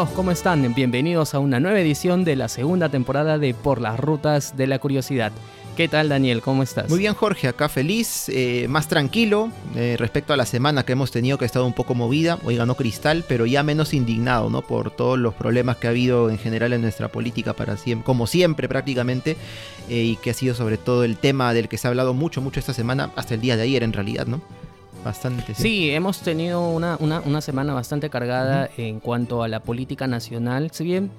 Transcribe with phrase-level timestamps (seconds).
[0.00, 0.16] amigos?
[0.16, 0.74] ¿Cómo están?
[0.74, 4.78] Bienvenidos a una nueva edición de la segunda temporada de Por las Rutas de la
[4.78, 5.30] Curiosidad.
[5.76, 6.40] ¿Qué tal Daniel?
[6.40, 6.88] ¿Cómo estás?
[6.88, 11.10] Muy bien Jorge, acá feliz, eh, más tranquilo eh, respecto a la semana que hemos
[11.10, 14.62] tenido que ha estado un poco movida, hoy ganó Cristal, pero ya menos indignado, ¿no?
[14.62, 17.54] Por todos los problemas que ha habido en general en nuestra política
[18.02, 19.36] como siempre prácticamente,
[19.90, 22.40] eh, y que ha sido sobre todo el tema del que se ha hablado mucho,
[22.40, 24.40] mucho esta semana, hasta el día de ayer en realidad, ¿no?
[25.04, 25.54] Bastante.
[25.54, 30.70] Sí, hemos tenido una, una, semana bastante cargada en cuanto a la política nacional.
[30.72, 31.10] Si bien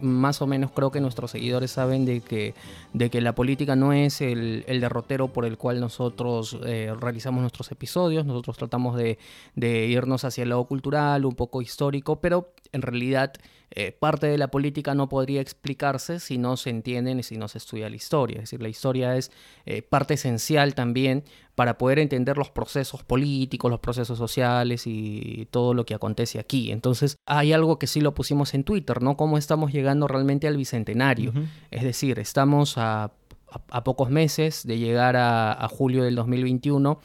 [0.00, 2.54] más o menos creo que nuestros seguidores saben de que,
[2.92, 7.70] de que la política no es el, derrotero por el cual nosotros eh, realizamos nuestros
[7.70, 8.24] episodios.
[8.24, 9.18] Nosotros tratamos de,
[9.54, 13.32] de irnos hacia el lado cultural, un poco histórico, pero en realidad
[13.70, 17.48] eh, parte de la política no podría explicarse si no se entiende y si no
[17.48, 18.36] se estudia la historia.
[18.36, 19.30] Es decir, la historia es
[19.66, 25.74] eh, parte esencial también para poder entender los procesos políticos, los procesos sociales y todo
[25.74, 26.70] lo que acontece aquí.
[26.70, 29.16] Entonces, hay algo que sí lo pusimos en Twitter, ¿no?
[29.16, 31.32] Cómo estamos llegando realmente al bicentenario.
[31.70, 33.12] Es decir, estamos a
[33.84, 37.00] pocos meses de llegar a, a, julio del 2021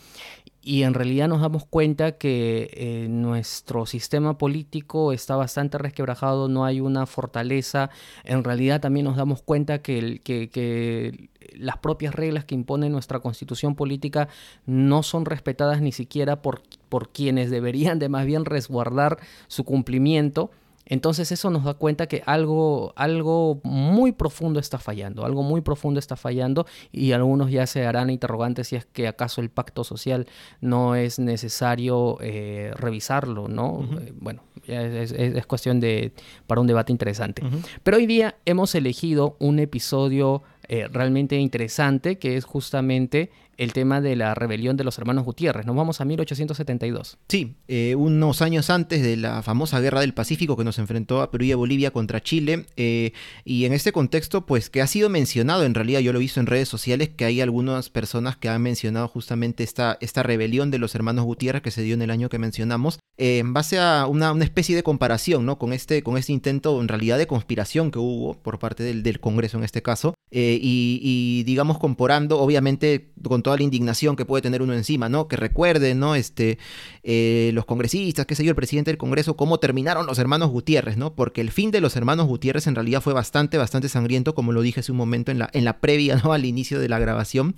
[0.64, 6.64] y en realidad nos damos cuenta que eh, nuestro sistema político está bastante resquebrajado, no
[6.64, 7.90] hay una fortaleza.
[8.24, 13.76] En realidad también nos damos cuenta que, que, las propias reglas que impone nuestra constitución
[13.76, 14.30] política
[14.66, 20.50] no son respetadas ni siquiera por, por quienes deberían de más bien resguardar su cumplimiento.
[20.86, 26.00] Entonces eso nos da cuenta que algo, algo muy profundo está fallando, algo muy profundo
[26.00, 30.28] está fallando y algunos ya se harán interrogantes si es que acaso el pacto social
[30.62, 33.88] no es necesario eh, revisarlo, ¿no?
[34.02, 36.14] Eh, bueno, es, cuestión de
[36.48, 37.44] para un debate interesante.
[37.84, 44.02] Pero hoy día hemos elegido un episodio eh, realmente interesante que es justamente el tema
[44.02, 45.66] de la rebelión de los hermanos Gutiérrez.
[45.66, 47.18] Nos vamos a 1872.
[47.28, 51.32] Sí, eh, unos años antes de la famosa guerra del Pacífico que nos enfrentó a
[51.32, 52.66] Perú y a Bolivia contra Chile.
[52.78, 53.14] Eh,
[53.46, 56.40] y en este contexto, pues que ha sido mencionado, en realidad yo lo he visto
[56.40, 60.80] en redes sociales, que hay algunas personas que han mencionado justamente esta, esta rebelión de
[60.80, 64.08] los hermanos Gutiérrez que se dio en el año que mencionamos, eh, en base a
[64.08, 65.58] una, una, especie de comparación ¿no?
[65.60, 69.20] con, este, con este intento en realidad de conspiración que hubo por parte del, del
[69.20, 70.16] Congreso en este caso.
[70.32, 75.28] y, y digamos comparando, obviamente, con toda la indignación que puede tener uno encima, ¿no?
[75.28, 76.16] Que recuerden, ¿no?
[76.16, 76.58] Este,
[77.04, 80.98] eh, los congresistas, qué sé yo, el presidente del Congreso, cómo terminaron los hermanos Gutiérrez,
[80.98, 81.14] ¿no?
[81.14, 84.62] Porque el fin de los hermanos Gutiérrez en realidad fue bastante, bastante sangriento, como lo
[84.62, 86.34] dije hace un momento en la, en la previa, ¿no?
[86.34, 87.56] Al inicio de la grabación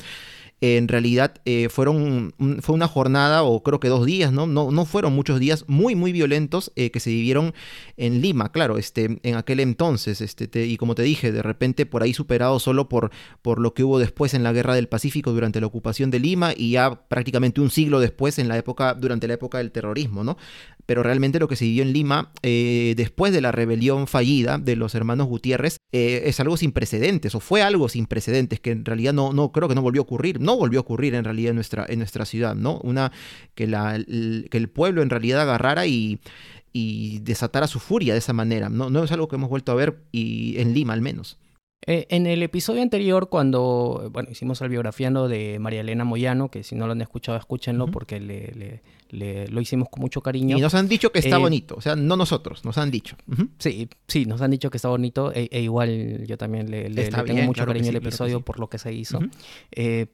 [0.62, 4.48] en realidad eh, fueron, fue una jornada o creo que dos días, ¿no?
[4.48, 7.54] No, no fueron muchos días muy, muy violentos eh, que se vivieron
[7.98, 12.04] en Lima, claro, este, en aquel entonces, este, y como te dije, de repente por
[12.04, 13.12] ahí superado solo por,
[13.42, 16.54] por lo que hubo después en la Guerra del Pacífico durante la ocupación de Lima
[16.56, 20.38] y ya prácticamente un siglo después en la época, durante la época del terrorismo, ¿no?
[20.86, 24.76] pero realmente lo que se vivió en Lima eh, después de la rebelión fallida de
[24.76, 29.14] los hermanos Gutiérrez es algo sin precedentes, o fue algo sin precedentes, que en realidad
[29.14, 31.56] no, no creo que no volvió a ocurrir, no volvió a ocurrir en realidad en
[31.56, 32.80] nuestra, en nuestra ciudad, ¿no?
[32.84, 33.12] Una,
[33.54, 36.20] que, la, el, que el pueblo en realidad agarrara y,
[36.74, 38.90] y desatara su furia de esa manera, ¿no?
[38.90, 41.38] No es algo que hemos vuelto a ver y en Lima al menos.
[41.88, 46.64] Eh, en el episodio anterior, cuando bueno, hicimos el biografiando de María Elena Moyano, que
[46.64, 50.58] si no lo han escuchado, escúchenlo porque le, le, lo hicimos con mucho cariño.
[50.58, 53.16] Y nos han dicho que está eh, bonito, o sea, no nosotros, nos han dicho.
[53.60, 57.44] Sí, sí, nos han dicho que está bonito, e, e igual yo también le, tengo
[57.44, 59.20] mucho cariño al episodio por lo que se hizo.
[59.72, 60.08] Eh,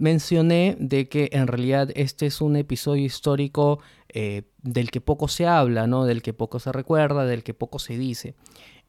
[0.00, 3.80] mencioné de que en realidad este es un episodio histórico
[4.12, 6.04] del que poco se habla, ¿no?
[6.04, 8.34] Del que poco se recuerda, del que poco se dice.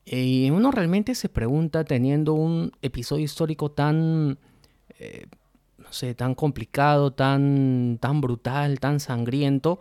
[0.05, 4.37] Y uno realmente se pregunta, teniendo un episodio histórico tan,
[4.99, 5.25] eh,
[5.79, 9.79] no sé, tan complicado, tan, tan brutal, tan sangriento,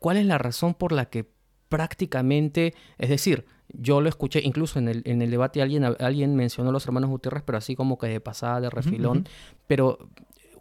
[0.00, 1.26] ¿cuál es la razón por la que
[1.68, 3.46] prácticamente, es decir,
[3.78, 7.10] yo lo escuché, incluso en el, en el debate alguien, alguien mencionó a los hermanos
[7.10, 9.28] Gutiérrez, pero así como que de pasada, de refilón,
[9.66, 9.98] pero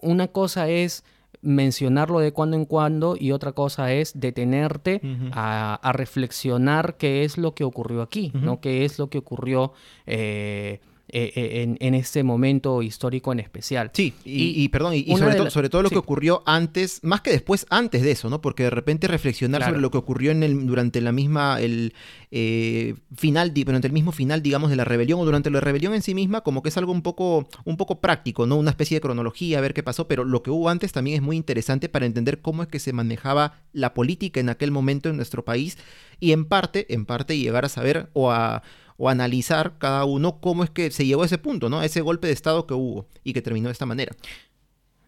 [0.02, 1.04] una cosa es
[1.42, 5.02] mencionarlo de cuando en cuando y otra cosa es detenerte
[5.32, 8.60] a, reflexionar qué es lo que ocurrió aquí, ¿no?
[8.60, 9.74] ¿Qué es lo que ocurrió
[10.08, 13.92] eh, eh, eh, en, en, este momento histórico en especial.
[13.94, 18.10] Sí, y, perdón, y, sobre, todo lo que ocurrió antes, más que después, antes de
[18.10, 18.42] eso, ¿no?
[18.42, 21.94] Porque de repente reflexionar sobre lo que ocurrió en el, durante la misma, el
[22.32, 26.02] eh, final, durante el mismo final, digamos, de la rebelión o durante la rebelión en
[26.02, 28.56] sí misma, como que es algo un poco, un poco práctico, ¿no?
[28.56, 31.22] Una especie de cronología, a ver qué pasó, pero lo que hubo antes también es
[31.22, 35.18] muy interesante para entender cómo es que se manejaba la política en aquel momento en
[35.18, 35.78] nuestro país
[36.20, 38.64] y en parte, en parte llegar a saber o a
[38.98, 41.82] o analizar cada uno cómo es que se llegó a ese punto, ¿no?
[41.82, 44.16] Ese golpe de Estado que hubo y que terminó de esta manera.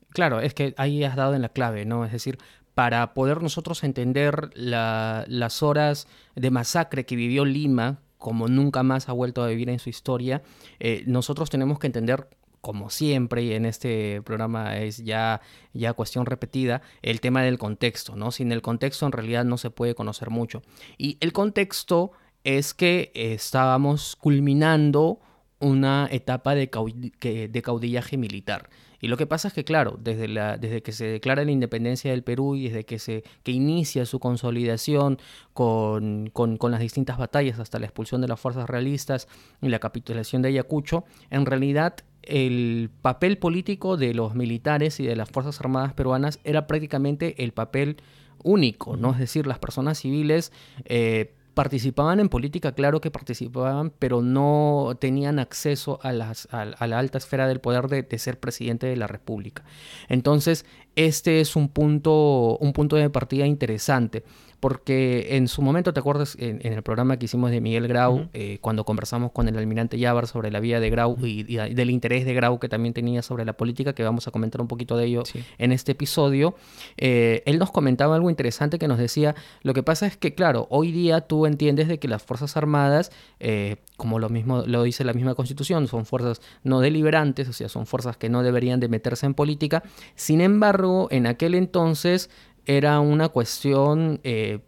[0.09, 2.05] Claro, es que ahí has dado en la clave, ¿no?
[2.05, 2.37] Es decir,
[2.73, 9.13] para poder nosotros entender las horas de masacre que vivió Lima, como nunca más ha
[9.13, 10.41] vuelto a vivir en su historia,
[10.79, 12.27] eh, nosotros tenemos que entender
[12.61, 15.41] como siempre, y en este programa es ya,
[15.73, 18.31] ya cuestión repetida, el tema del contexto, ¿no?
[18.31, 20.61] Sin el contexto en realidad no se puede conocer mucho.
[20.97, 22.11] Y el contexto
[22.47, 25.19] es que estábamos culminando
[25.59, 28.69] una etapa de, caudillaje militar.
[29.01, 32.23] Y lo que pasa es que, claro, desde, desde que se declara la independencia del
[32.23, 35.19] Perú y desde que se que inicia su consolidación
[35.53, 39.27] con, con, las distintas batallas hasta la expulsión de las fuerzas realistas
[39.61, 45.17] y la capitulación de Ayacucho, en realidad el papel político de los militares y de
[45.17, 47.97] las Fuerzas Armadas peruanas era prácticamente el papel
[48.41, 49.11] único, ¿no?
[49.11, 50.53] Es decir, las personas civiles
[50.85, 56.99] eh, participaban en política, claro que participaban, pero no tenían acceso a, las, a, la
[56.99, 59.63] alta esfera del poder de, de, ser presidente de la República.
[60.07, 64.23] Entonces, este es un punto, un punto de partida interesante
[64.59, 68.57] porque en su momento, ¿te acuerdas en, el programa que hicimos de Miguel Grau, eh,
[68.59, 72.33] cuando conversamos con el almirante Yavar sobre la vida de Grau y, del interés de
[72.33, 75.23] Grau que también tenía sobre la política, que vamos a comentar un poquito de ello
[75.59, 76.55] en este episodio,
[76.97, 80.67] eh, él nos comentaba algo interesante que nos decía, lo que pasa es que, claro,
[80.71, 85.03] hoy día tú entiendes de que las Fuerzas Armadas, eh, como lo mismo lo dice
[85.03, 88.87] la misma Constitución, son fuerzas no deliberantes, o sea, son fuerzas que no deberían de
[88.87, 89.83] meterse en política,
[90.15, 92.29] sin embargo, en aquel entonces
[92.67, 94.59] era una cuestión eh,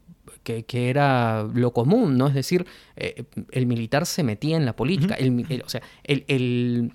[0.44, 2.28] que, era lo común, ¿no?
[2.28, 2.66] Es decir,
[2.96, 5.18] eh, el militar se metía en la política,
[5.63, 6.94] o sea, el,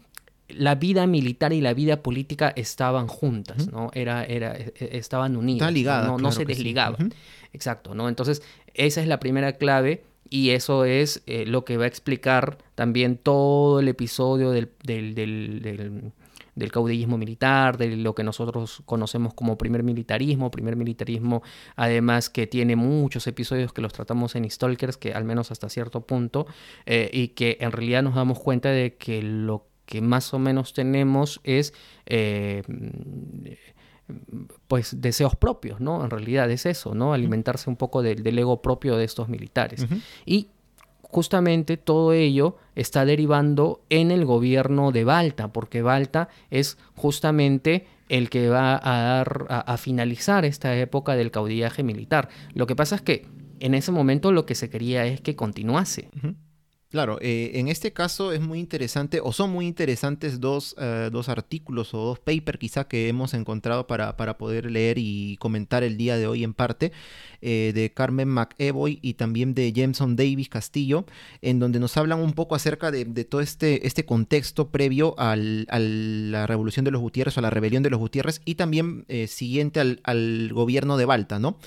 [0.48, 3.90] la vida militar y la vida política estaban juntas, ¿no?
[3.94, 5.72] Era, era, e, e, estaban unidas.
[6.06, 7.12] no, no se desligaban.
[7.52, 8.08] Exacto, ¿no?
[8.08, 8.42] Entonces,
[8.72, 13.18] esa es la primera clave y eso es eh, lo que va a explicar también
[13.18, 16.12] todo el episodio del del
[16.70, 21.42] caudillismo militar, de lo que nosotros conocemos como primer militarismo, primer militarismo
[21.76, 26.02] además que tiene muchos episodios que los tratamos en Stalkers, que al menos hasta cierto
[26.02, 26.46] punto,
[26.86, 30.72] eh, y que en realidad nos damos cuenta de que lo que más o menos
[30.72, 31.74] tenemos es...
[32.06, 32.62] Eh,
[34.68, 36.04] pues deseos propios, ¿no?
[36.04, 37.14] En realidad es eso, ¿no?
[37.14, 39.86] Alimentarse un poco del ego propio de estos militares.
[40.26, 40.50] Y
[41.14, 48.30] justamente todo ello está derivando en el gobierno de Balta, porque Balta es justamente el
[48.30, 52.30] que va a dar a, finalizar esta época del caudillaje militar.
[52.52, 53.28] Lo que pasa es que
[53.60, 56.08] en ese momento lo que se quería es que continuase.
[56.94, 61.28] Claro, eh, en este caso es muy interesante, o son muy interesantes dos, eh, dos
[61.28, 65.96] artículos o dos papers quizá que hemos encontrado para, para, poder leer y comentar el
[65.96, 66.92] día de hoy en parte,
[67.42, 71.04] eh, de Carmen McEvoy y también de Jameson Davis Castillo,
[71.42, 76.46] en donde nos hablan un poco acerca de, todo este, este contexto previo a la
[76.46, 79.98] revolución de los Gutiérrez o a la rebelión de los Gutiérrez y también siguiente al,
[80.04, 81.58] al gobierno de Balta, ¿no?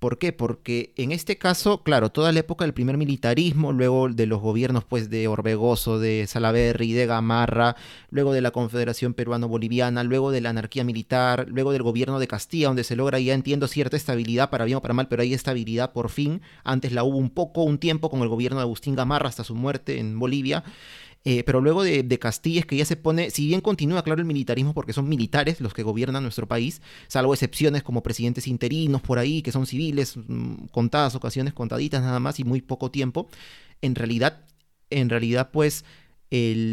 [0.00, 0.32] ¿Por qué?
[0.32, 4.82] Porque en este caso, claro, toda la época del primer militarismo, luego de los gobiernos
[4.82, 7.76] pues de Orbegoso, de Salaverry, de Gamarra,
[8.08, 12.68] luego de la Confederación Peruano-Boliviana, luego de la anarquía militar, luego del gobierno de Castilla,
[12.68, 15.92] donde se logra ya entiendo cierta estabilidad para bien o para mal, pero hay estabilidad
[15.92, 16.40] por fin.
[16.64, 19.54] Antes la hubo un poco, un tiempo con el gobierno de Agustín Gamarra hasta su
[19.54, 20.64] muerte en Bolivia.
[21.24, 24.26] Eh, pero luego de, Castilla es que ya se pone, si bien continúa claro el
[24.26, 29.18] militarismo porque son militares los que gobiernan nuestro país, salvo excepciones como presidentes interinos por
[29.18, 33.28] ahí, que son civiles, mm, contadas ocasiones, contaditas nada más y muy poco tiempo,
[33.82, 34.44] en realidad,
[34.88, 35.84] en realidad pues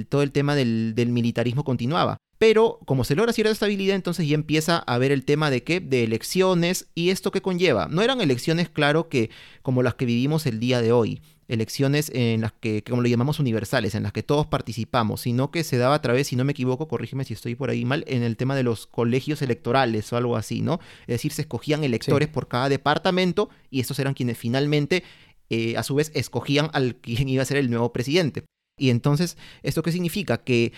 [0.10, 2.18] todo el tema del, militarismo continuaba.
[2.38, 5.80] Pero como se logra cierta estabilidad, entonces ya empieza a ver el tema de qué,
[5.80, 7.88] de elecciones y esto que conlleva.
[7.90, 9.32] No eran elecciones, claro, que
[9.64, 13.40] como las que vivimos el día de hoy elecciones en las que, como le llamamos
[13.40, 16.52] universales, en las que todos participamos, sino que se daba a través, si no me
[16.52, 20.18] equivoco, corrígeme si estoy por ahí mal, en el tema de los colegios electorales o
[20.18, 20.80] algo así, ¿no?
[21.02, 25.04] Es decir, se escogían electores por cada departamento y estos eran quienes finalmente,
[25.50, 28.44] eh, a su vez, escogían al quien iba a ser el nuevo presidente.
[28.78, 30.44] Y entonces, ¿esto qué significa?
[30.44, 30.74] Que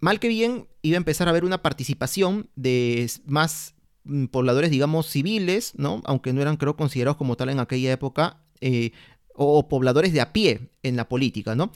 [0.00, 3.74] mal que bien iba a empezar a haber una participación de más
[4.04, 6.00] mm, pobladores, digamos, civiles, ¿no?
[6.04, 8.92] Aunque no eran, creo, considerados como tal en aquella época, eh,
[9.34, 11.72] o pobladores de a pie en la política, ¿no?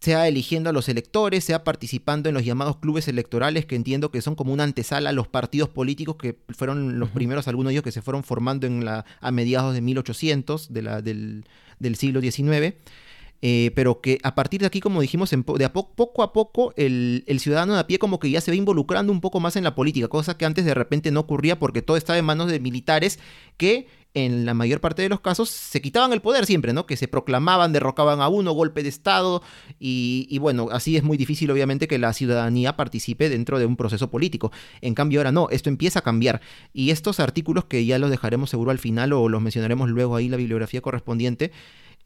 [0.00, 4.22] sea eligiendo a los electores, sea participando en los llamados clubes electorales, que entiendo que
[4.22, 7.84] son como una antesala a los partidos políticos que fueron los primeros, algunos de ellos
[7.84, 11.44] que se fueron formando en la, a mediados de 1800 de la, del,
[11.96, 12.74] siglo XIX.
[13.42, 17.22] Eh, pero que a partir de aquí, como dijimos, de a poco a poco el,
[17.26, 19.64] el, ciudadano de a pie como que ya se va involucrando un poco más en
[19.64, 22.60] la política, cosa que antes de repente no ocurría porque todo estaba en manos de
[22.60, 23.18] militares
[23.58, 26.86] que en la mayor parte de los casos se quitaban el poder siempre, ¿no?
[26.86, 29.42] Que se proclamaban, derrocaban a uno, golpe de Estado,
[29.78, 34.10] y, bueno, así es muy difícil obviamente que la ciudadanía participe dentro de un proceso
[34.10, 34.52] político.
[34.80, 36.40] En cambio ahora no, esto empieza a cambiar.
[36.72, 40.30] Y estos artículos que ya los dejaremos seguro al final o los mencionaremos luego ahí
[40.30, 41.52] la bibliografía correspondiente,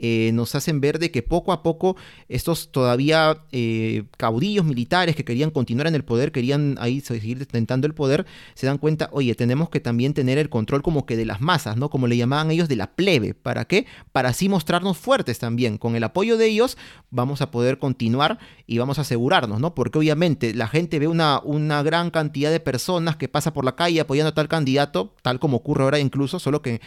[0.03, 1.95] eh, nos hacen ver de que poco a poco
[2.29, 7.87] estos todavía eh, caudillos militares que querían continuar en el poder, querían ahí seguir tentando
[7.87, 11.27] el poder, se dan cuenta, oye, tenemos que también tener el control como que de
[11.27, 11.91] las masas, ¿no?
[11.91, 13.35] Como le llamaban ellos de la plebe.
[13.35, 13.87] ¿Para qué?
[14.11, 15.77] Para así mostrarnos fuertes también.
[15.77, 16.79] Con el apoyo de ellos
[17.11, 19.75] vamos a poder continuar y vamos a asegurarnos, ¿no?
[19.75, 23.77] Porque obviamente la gente ve una, una gran cantidad de personas que pasa por la
[23.77, 26.81] calle apoyando a tal candidato, tal como ocurre ahora incluso, solo que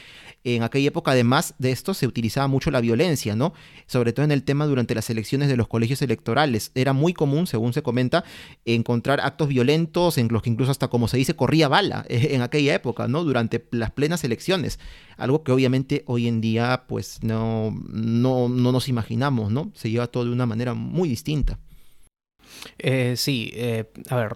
[0.43, 3.02] en aquella época además de esto se utilizaba mucho la violencia
[3.35, 3.53] ¿no?
[3.85, 6.71] Sobre todo en el tema durante las elecciones de los colegios electorales.
[6.75, 8.23] Era muy común, según se comenta,
[8.65, 12.73] encontrar actos violentos en los que incluso hasta como se dice corría bala en aquella
[12.75, 13.23] época, ¿no?
[13.23, 14.79] Durante las plenas elecciones.
[15.17, 19.71] Algo que obviamente hoy en día pues no, no, no nos imaginamos, ¿no?
[19.73, 21.59] Se lleva todo de una manera muy distinta.
[22.77, 24.33] Eh, sí, eh, a ver.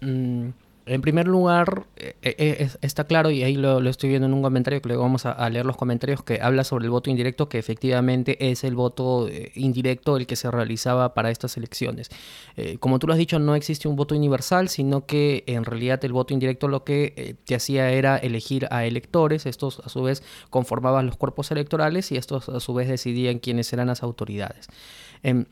[0.00, 0.48] Mm,
[0.84, 4.82] en primer lugar, eh, eh, está claro, y ahí lo, estoy viendo en un comentario,
[4.82, 8.50] que luego vamos a, leer los comentarios, que habla sobre el voto indirecto, que efectivamente
[8.50, 12.10] es el voto eh, indirecto el que se realizaba para estas elecciones.
[12.80, 16.12] como tú lo has dicho, no existe un voto universal, sino que en realidad el
[16.12, 21.06] voto indirecto lo que te hacía era elegir a electores, estos a su vez conformaban
[21.06, 24.68] los cuerpos electorales y estos a su vez decidían quiénes eran las autoridades.
[25.22, 25.46] Em,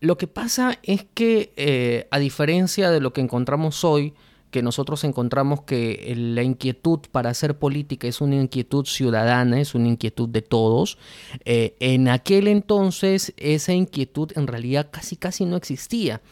[0.00, 4.14] lo que pasa es que, a diferencia de lo que encontramos hoy,
[4.54, 9.88] que nosotros encontramos que la inquietud para hacer política es una inquietud ciudadana, es una
[9.88, 10.96] inquietud de todos.
[11.44, 16.22] Eh, en aquel entonces esa inquietud en realidad casi casi no existía,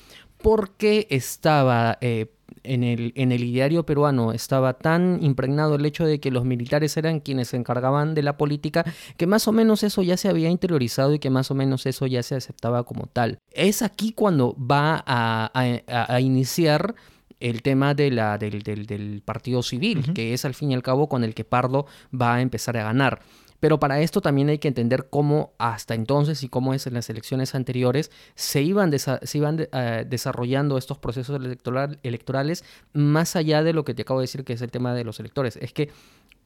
[0.40, 1.98] porque estaba...
[2.00, 2.26] Eh,
[2.64, 6.96] en el, en el ideario peruano estaba tan impregnado el hecho de que los militares
[6.96, 8.84] eran quienes se encargaban de la política,
[9.16, 12.06] que más o menos eso ya se había interiorizado y que más o menos eso
[12.06, 13.38] ya se aceptaba como tal.
[13.50, 16.94] Es aquí cuando va a, a iniciar
[17.42, 21.08] el tema de la, del, del, partido civil, que es al fin y al cabo
[21.08, 21.86] con el que Pardo
[22.18, 23.20] va a empezar a ganar.
[23.58, 27.08] Pero para esto también hay que entender cómo hasta entonces y cómo es en las
[27.10, 31.40] elecciones anteriores se iban, se iban eh, desarrollando estos procesos
[32.02, 35.04] electorales más allá de lo que te acabo de decir que es el tema de
[35.04, 35.56] los electores.
[35.56, 35.90] Es que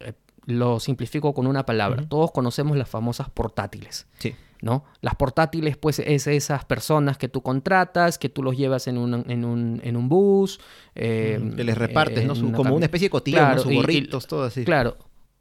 [0.01, 0.13] eh,
[0.45, 2.07] lo simplifico con una palabra.
[2.09, 4.07] Todos conocemos las famosas portátiles.
[4.19, 4.35] Sí.
[4.63, 4.85] ¿No?
[5.01, 9.25] Las portátiles, pues, es esas personas que tú contratas, que tú los llevas en un,
[9.31, 10.61] en un, en un bus.
[10.95, 12.53] Eh, que les repartes, ¿no?
[12.53, 14.65] como una especie de cotilla, sus gorritos, todo así.
[14.65, 14.97] Claro,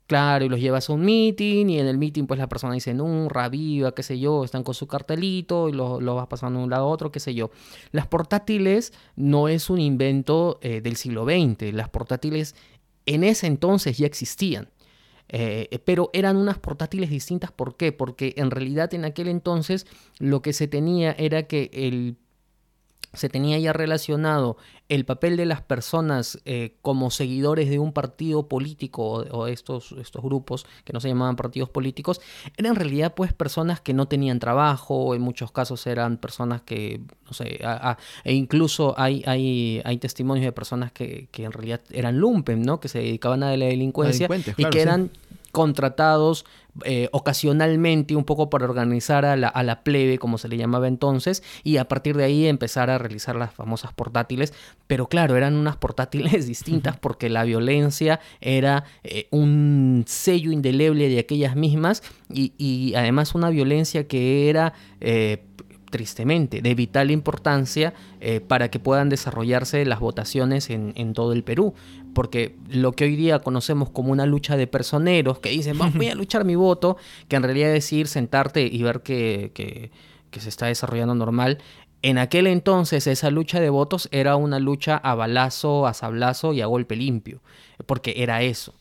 [0.08, 2.94] Claro, y los llevas a un meeting y en el meeting pues la persona dice,
[2.94, 6.66] no, raviva, qué sé yo, están con su cartelito y lo, lo, vas pasando de
[6.66, 7.50] un lado a otro, qué sé yo.
[7.92, 12.56] Las portátiles no es un invento eh, del siglo XX, las portátiles
[13.08, 14.70] en ese entonces ya existían.
[15.30, 17.52] Eh, pero eran unas portátiles distintas.
[17.52, 17.92] ¿Por qué?
[17.92, 19.88] Porque en realidad en aquel entonces
[20.20, 22.18] lo que se tenía era que el
[23.16, 24.58] se tenía ya relacionado
[24.88, 30.22] el papel de las personas eh, como seguidores de un partido político o, estos, estos
[30.22, 32.22] grupos que no se llamaban partidos políticos,
[32.58, 37.02] eran en realidad pues personas que no tenían trabajo, en muchos casos eran personas que,
[37.26, 37.60] no sé,
[38.24, 42.80] e incluso hay, hay, hay testimonios de personas que, que, en realidad eran lumpen, ¿no?
[42.80, 45.10] Que se dedicaban a la delincuencia y que eran
[45.56, 46.44] contratados
[46.84, 50.90] eh, ocasionalmente un poco para organizar a la, a la, plebe, como se le llamaba
[50.90, 54.54] entonces, y a partir de ahí empezar a realizar las famosas portátiles.
[54.86, 61.20] Pero claro, eran unas portátiles distintas porque la violencia era eh, un sello indeleble de
[61.20, 64.74] aquellas mismas y, además una violencia que era...
[65.00, 65.46] Eh,
[65.96, 67.94] tristemente, de vital importancia
[68.50, 71.74] para que puedan desarrollarse las votaciones en, en, todo el Perú.
[72.14, 76.16] Porque lo que hoy día conocemos como una lucha de personeros que dicen, voy a
[76.16, 76.98] luchar mi voto,
[77.30, 79.92] que en realidad es ir, sentarte y ver que, que,
[80.32, 81.60] que se está desarrollando normal,
[82.02, 86.62] en aquel entonces esa lucha de votos era una lucha a balazo, a sablazo y
[86.62, 87.42] a golpe limpio
[87.86, 88.74] porque era eso.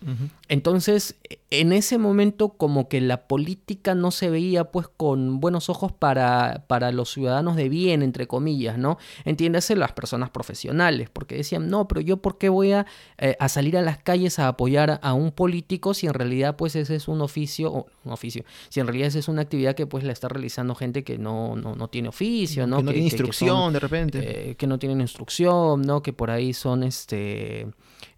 [0.49, 1.17] Entonces,
[1.51, 6.65] en ese momento como que la política no se veía pues con buenos ojos para,
[6.67, 8.99] para los ciudadanos de bien, entre comillas, ¿no?
[9.25, 12.87] Entiéndase las personas profesionales, porque decían, no, pero yo por qué voy a,
[13.19, 16.77] eh, a, salir a las calles a apoyar a un político si en realidad pues
[16.77, 19.87] ese es un oficio, o un oficio, si en realidad esa es una actividad que
[19.87, 22.79] pues la está realizando gente que no, no, no tiene oficio, ¿no?
[22.79, 24.51] Que no tiene instrucción de repente.
[24.51, 26.03] Eh, que no tienen instrucción, ¿no?
[26.03, 27.67] Que por ahí son este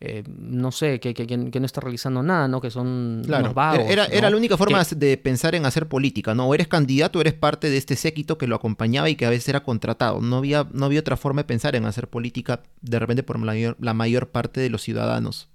[0.01, 2.61] eh, no sé, que, que, que, no está realizando nada, ¿no?
[2.61, 3.55] Que son claro.
[3.89, 6.49] Era, era la única forma de pensar en hacer política, ¿no?
[6.49, 9.31] O eres candidato o eres parte de este séquito que lo acompañaba y que a
[9.31, 10.21] veces era contratado.
[10.21, 13.47] No había, no había otra forma de pensar en hacer política de repente por la
[13.47, 15.49] mayor, la mayor parte de los ciudadanos.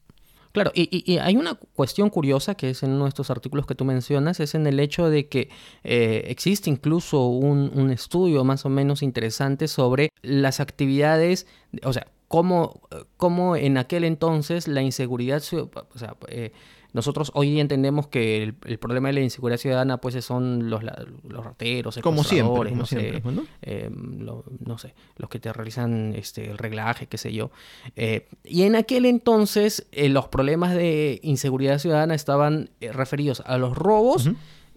[0.51, 3.85] Claro, y, hay una cuestión curiosa que es en uno de estos artículos que tú
[3.85, 5.49] mencionas, es en el hecho de que
[5.85, 11.47] eh, existe incluso un, un, estudio más o menos interesante sobre las actividades,
[11.83, 12.81] o sea, cómo,
[13.17, 16.53] cómo en aquel entonces la inseguridad, o sea, eh,
[16.93, 20.81] nosotros hoy entendemos que el, problema de la inseguridad ciudadana pues son los,
[21.27, 23.21] los rateros, como siempre, no, sé,
[23.61, 27.51] em, no sé, los que te realizan este, el reglaje, qué sé yo.
[27.97, 33.77] Eh, y en aquel entonces eh, los problemas de inseguridad ciudadana estaban referidos a los
[33.77, 34.29] robos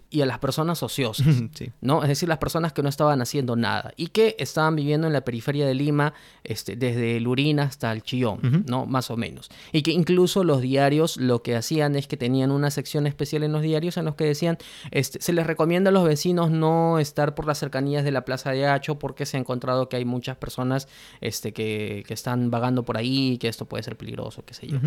[0.09, 1.27] y a las personas ociosas,
[1.81, 2.03] ¿no?
[2.03, 5.21] Es decir, las personas que no estaban haciendo nada y que estaban viviendo en la
[5.21, 8.85] periferia de Lima, este, desde Lurina hasta el Chillón, ¿no?
[8.85, 9.49] Más o menos.
[9.71, 13.51] Y que incluso los diarios lo que hacían es que tenían una sección especial en
[13.51, 14.57] los diarios en los que decían,
[14.91, 18.51] este, se les recomienda a los vecinos no estar por las cercanías de la Plaza
[18.51, 20.87] de Hacho porque se ha encontrado que hay muchas personas
[21.21, 24.67] este, que, que están vagando por ahí y que esto puede ser peligroso, qué sé
[24.67, 24.79] yo.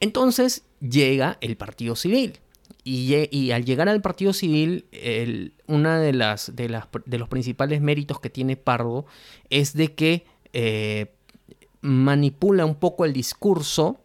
[0.00, 2.38] Entonces llega el Partido Civil
[2.84, 4.86] y, al llegar al Partido Civil,
[5.66, 9.04] una de las, de los principales méritos que tiene Pardo
[9.50, 11.12] es de que eh,
[11.80, 14.00] manipula un poco el discurso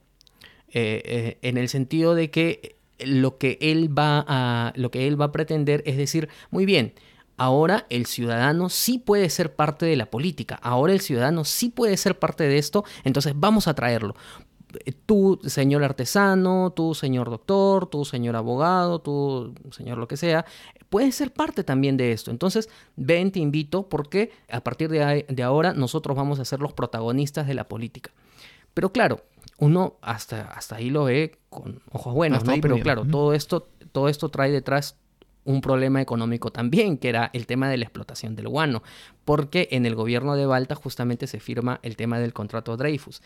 [0.70, 5.26] eh, eh, en el sentido de que lo que él va lo que él va
[5.26, 6.94] a pretender es decir, muy bien,
[7.38, 11.98] ahora el ciudadano sí puede ser parte de la política, ahora el ciudadano sí puede
[11.98, 14.16] ser parte de esto, entonces vamos a traerlo
[15.06, 20.46] tú, señor artesano, tú, señor doctor, tú, señor abogado, tú, señor lo que sea,
[20.90, 22.32] puedes ser parte también de esto.
[22.32, 27.48] Entonces, ven, te invito, porque a partir de, ahora nosotros vamos a ser los protagonistas
[27.48, 28.12] de la política.
[28.74, 29.22] Pero claro,
[29.60, 32.54] uno hasta, hasta ahí lo ve con ojos buenos, ¿no?
[32.62, 34.98] Pero claro, todo esto, todo esto trae detrás
[35.46, 38.82] un problema económico también, que era el tema de la explotación del guano,
[39.26, 43.22] porque en el gobierno de Balta justamente se firma el tema del contrato Dreyfus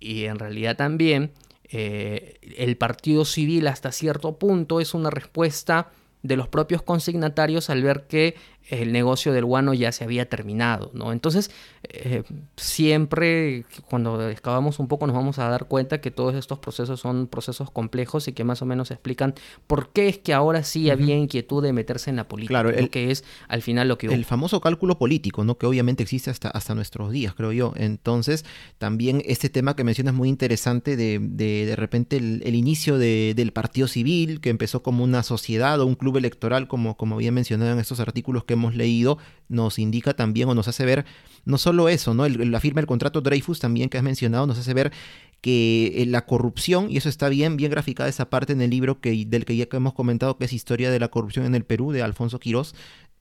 [0.00, 1.32] y en realidad también
[1.70, 5.90] eh, el partido civil hasta cierto punto es una respuesta
[6.22, 8.34] de los propios consignatarios al ver que
[8.68, 11.12] el negocio del guano ya se había terminado, ¿no?
[11.12, 11.50] Entonces,
[11.82, 12.22] eh,
[12.56, 17.26] siempre cuando excavamos un poco nos vamos a dar cuenta que todos estos procesos son
[17.26, 19.34] procesos complejos y que más o menos explican
[19.66, 22.90] por qué es que ahora sí había inquietud de meterse en la política, claro, el,
[22.90, 24.06] que es al final lo que...
[24.06, 25.58] El famoso cálculo político, ¿no?
[25.58, 27.72] Que obviamente existe hasta, hasta nuestros días, creo yo.
[27.76, 28.44] Entonces,
[28.78, 34.40] también este tema que mencionas muy interesante de de, repente el, inicio del partido civil,
[34.40, 38.00] que empezó como una sociedad o un club electoral, como, como había mencionado en estos
[38.00, 39.18] artículos que hemos leído
[39.48, 41.06] nos indica también o nos hace ver
[41.44, 42.28] no solo eso, ¿no?
[42.28, 44.92] la firma del contrato Dreyfus también que has mencionado nos hace ver
[45.40, 49.00] que eh, la corrupción, y eso está bien, bien graficada esa parte en el libro
[49.00, 51.92] que, del que ya hemos comentado, que es Historia de la Corrupción en el Perú,
[51.92, 52.74] de Alfonso Quirós,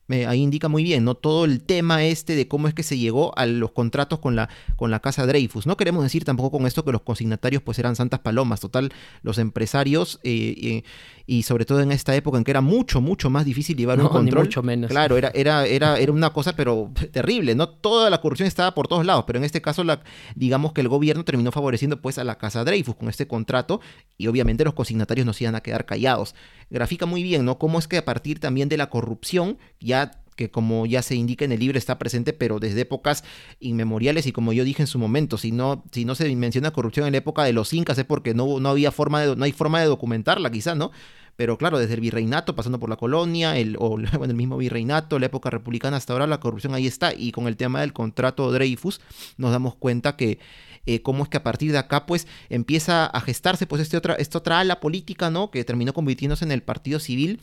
[0.09, 1.15] ahí indica muy bien, ¿no?
[1.15, 4.49] Todo el tema este de cómo es que se llegó a los contratos con la,
[4.75, 5.67] con la casa Dreyfus.
[5.67, 8.61] No queremos decir tampoco con esto que los consignatarios pues eran santas palomas.
[8.61, 8.91] Total,
[9.21, 10.83] los empresarios eh, eh,
[11.25, 14.07] y sobre todo en esta época en que era mucho, mucho más difícil llevar un
[14.07, 14.45] control.
[14.45, 14.89] mucho menos.
[14.89, 17.67] Claro, era, era, era, era una cosa pero terrible, ¿no?
[17.67, 20.01] Toda la corrupción estaba por todos lados, pero en este caso la,
[20.35, 23.81] digamos que el gobierno terminó favoreciendo pues a la casa Dreyfus con este contrato
[24.17, 26.33] y obviamente los consignatarios no se iban a quedar callados.
[26.69, 27.59] Grafica muy bien, ¿no?
[27.59, 31.43] Cómo es que a partir también de la corrupción ya que como ya se indica
[31.43, 33.23] en el libro está presente, pero desde épocas
[33.59, 37.07] inmemoriales y como yo dije en su momento, si no, si no se menciona corrupción
[37.07, 39.51] en la época de los incas es porque no, no había forma de, no hay
[39.51, 40.91] forma de documentarla quizá, ¿no?
[41.37, 45.19] Pero claro, desde el virreinato, pasando por la colonia, el, o bueno, el mismo virreinato,
[45.19, 47.13] la época republicana hasta ahora, la corrupción ahí está.
[47.13, 48.99] Y con el tema del contrato Dreyfus,
[49.37, 50.39] nos damos cuenta que
[50.87, 54.15] eh, cómo es que a partir de acá, pues, empieza a gestarse, pues, este otra,
[54.15, 55.51] esta otra ala política, ¿no?
[55.51, 57.39] Que terminó convirtiéndose en el partido civil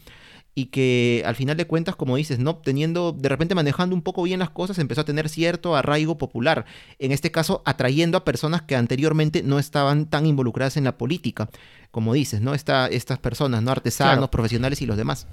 [0.54, 4.22] y que al final de cuentas, como dices, no teniendo, de repente manejando un poco
[4.22, 6.64] bien las cosas, empezó a tener cierto arraigo popular.
[6.98, 11.48] En este caso, atrayendo a personas que anteriormente no estaban tan involucradas en la política,
[11.90, 12.54] como dices, ¿no?
[12.54, 13.72] Esta, estas personas, ¿no?
[13.72, 15.26] Artesanos, profesionales y los demás.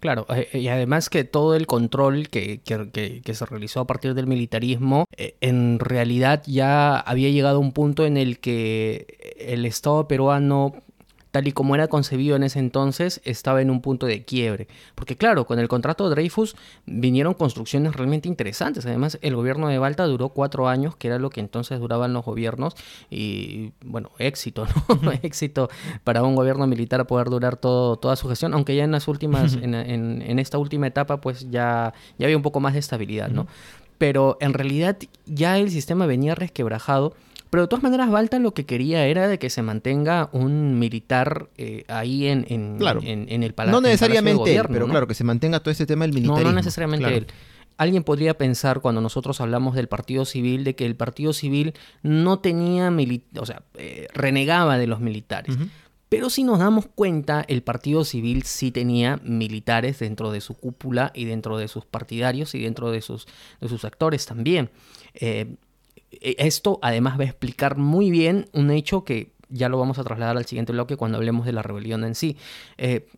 [0.00, 4.14] Claro, eh, y además que todo el control que, que, que, se realizó a partir
[4.14, 9.64] del militarismo, eh, en realidad ya había llegado a un punto en el que el
[9.64, 10.74] Estado peruano
[11.30, 14.68] tal y como era concebido en ese entonces, estaba en un punto de quiebre.
[14.94, 18.86] Porque claro, con el contrato de Dreyfus vinieron construcciones realmente interesantes.
[18.86, 22.24] Además, el gobierno de Balta duró cuatro años, que era lo que entonces duraban los
[22.24, 22.74] gobiernos.
[23.10, 24.66] Y bueno, éxito,
[25.02, 25.12] ¿no?
[25.22, 25.68] éxito
[26.04, 29.54] para un gobierno militar poder durar todo, toda su gestión, aunque ya en las últimas,
[29.54, 33.46] en, en, esta última etapa, pues ya, ya había un poco más de estabilidad, ¿no?
[33.98, 37.14] Pero en realidad ya el sistema venía resquebrajado
[37.50, 41.48] pero de todas maneras, Balta lo que quería era de que se mantenga un militar
[41.56, 42.78] eh, ahí en, en,
[43.28, 43.80] en, el palacio.
[43.80, 46.44] No necesariamente él, pero claro, que se mantenga todo ese tema del militarismo.
[46.44, 47.26] No, no necesariamente él.
[47.76, 52.40] alguien podría pensar cuando nosotros hablamos del partido civil de que el partido civil no
[52.40, 52.92] tenía,
[53.36, 55.56] o sea, eh, renegaba de los militares.
[56.08, 61.12] Pero si nos damos cuenta, el partido civil sí tenía militares dentro de su cúpula
[61.14, 63.26] y dentro de sus partidarios y dentro de sus,
[63.60, 64.70] de sus actores también.
[65.12, 65.56] Eh,
[66.10, 70.36] esto además va a explicar muy bien un hecho que ya lo vamos a trasladar
[70.36, 72.36] al siguiente bloque cuando hablemos de la rebelión en sí.
[72.76, 73.08] Eh,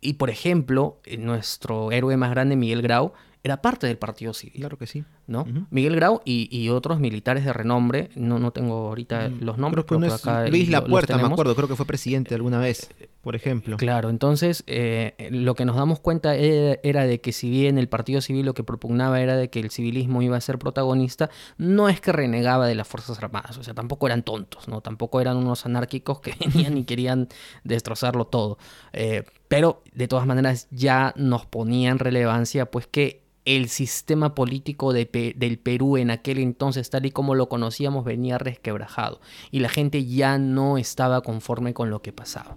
[0.00, 3.12] y por ejemplo, nuestro héroe más grande, Miguel Grau,
[3.44, 4.60] era parte del partido civil.
[4.60, 5.04] Claro que sí.
[5.32, 5.46] ¿No?
[5.70, 10.00] Miguel Grau y, otros militares de renombre, no, no tengo ahorita mm, los nombres, creo
[10.00, 12.88] que acá Luis Lapuerta, me acuerdo, creo que fue presidente alguna vez,
[13.22, 13.76] por ejemplo.
[13.76, 18.20] Claro, entonces eh, lo que nos damos cuenta era, de que si bien el partido
[18.20, 22.00] civil lo que propugnaba era de que el civilismo iba a ser protagonista, no es
[22.00, 24.80] que renegaba de las Fuerzas Armadas, o sea, tampoco eran tontos, ¿no?
[24.80, 27.28] Tampoco eran unos anárquicos que venían y querían
[27.64, 28.58] destrozarlo todo.
[28.92, 34.92] Eh, pero de todas maneras ya nos ponía en relevancia pues que el sistema político
[34.92, 39.68] de, del Perú en aquel entonces, tal y como lo conocíamos, venía resquebrajado y la
[39.68, 42.56] gente ya no estaba conforme con lo que pasaba.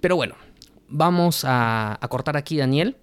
[0.00, 0.34] Pero bueno,
[0.88, 2.96] vamos a, cortar aquí, Daniel.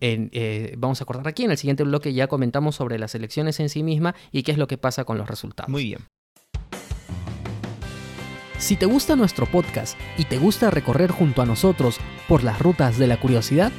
[0.00, 1.44] Eh, vamos a cortar aquí.
[1.44, 4.58] En el siguiente bloque ya comentamos sobre las elecciones en sí misma y qué es
[4.58, 5.70] lo que pasa con los resultados.
[5.70, 6.00] Muy bien.
[8.58, 12.98] Si te gusta nuestro podcast y te gusta recorrer junto a nosotros por las rutas
[12.98, 13.72] de la curiosidad,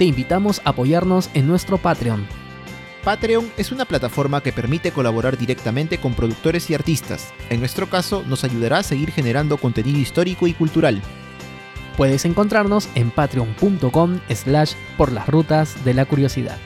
[0.00, 2.26] te invitamos a apoyarnos en nuestro Patreon.
[3.04, 7.34] Patreon es una plataforma que permite colaborar directamente con productores y artistas.
[7.50, 11.02] En nuestro caso, nos ayudará a seguir generando contenido histórico y cultural.
[11.98, 16.56] Puedes encontrarnos en patreon.com slash por las rutas de la curiosidad.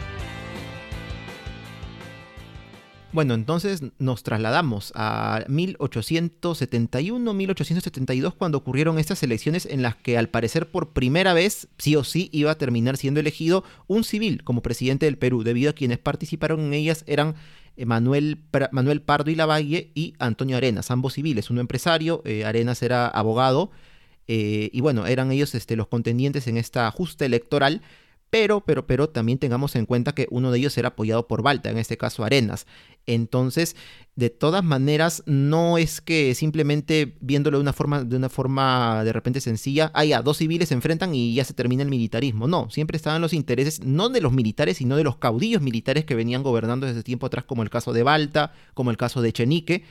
[3.14, 10.68] Bueno, entonces nos trasladamos a 1871-1872 cuando ocurrieron estas elecciones en las que al parecer
[10.68, 15.06] por primera vez, sí o sí, iba a terminar siendo elegido un civil como presidente
[15.06, 17.36] del Perú, debido a quienes participaron en ellas eran
[17.76, 18.38] eh, Manuel,
[18.72, 23.70] Manuel Pardo y Lavalle y Antonio Arenas, ambos civiles, uno empresario, eh, Arenas era abogado,
[24.26, 27.80] eh, y bueno, eran ellos este, los contendientes en esta justa electoral
[28.34, 31.70] pero, pero, pero también tengamos en cuenta que uno de ellos era apoyado por Balta,
[31.70, 32.66] en este caso Arenas.
[33.06, 33.76] Entonces,
[34.16, 39.12] de todas maneras, no es que simplemente viéndolo de una forma, de una forma de
[39.12, 42.48] repente sencilla, ah, ya, dos civiles se enfrentan y ya se termina el militarismo.
[42.48, 46.16] No, siempre estaban los intereses, no de los militares, sino de los caudillos militares que
[46.16, 49.84] venían gobernando desde tiempo atrás, como el caso de Balta, como el caso de Chenique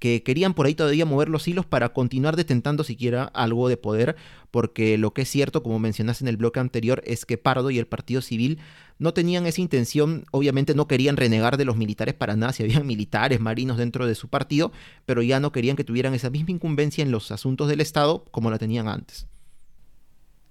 [0.00, 4.16] que querían por ahí todavía mover los hilos para continuar detentando siquiera algo de poder,
[4.50, 7.78] porque lo que es cierto, como mencionaste en el bloque anterior, es que Pardo y
[7.78, 8.58] el Partido Civil
[8.98, 12.86] no tenían esa intención, obviamente no querían renegar de los militares para nada, si habían
[12.86, 14.72] militares, marinos dentro de su partido,
[15.04, 18.50] pero ya no querían que tuvieran esa misma incumbencia en los asuntos del Estado como
[18.50, 19.26] la tenían antes.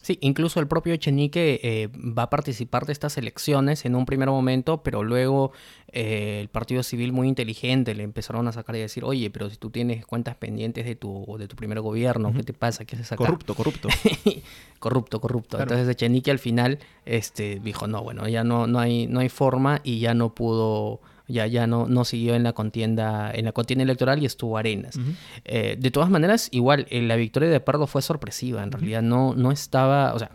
[0.02, 4.30] Sí, incluso el propio Echenique eh, va a participar de estas elecciones en un primer
[4.30, 5.52] momento, pero luego
[5.92, 9.58] eh, el Partido Civil muy inteligente le empezaron a sacar y decir, oye, pero si
[9.58, 12.86] tú tienes cuentas pendientes de tu, de tu primer gobierno, ¿qué te pasa?
[12.86, 13.18] ¿Qué haces acá?
[13.18, 13.90] Corrupto, corrupto.
[14.80, 15.60] corrupto, corrupto.
[15.60, 19.82] Entonces Echenique al final este, dijo, no, bueno, ya no, no, hay, no hay forma
[19.84, 23.84] y ya no pudo ya, ya no, no siguió en la contienda, en la contienda
[23.84, 25.00] electoral y estuvo Arenas.
[25.46, 29.36] Eh, de todas maneras, igual, eh, la victoria de Pardo fue sorpresiva, en realidad no,
[29.36, 30.32] no estaba, o sea,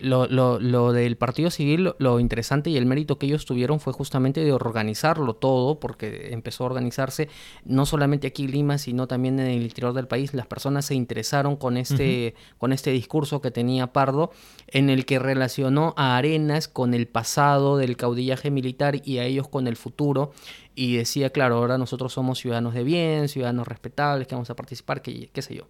[0.00, 3.92] lo, lo, lo, del Partido Civil, lo interesante y el mérito que ellos tuvieron fue
[3.92, 7.28] justamente de organizarlo todo, porque empezó a organizarse
[7.64, 10.34] no solamente aquí en Lima, sino también en el interior del país.
[10.34, 14.30] Las personas se interesaron con este, con este discurso que tenía Pardo,
[14.68, 19.48] en el que relacionó a Arenas con el pasado del caudillaje militar y a ellos
[19.48, 20.32] con el futuro
[20.78, 25.02] y decía, claro, ahora nosotros somos ciudadanos de bien, ciudadanos respetables, que vamos a participar,
[25.02, 25.64] que, qué sé yo.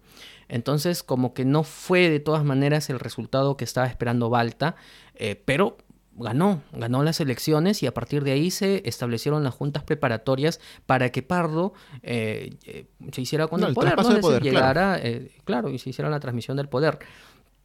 [0.47, 4.75] Entonces, como que no fue de todas maneras el resultado que estaba esperando Balta,
[5.15, 5.77] eh, pero
[6.13, 11.11] ganó, ganó las elecciones y a partir de ahí se establecieron las juntas preparatorias para
[11.11, 14.37] que Pardo eh, eh, se hiciera con el, poder, ¿no?
[14.37, 15.01] llegara,
[15.43, 16.99] claro, y se hiciera la transmisión del poder.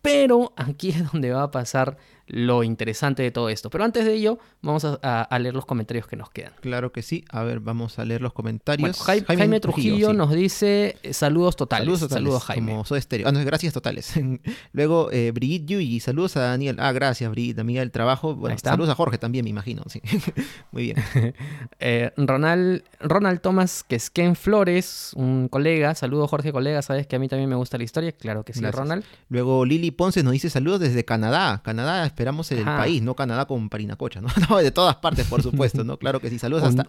[0.00, 3.70] Pero aquí es donde va a pasar lo interesante de todo esto.
[3.70, 6.52] Pero antes de ello, vamos a, leer los comentarios que nos quedan.
[6.60, 7.24] Claro que sí.
[7.30, 9.00] A ver, vamos a leer los comentarios.
[9.00, 11.84] Jaime, Trujillo, nos dice eh, saludos totales.
[11.84, 12.72] Saludos, totales, saludos Jaime.
[12.72, 13.28] Como soy estéreo.
[13.28, 14.14] Ah, gracias totales.
[14.72, 16.76] Luego, eh, Brigitte y saludos a Daniel.
[16.78, 18.34] Ah, gracias, Brigitte, amiga del trabajo.
[18.34, 19.82] Bueno, saludos a Jorge también, me imagino.
[19.88, 20.00] Sí.
[20.72, 20.96] Muy bien.
[21.78, 25.94] eh, Ronald, Ronald Thomas Quesquen Flores, un colega.
[25.94, 26.80] Saludos, Jorge, colega.
[26.82, 28.12] Sabes que a mí también me gusta la historia.
[28.12, 29.04] Claro que sí, Ronald.
[29.28, 31.62] Luego, Lili Ponce nos dice saludos desde Canadá.
[31.64, 34.28] Canadá esperamos en el país, no Canadá con Parinacocha, ¿no?
[34.48, 34.58] ¿no?
[34.58, 35.98] De todas partes, por supuesto, ¿no?
[35.98, 36.38] Claro que sí.
[36.38, 36.86] Saludos hasta,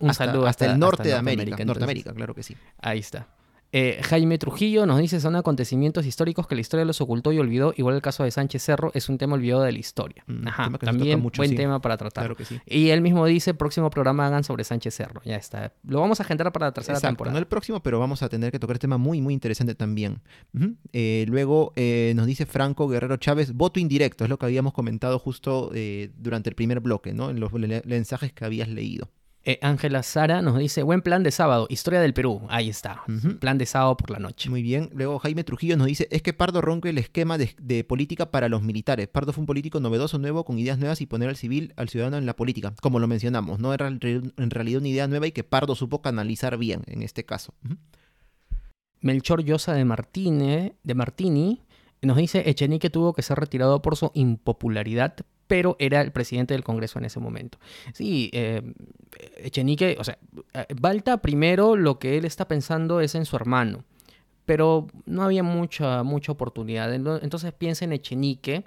[0.47, 1.65] hasta, el norte de América.
[1.65, 2.55] Norteamérica, claro que sí.
[2.79, 3.27] Ahí está.
[3.77, 7.73] Eh, Jaime Trujillo nos dice, son acontecimientos históricos que la historia los ocultó y olvidó.
[7.75, 10.23] Igual el caso de Sánchez Cerro es un tema olvidado de la historia.
[10.27, 11.57] Mm, Ajá, tema que nos también mucho, buen sí.
[11.57, 12.23] tema para tratar.
[12.23, 12.57] Claro que sí.
[12.65, 15.21] Y él mismo dice, próximo programa hagan sobre Sánchez Cerro.
[15.25, 15.73] Ya está.
[15.85, 17.33] Lo vamos a agendar para la tercera Exacto, temporada.
[17.33, 20.21] no el próximo, pero vamos a tener que tocar este tema muy, muy interesante también.
[20.93, 25.19] Eh, luego eh, nos dice Franco Guerrero Chávez, voto indirecto, es lo que habíamos comentado
[25.19, 25.69] justo
[26.15, 27.29] durante el primer bloque, ¿no?
[27.29, 29.09] En los mensajes que habías leído.
[29.47, 32.41] Eh, Ángela Sara nos dice, buen plan de sábado, historia del Perú.
[32.49, 33.03] Ahí está.
[33.39, 34.49] Plan de sábado por la noche.
[34.49, 34.89] Muy bien.
[34.91, 38.49] Luego Jaime Trujillo nos dice, es que Pardo rompe el esquema de, de política para
[38.49, 39.07] los militares.
[39.07, 42.17] Pardo fue un político novedoso, nuevo, con ideas nuevas y poner al civil, al ciudadano
[42.17, 42.73] en la política.
[42.81, 45.75] Como lo mencionamos, no era en re- en realidad una idea nueva y que Pardo
[45.75, 47.53] supo canalizar bien en este caso.
[49.01, 51.61] Melchor Llosa de, Martínez, de Martini
[52.01, 55.15] nos dice, Echenique tuvo que ser retirado por su impopularidad,
[55.47, 57.57] pero era el presidente del Congreso en ese momento.
[57.93, 58.61] Sí, eh,
[59.37, 60.17] Echenique, o sea,
[60.79, 63.83] Balta primero lo que él está pensando es en su hermano,
[64.45, 66.93] pero no había mucha, mucha oportunidad.
[66.93, 68.63] Ento- Entonces piensa en Echenique,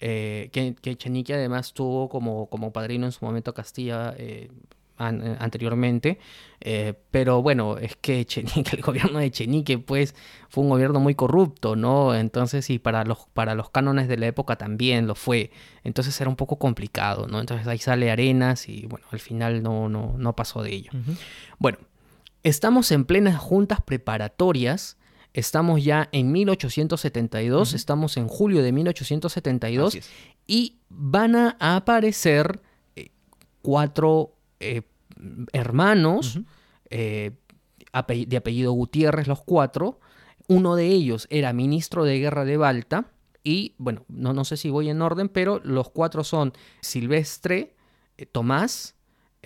[0.00, 4.50] eh, que, que Echenique además tuvo como, como padrino en su momento a Castilla eh,
[4.96, 6.18] an- eh, anteriormente.
[6.60, 10.14] Eh, pero bueno, es que Echenique, el gobierno de Echenique, pues,
[10.48, 12.14] fue un gobierno muy corrupto, ¿no?
[12.14, 15.50] Entonces, y para los, para los cánones de la época también lo fue.
[15.82, 17.40] Entonces era un poco complicado, ¿no?
[17.40, 20.90] Entonces ahí sale Arenas y bueno, al final no, no, no pasó de ello.
[21.58, 21.78] Bueno,
[22.42, 24.96] estamos en plenas juntas preparatorias.
[25.34, 27.76] Estamos ya en 1872, Ujú.
[27.76, 30.10] estamos en julio de 1872 Así es.
[30.46, 32.60] y van a aparecer
[32.94, 33.10] eh,
[33.62, 34.33] cuatro
[34.64, 34.82] eh,
[35.52, 36.40] hermanos
[36.90, 37.32] eh,
[37.92, 40.00] ape- de apellido Gutiérrez, los cuatro.
[40.48, 43.06] Uno de ellos era ministro de guerra de Balta.
[43.42, 47.74] Y bueno, no, no sé si voy en orden, pero los cuatro son Silvestre,
[48.16, 48.94] eh, Tomás,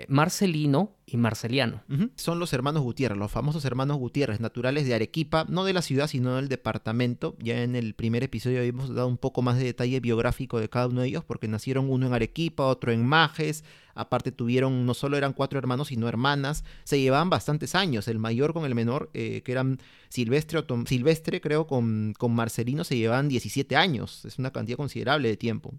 [0.08, 1.82] Marcelino y Marceliano.
[2.16, 6.06] Son los hermanos Gutiérrez, los famosos hermanos Gutiérrez, naturales de Arequipa, no de la ciudad,
[6.06, 7.34] sino del departamento.
[7.40, 10.87] Ya en el primer episodio habíamos dado un poco más de detalle biográfico de cada
[10.87, 13.64] uno de ellos, porque nacieron uno en Arequipa, otro en Majes.
[13.94, 16.62] Aparte tuvieron, no solo eran cuatro hermanos, sino hermanas.
[16.84, 21.66] Se llevaban bastantes años, el mayor con el menor, eh, que eran Silvestre, Silvestre creo,
[21.66, 24.24] con, con Marcelino se llevaban 17 años.
[24.24, 25.74] Es una cantidad considerable de tiempo.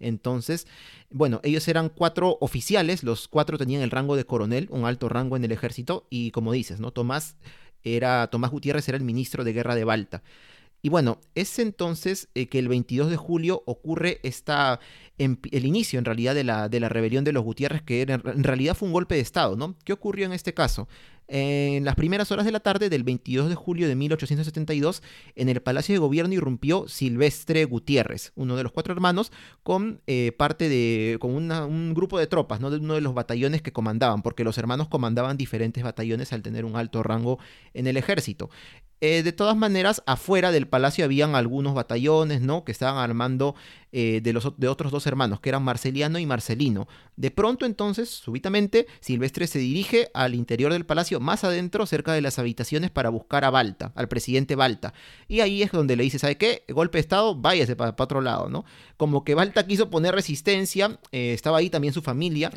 [0.00, 0.66] Entonces,
[1.10, 5.36] bueno, ellos eran cuatro oficiales, los cuatro tenían el rango de coronel, un alto rango
[5.36, 6.90] en el ejército, y como dices, ¿no?
[6.90, 7.36] Tomás
[7.84, 10.22] era, Tomás Gutiérrez era el ministro de guerra de Balta.
[10.84, 14.80] Y bueno, es entonces eh, que el 22 de julio ocurre esta,
[15.16, 18.42] em- el inicio en realidad de la, de la rebelión de los Gutiérrez, que en
[18.42, 19.76] realidad fue un golpe de Estado, ¿no?
[19.84, 20.88] ¿Qué ocurrió en este caso?
[21.34, 25.02] En las primeras horas de la tarde del 22 de julio de 1872,
[25.34, 30.32] en el Palacio de Gobierno irrumpió Silvestre Gutiérrez, uno de los cuatro hermanos, con eh,
[30.36, 32.70] parte de, con un grupo de tropas, ¿no?
[32.70, 36.66] De uno de los batallones que comandaban, porque los hermanos comandaban diferentes batallones al tener
[36.66, 37.38] un alto rango
[37.72, 38.50] en el ejército.
[39.04, 42.64] Eh, de todas maneras, afuera del palacio habían algunos batallones, ¿no?
[42.64, 43.56] Que estaban armando
[43.90, 46.86] eh, de, los, de otros dos hermanos, que eran Marceliano y Marcelino.
[47.16, 52.20] De pronto, entonces, súbitamente, Silvestre se dirige al interior del palacio, más adentro, cerca de
[52.20, 54.94] las habitaciones, para buscar a Balta, al presidente Balta.
[55.26, 56.62] Y ahí es donde le dice, ¿sabe qué?
[56.68, 58.64] Golpe de Estado, váyase para otro lado, ¿no?
[58.96, 62.52] Como que Balta quiso poner resistencia, eh, estaba ahí también su familia.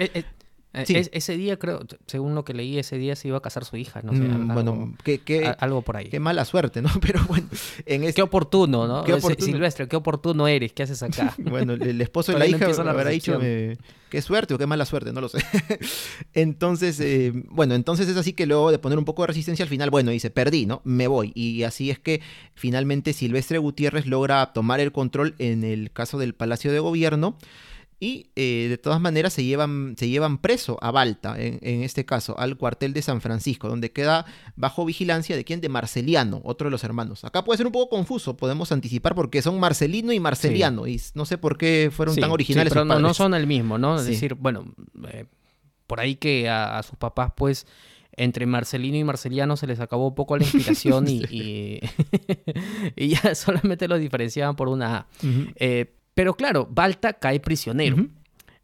[0.76, 0.96] Eh, eh, eh, Sí.
[0.98, 3.78] es- ese día, creo, según lo que leí, ese día se iba a casar su
[3.78, 6.10] hija, no sé, Mm, algo, bueno, qué, qué- a- algo por ahí.
[6.10, 6.90] qué mala suerte, ¿no?
[7.02, 7.48] Pero bueno,
[7.86, 8.14] en este...
[8.16, 9.04] Qué oportuno, ¿no?
[9.04, 9.46] Qué oportuno.
[9.46, 11.34] Silvestre, qué oportuno eres, ¿qué haces acá?
[11.40, 13.78] Bueno, el esposo de la no hija la habrá dicho eh,
[14.10, 15.40] qué suerte o qué mala suerte, no lo sé.
[16.34, 19.70] entonces, eh, bueno, entonces es así que luego de poner un poco de resistencia al
[19.70, 20.82] final, bueno, dice, perdí, ¿no?
[20.84, 21.32] Me voy.
[21.36, 22.22] Y así es que
[22.54, 27.38] finalmente Silvestre Gutiérrez logra tomar el control en el caso del Palacio de Gobierno.
[28.00, 32.06] Y eh, de todas maneras se llevan, se llevan preso a Balta, en, en este
[32.06, 34.26] caso, al cuartel de San Francisco, donde queda
[34.58, 35.62] bajo vigilancia de quién?
[35.62, 37.24] De Marceliano, otro de los hermanos.
[37.24, 41.26] Acá puede ser un poco confuso, podemos anticipar porque son Marcelino y Marceliano, y no
[41.26, 42.74] sé por qué fueron Sí, tan sí, originales.
[42.74, 43.98] pero sus no, son el mismo, ¿no?
[43.98, 44.74] Es decir, bueno,
[45.12, 45.26] eh,
[45.88, 47.66] por ahí que a, a sus papás, pues,
[48.18, 51.80] entre Marcelino y Marceliano se les acabó un poco la inspiración y, y,
[52.96, 55.08] y ya solamente los diferenciaban por una A.
[55.56, 57.98] Eh, pero claro, Balta cae prisionero.
[57.98, 58.10] Ujú.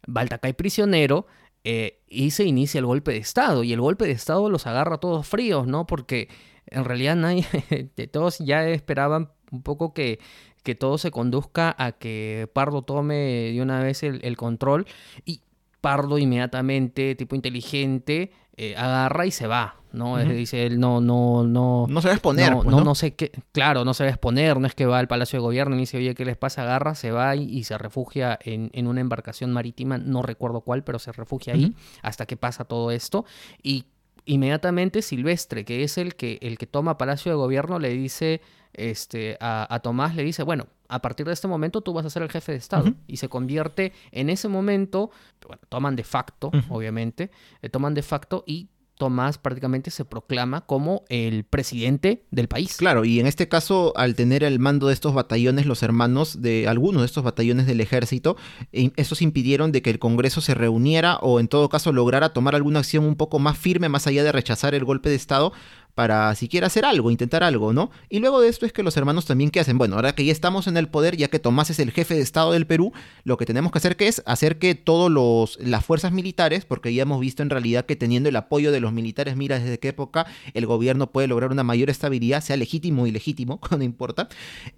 [0.08, 1.26] Balta cae prisionero
[1.62, 3.62] eh, y se inicia el golpe de Estado.
[3.62, 5.86] Y el golpe de Estado los agarra a todos fríos, ¿no?
[5.86, 6.28] Porque
[6.66, 7.46] en realidad nadie,
[7.96, 10.18] de todos ya esperaban un poco que,
[10.64, 14.86] que todo se conduzca a que Pardo tome de una vez el, el control.
[15.24, 15.42] Y
[15.82, 20.14] Pardo inmediatamente, tipo inteligente, eh, agarra y se va, ¿no?
[20.14, 20.30] Ujú.
[20.30, 21.86] Dice él, no, no, no.
[21.88, 22.84] No se va a exponer, No, pues, no, ¿no?
[22.84, 23.32] no sé qué.
[23.52, 25.80] Claro, no se va a exponer, no es que va al Palacio de Gobierno y
[25.80, 26.62] dice, oye, ¿qué les pasa?
[26.62, 30.84] Agarra, se va y, y se refugia en, en una embarcación marítima, no recuerdo cuál,
[30.84, 33.24] pero se refugia ahí hasta que pasa todo esto.
[33.62, 33.86] Y
[34.24, 38.40] inmediatamente Silvestre, que es el que, el que toma Palacio de Gobierno, le dice
[38.72, 42.22] este, a, Tomás, le dice, bueno, a partir de este momento tú vas a ser
[42.22, 42.92] el jefe de Estado.
[43.06, 45.10] Y se convierte en ese momento,
[45.46, 47.30] bueno, toman de facto, obviamente,
[47.62, 52.76] eh, toman de facto y Tomás prácticamente se proclama como el presidente del país.
[52.76, 56.68] Claro, y en este caso, al tener el mando de estos batallones, los hermanos de
[56.68, 58.36] algunos de estos batallones del ejército,
[58.70, 62.78] esos impidieron de que el Congreso se reuniera o en todo caso lograra tomar alguna
[62.78, 65.52] acción un poco más firme, más allá de rechazar el golpe de Estado,
[65.94, 67.90] para siquiera hacer algo, intentar algo, ¿no?
[68.08, 69.78] Y luego de esto es que los hermanos también ¿qué hacen?
[69.78, 72.20] Bueno, ahora que ya estamos en el poder, ya que Tomás es el jefe de
[72.20, 72.92] Estado del Perú,
[73.24, 75.12] lo que tenemos que hacer que es hacer que todas
[75.58, 78.92] las fuerzas militares, porque ya hemos visto en realidad que teniendo el apoyo de los
[78.92, 83.06] militares, mira desde qué época el gobierno puede lograr una mayor estabilidad, sea legítimo o
[83.06, 84.28] ilegítimo, no importa.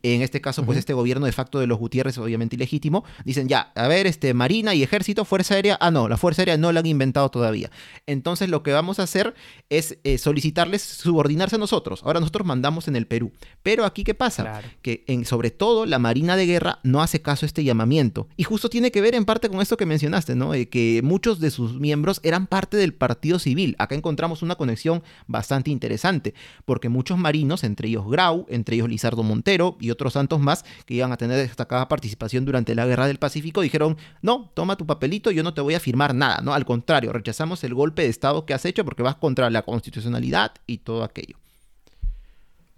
[0.03, 3.73] En este caso, pues este gobierno de facto de los Gutiérrez, obviamente ilegítimo, dicen ya,
[3.75, 6.81] a ver, este Marina y Ejército, Fuerza Aérea, ah no, la Fuerza Aérea no la
[6.81, 7.71] han inventado todavía.
[8.07, 9.35] Entonces lo que vamos a hacer
[9.69, 12.03] es eh, solicitarles subordinarse a nosotros.
[12.03, 13.33] Ahora nosotros mandamos en el Perú.
[13.63, 14.63] Pero aquí, ¿qué pasa?
[14.83, 18.27] Que en, sobre todo la Marina de Guerra no hace caso a este llamamiento.
[18.37, 20.53] Y justo tiene que ver en parte con esto que mencionaste, ¿no?
[20.67, 23.77] que muchos de sus miembros eran parte del Partido Civil.
[23.79, 29.23] Acá encontramos una conexión bastante interesante, porque muchos marinos, entre ellos Grau, entre ellos Lizardo
[29.23, 33.19] Montero y otros santos más, que iban a tener destacada participación durante la Guerra del
[33.19, 36.55] Pacífico, dijeron, no, toma tu papelito, yo no te voy a firmar nada, ¿no?
[36.55, 40.53] Al contrario, rechazamos el golpe de Estado que has hecho porque vas contra la constitucionalidad
[40.67, 41.37] y todo aquello.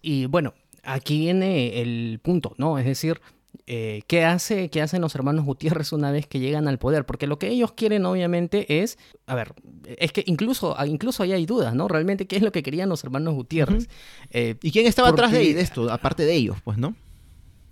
[0.00, 2.78] Y bueno, aquí viene el punto, ¿no?
[2.78, 3.20] Es decir,
[3.66, 7.04] eh, ¿qué, hace, ¿qué hacen los hermanos Gutiérrez una vez que llegan al poder?
[7.04, 8.98] Porque lo que ellos quieren, obviamente, es.
[9.26, 9.54] A ver,
[9.98, 11.88] es que incluso, incluso ahí hay dudas, ¿no?
[11.88, 13.88] Realmente, ¿qué es lo que querían los hermanos Gutiérrez?
[14.30, 16.94] Eh, ¿Y quién estaba atrás de, esto, aparte de ellos, pues, no?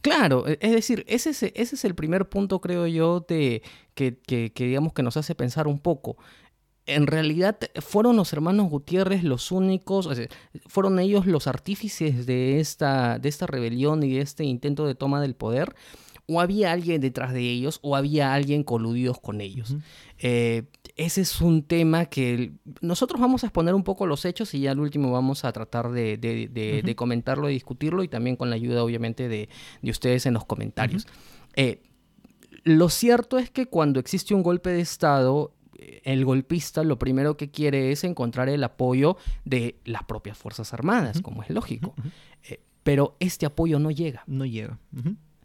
[0.00, 3.62] Claro, e, es decir, ese es, ese es el primer punto, creo yo, de,
[3.94, 6.16] que, que, que, digamos que nos hace pensar un poco
[6.86, 10.08] en realidad fueron los hermanos Gutiérrez los únicos,
[10.66, 15.20] fueron ellos los artífices de esta, de esta rebelión y de este intento de toma
[15.20, 15.74] del poder,
[16.26, 19.76] o había alguien detrás de ellos, o había alguien coludidos con ellos.
[20.18, 20.64] Eh,
[20.96, 24.70] ese es un tema que nosotros vamos a exponer un poco los hechos y ya
[24.70, 29.28] al último vamos a tratar de, comentarlo y discutirlo y también con la ayuda obviamente
[29.28, 29.48] de,
[29.82, 31.06] ustedes en los comentarios.
[31.56, 31.82] Eh,
[32.62, 35.52] lo cierto es que cuando existe un golpe de Estado,
[36.04, 41.20] el golpista lo primero que quiere es encontrar el apoyo de las propias Fuerzas Armadas,
[41.20, 41.94] como es lógico.
[42.48, 44.22] Eh, pero este apoyo no llega.
[44.26, 44.78] No llega.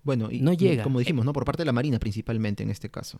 [0.04, 0.84] Bueno, y, no llega.
[0.84, 1.34] como dijimos, ¿no?
[1.34, 3.20] Por parte de la Marina principalmente en este caso.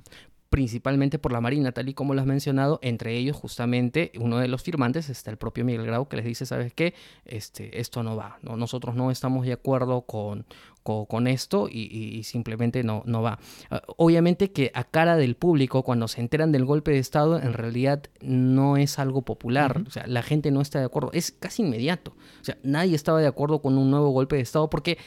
[0.50, 4.48] Principalmente por la Marina, tal y como lo has mencionado, entre ellos justamente uno de
[4.48, 6.94] los firmantes está el propio Miguel Grau que les dice, ¿sabes qué?
[7.26, 8.58] Este, esto no va, ¿no?
[8.58, 10.46] nosotros no estamos de acuerdo con,
[10.84, 13.40] con, esto y, simplemente no, no va.
[13.70, 17.54] Ah, obviamente que a cara del público, cuando se enteran del golpe de Estado, en
[17.54, 21.62] realidad no es algo popular, o sea, la gente no está de acuerdo, es casi
[21.62, 24.98] inmediato, o sea, nadie estaba de acuerdo con un nuevo golpe de Estado porque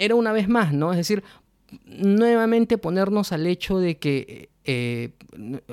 [0.00, 0.92] era una vez más, ¿no?
[0.92, 1.22] Es decir,
[1.84, 5.10] nuevamente ponernos al hecho de que eh,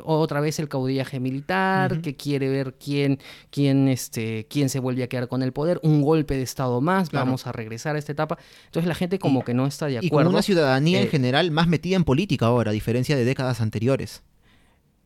[0.03, 5.07] otra vez el caudillaje militar, que quiere ver quién, quién, este, quién se vuelve a
[5.07, 8.37] quedar con el poder, un golpe de Estado más, vamos a regresar a esta etapa.
[8.65, 10.07] Entonces la gente como que no está de acuerdo.
[10.07, 13.23] Y con una ciudadanía en eh, general más metida en política ahora, a diferencia de
[13.23, 14.23] décadas anteriores.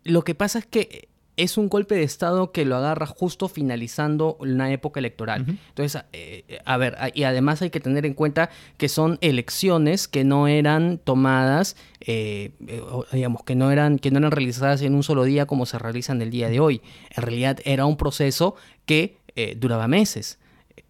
[0.03, 4.37] Lo que pasa es que es un golpe de Estado que lo agarra justo finalizando
[4.39, 5.45] una época electoral.
[5.69, 10.23] Entonces, eh, a ver, y además hay que tener en cuenta que son elecciones que
[10.23, 12.81] no eran tomadas, eh, eh,
[13.13, 16.21] digamos, que no, eran, que no eran realizadas en un solo día como se realizan
[16.21, 16.81] el día de hoy.
[17.15, 19.17] En realidad era un proceso que
[19.55, 20.40] duraba meses.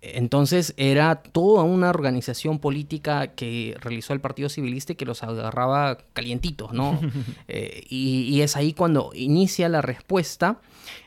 [0.01, 5.99] Entonces era toda una organización política que realizó el Partido Civilista y que los agarraba
[6.13, 6.99] calientitos, ¿no?
[7.47, 10.59] Eh, y, es ahí cuando inicia la respuesta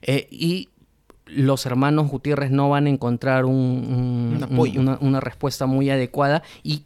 [0.02, 0.68] eh, y
[1.26, 6.84] los hermanos Gutiérrez no van a encontrar un, una, una respuesta muy adecuada y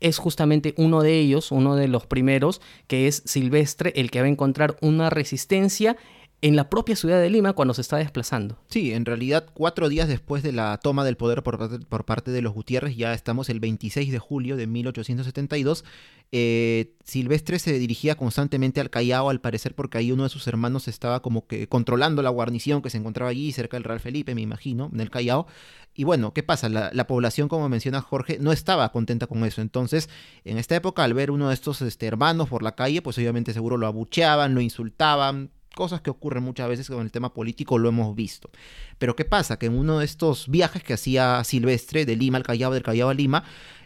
[0.00, 4.26] es justamente uno de ellos, uno de los primeros, que es Silvestre, el que va
[4.26, 5.96] a encontrar una resistencia
[6.42, 8.58] en la propia ciudad de Lima cuando se está desplazando.
[8.68, 12.52] Sí, en realidad cuatro días después de la toma del poder por, parte de los
[12.52, 15.84] Gutiérrez, ya estamos el 26 de julio de 1872,
[16.32, 20.88] eh, Silvestre se dirigía constantemente al Callao, al parecer porque ahí uno de sus hermanos
[20.88, 24.42] estaba como que controlando la guarnición que se encontraba allí cerca del Real Felipe, me
[24.42, 25.46] imagino, en el Callao.
[25.94, 26.68] Y bueno, ¿qué pasa?
[26.68, 29.62] La, población, como menciona Jorge, no estaba contenta con eso.
[29.62, 30.10] Entonces,
[30.44, 33.54] en esta época, al ver uno de estos este, hermanos por la calle, pues obviamente
[33.54, 37.90] seguro lo abucheaban, lo insultaban, cosas que ocurren muchas veces con el tema político lo
[37.90, 38.50] hemos visto.
[38.98, 39.58] Pero ¿qué pasa?
[39.58, 43.10] Que en uno de estos viajes que hacía Silvestre de Lima al Callao, del Callao
[43.10, 43.44] a Lima,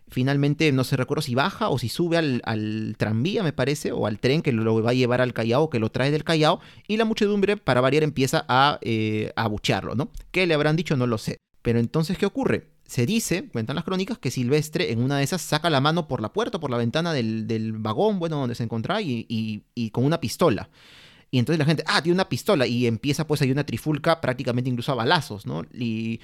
[0.09, 4.19] finalmente no se recuerdo si baja o si sube al, tranvía, me parece, o al
[4.19, 7.05] tren que lo va a llevar al Callao, que lo trae del Callao, y la
[7.05, 10.11] muchedumbre, para variar, empieza a, eh, abuchearlo, ¿no?
[10.31, 10.97] ¿Qué le habrán dicho?
[10.97, 11.39] No lo sé.
[11.63, 12.69] Pero entonces, ¿qué ocurre?
[12.85, 16.21] Se dice, cuentan las crónicas, que Silvestre en una de esas saca la mano por
[16.21, 20.21] la puerta, por la ventana del, vagón, bueno, donde se encontraba, y, y, con una
[20.21, 20.71] pistola.
[21.31, 22.67] Y entonces la gente, ah, tiene una pistola.
[22.67, 25.65] Y empieza pues ahí una trifulca prácticamente incluso a balazos, ¿no?
[25.73, 26.21] Y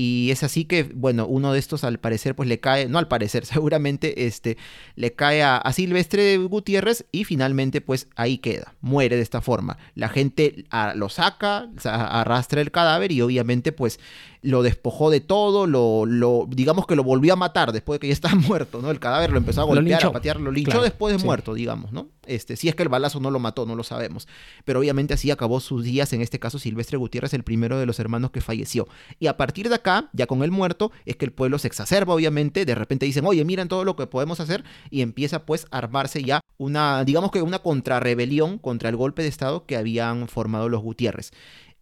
[0.00, 3.08] y es así que, bueno, uno de estos al parecer pues le cae, no al
[3.08, 4.56] parecer, seguramente este,
[4.94, 9.76] le cae a, Silvestre Gutiérrez y finalmente pues ahí queda, muere de esta forma.
[9.96, 13.98] La gente ah, lo saca, arrastra el cadáver y obviamente pues
[14.42, 18.06] lo despojó de todo, lo, lo, digamos que lo volvió a matar después de que
[18.08, 18.90] ya estaba muerto, ¿no?
[18.90, 22.08] El cadáver lo empezó a golpear, a patear, lo linchó después de muerto, digamos, ¿no?
[22.26, 24.28] Este, si es que el balazo no lo mató, no lo sabemos.
[24.64, 27.98] Pero obviamente así acabó sus días, en este caso Silvestre Gutiérrez, el primero de los
[27.98, 28.86] hermanos que falleció.
[29.18, 32.14] Y a partir de acá, ya con el muerto, es que el pueblo se exacerba,
[32.14, 35.78] obviamente, de repente dicen, oye, miren todo lo que podemos hacer, y empieza pues a
[35.78, 40.68] armarse ya una, digamos que una contrarrebelión contra el golpe de Estado que habían formado
[40.68, 41.32] los Gutiérrez.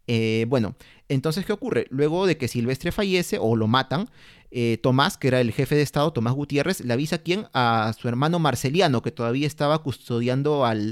[0.07, 0.75] Eh, bueno,
[1.09, 1.87] entonces, ¿qué ocurre?
[1.89, 4.09] Luego de que Silvestre fallece o lo matan,
[4.49, 7.47] eh, Tomás, que era el jefe de Estado, Tomás Gutiérrez, le avisa a quién?
[7.53, 10.91] A su hermano Marceliano, que todavía estaba custodiando al,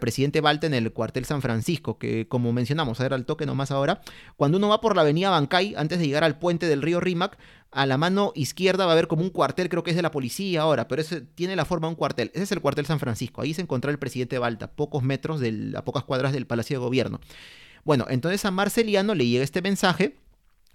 [0.00, 3.70] presidente Balta en el cuartel San Francisco, que como mencionamos, a ver al toque nomás
[3.70, 4.00] ahora,
[4.36, 7.38] cuando uno va por la avenida Bancay, antes de llegar al puente del río Rímac,
[7.70, 10.10] a la mano izquierda va a haber como un cuartel, creo que es de la
[10.10, 12.30] policía ahora, pero ese tiene la forma de un cuartel.
[12.34, 15.76] Ese es el cuartel San Francisco, ahí se encontró el presidente Balta, pocos metros, del,
[15.76, 17.20] a pocas cuadras del Palacio de Gobierno.
[17.86, 20.16] Bueno, entonces a Marceliano le llega este mensaje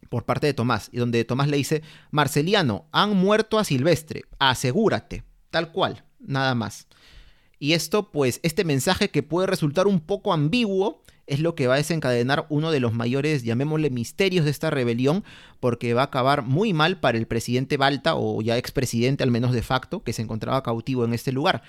[0.07, 5.25] por parte de Tomás, y donde Tomás le dice, Marceliano, han muerto a Silvestre, asegúrate,
[5.49, 6.87] tal cual, nada más.
[7.59, 11.73] Y esto, pues, este mensaje que puede resultar un poco ambiguo, es lo que va
[11.73, 15.25] a desencadenar uno de los mayores, llamémosle, misterios de esta rebelión,
[15.59, 19.51] porque va a acabar muy mal para el presidente Balta, o ya expresidente al menos
[19.51, 21.61] de facto, que se encontraba cautivo en este lugar.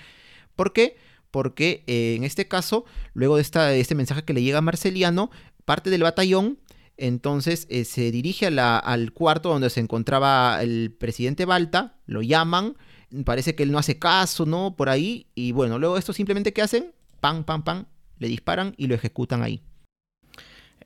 [0.55, 0.95] ¿Por qué?
[0.95, 0.97] porque
[1.35, 5.31] eh, en este caso, luego de, esta, este mensaje que le llega a Marceliano,
[5.65, 6.59] parte del batallón
[6.97, 12.77] entonces eh, se dirige al cuarto donde se encontraba el presidente Balta, lo llaman,
[13.25, 14.75] parece que él no hace caso, ¿no?
[14.75, 16.93] Por ahí, y bueno, luego esto simplemente ¿qué hacen?
[17.19, 17.85] Pam, pam, pam,
[18.19, 19.63] le disparan y lo ejecutan ahí.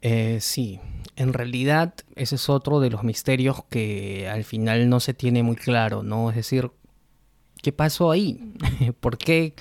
[0.01, 0.79] Eh, sí,
[1.15, 5.55] en realidad ese es otro de los misterios que al final no se tiene muy
[5.55, 6.29] claro, ¿no?
[6.29, 6.71] Es decir,
[7.61, 8.53] ¿qué pasó ahí?
[9.01, 9.55] ¿Por qué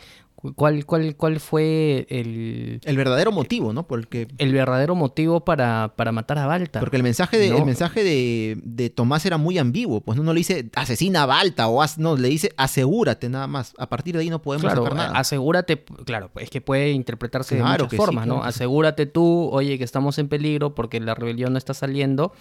[0.55, 2.81] ¿Cuál, cuál, cuál fue el...
[2.85, 3.87] El verdadero motivo, ¿no?
[3.87, 4.29] Porque...
[4.39, 6.81] El verdadero motivo para, para matar a Balta.
[6.81, 10.01] Porque el mensaje, de, el mensaje de, de, Tomás era muy ambiguo.
[10.01, 13.75] Pues no, le dice asesina a Balta o no, le dice asegúrate nada más.
[13.79, 15.19] A partir de ahí no podemos claro, sacar nada.
[15.19, 18.43] Asegúrate, claro, es que puede interpretarse de muchas formas, ¿no?
[18.43, 22.33] Asegúrate tú, oye, que estamos en peligro porque la rebelión no está saliendo.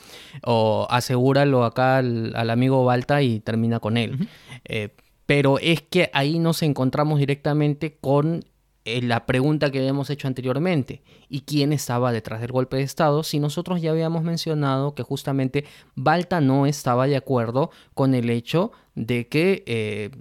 [0.44, 4.28] O asegúralo acá al, amigo Balta y termina con él
[5.26, 8.46] pero es que ahí nos encontramos directamente con
[8.86, 11.02] eh, la pregunta que habíamos hecho anteriormente.
[11.28, 13.24] ¿Y quién estaba detrás del golpe de Estado?
[13.24, 15.66] Si nosotros ya habíamos mencionado que justamente
[15.96, 20.12] Balta no estaba de acuerdo con el hecho de que eh,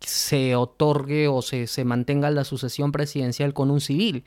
[0.00, 4.24] se otorgue o se, se mantenga la sucesión presidencial con un civil.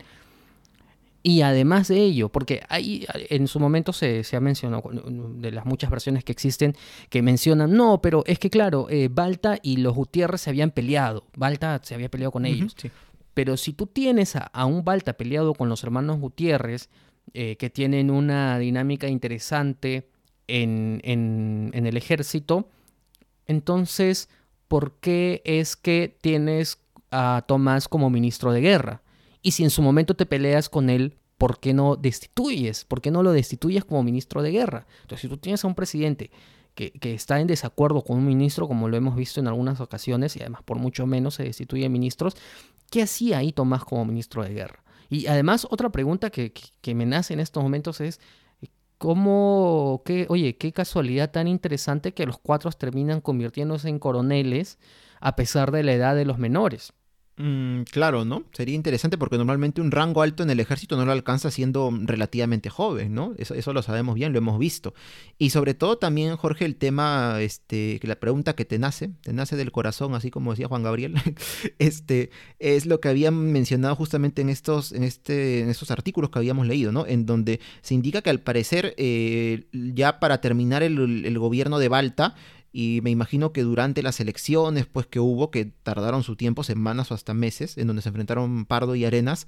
[1.26, 5.90] Y además de ello, porque ahí en su momento se, ha mencionado, de las muchas
[5.90, 6.76] versiones que existen,
[7.10, 11.26] que mencionan, no, pero es que claro, eh, Balta y los Gutiérrez se habían peleado,
[11.38, 12.76] Balta se había peleado con ellos.
[13.34, 16.90] Pero si tú tienes a, un Balta peleado con los hermanos Gutiérrez,
[17.34, 20.10] eh, que tienen una dinámica interesante
[20.48, 22.68] en, en el ejército,
[23.48, 24.28] entonces,
[24.68, 26.80] ¿por qué es que tienes
[27.12, 29.04] a Tomás como ministro de guerra?
[29.44, 32.86] Y si en su momento te peleas con él, ¿por qué no destituyes?
[32.86, 34.88] ¿Por qué no lo destituyes como ministro de guerra?
[35.02, 36.32] Entonces, si tú tienes a un presidente
[36.74, 40.40] que, está en desacuerdo con un ministro, como lo hemos visto en algunas ocasiones, y
[40.40, 42.36] además por mucho menos se destituye ministros,
[42.90, 44.84] ¿qué hacía ahí Tomás como ministro de guerra?
[45.10, 46.54] Y además, otra pregunta que,
[46.96, 48.22] me nace en estos momentos es,
[48.98, 54.80] ¿cómo, qué, oye, qué casualidad tan interesante que los cuatro terminan convirtiéndose en coroneles
[55.20, 56.94] a pesar de la edad de los menores?
[57.36, 58.44] Mm, claro, ¿no?
[58.54, 62.70] Sería interesante porque normalmente un rango alto en el ejército no lo alcanza siendo relativamente
[62.70, 63.34] joven, ¿no?
[63.40, 64.94] Eso, lo sabemos bien, lo hemos visto.
[65.40, 69.56] Y sobre todo también, Jorge, el tema, este, la pregunta que te nace, te nace
[69.56, 71.16] del corazón, así como decía Juan Gabriel,
[71.80, 72.30] este,
[72.60, 76.68] es lo que habían mencionado justamente en estos, en este, en estos artículos que habíamos
[76.68, 77.08] leído, ¿no?
[77.08, 81.90] En donde se indica que al parecer, eh, ya para terminar el, el gobierno de
[81.90, 82.36] Balta,
[82.74, 87.12] y me imagino que durante las elecciones pues que hubo, que tardaron su tiempo, semanas
[87.12, 89.48] o hasta meses, en donde se enfrentaron Pardo y Arenas,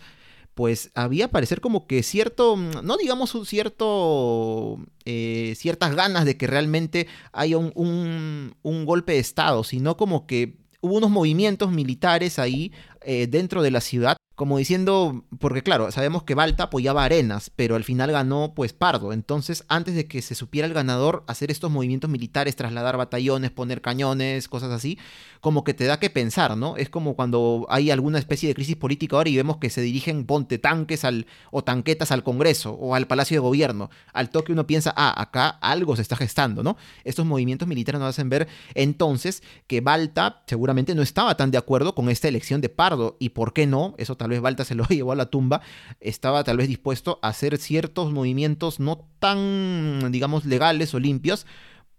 [0.53, 6.47] pues había parecer como que cierto, no digamos un cierto, eh, ciertas ganas de que
[6.47, 12.71] realmente haya un, un, golpe de Estado, sino como que hubo unos movimientos militares ahí
[13.01, 17.75] eh, dentro de la ciudad como diciendo, porque claro, sabemos que Balta apoyaba Arenas, pero
[17.75, 19.13] al final ganó pues Pardo.
[19.13, 23.81] Entonces, antes de que se supiera el ganador, hacer estos movimientos militares, trasladar batallones, poner
[23.81, 24.99] cañones, cosas así,
[25.39, 26.75] como que te da que pensar, ¿no?
[26.75, 30.25] Es como cuando hay alguna especie de crisis política ahora y vemos que se dirigen
[30.25, 33.89] ponte tanques al, o tanquetas al Congreso o al Palacio de Gobierno.
[34.11, 36.75] Al toque uno piensa, ah, acá algo se está gestando, ¿no?
[37.05, 41.95] Estos movimientos militares nos hacen ver entonces que Balta seguramente no estaba tan de acuerdo
[41.95, 43.15] con esta elección de Pardo.
[43.19, 43.95] ¿Y por qué no?
[43.97, 45.61] Eso tal vez Balta se lo llevó a la tumba,
[45.99, 51.45] estaba tal vez dispuesto a hacer ciertos movimientos no tan, digamos, legales o limpios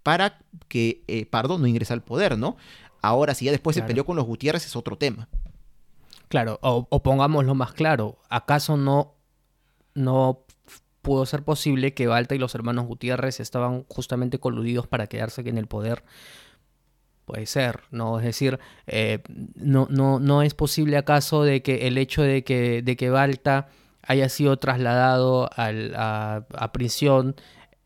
[0.02, 2.56] para que eh, Pardo no ingrese al poder, ¿no?
[3.00, 5.28] Ahora, si ya después se peleó con los Gutiérrez, es otro tema.
[6.28, 9.14] Claro, o, o, pongámoslo más claro, ¿acaso no,
[9.94, 10.40] no
[11.02, 15.58] pudo ser posible que Balta y los hermanos Gutiérrez estaban justamente coludidos para quedarse en
[15.58, 16.02] el poder
[17.26, 18.18] Puede ser, ¿no?
[18.20, 19.18] Es decir, eh,
[19.56, 23.68] no, no, no es posible acaso de que el hecho de que, de que Balta
[24.02, 27.34] haya sido trasladado a, prisión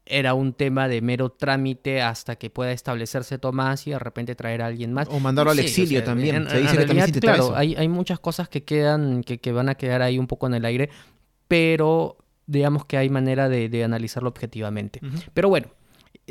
[0.04, 4.60] era un tema de mero trámite hasta que pueda establecerse Tomás y de repente traer
[4.60, 5.08] a alguien más.
[5.10, 6.46] O mandarlo al exilio también.
[6.46, 10.02] Se dice que claro, Hay, hay muchas cosas que quedan, que, que, van a quedar
[10.02, 10.90] ahí un poco en el aire,
[11.48, 15.00] pero digamos que hay manera de, analizarlo objetivamente.
[15.32, 15.68] Pero bueno,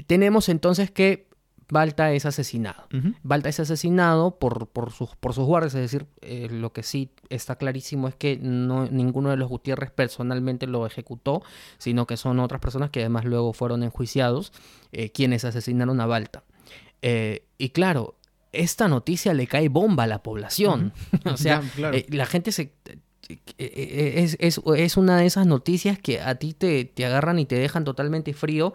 [0.06, 1.29] tenemos entonces que
[1.70, 2.88] Balta es asesinado.
[3.22, 7.12] Balta es asesinado por, por, sus, por sus guardias, es decir, eh, lo que sí
[7.30, 11.44] está clarísimo es que no, ninguno de los Gutiérrez personalmente lo ejecutó,
[11.78, 14.52] sino que son otras personas que además luego fueron enjuiciados,
[14.92, 16.44] eh, quienes asesinaron a Balta.
[17.02, 18.16] Eh, y claro,
[18.52, 20.92] esta noticia le cae bomba a la población.
[21.26, 22.74] o sea, la gente se
[23.60, 27.56] es, es, es, una de esas noticias que a ti te, te, agarran y te
[27.56, 28.74] dejan totalmente frío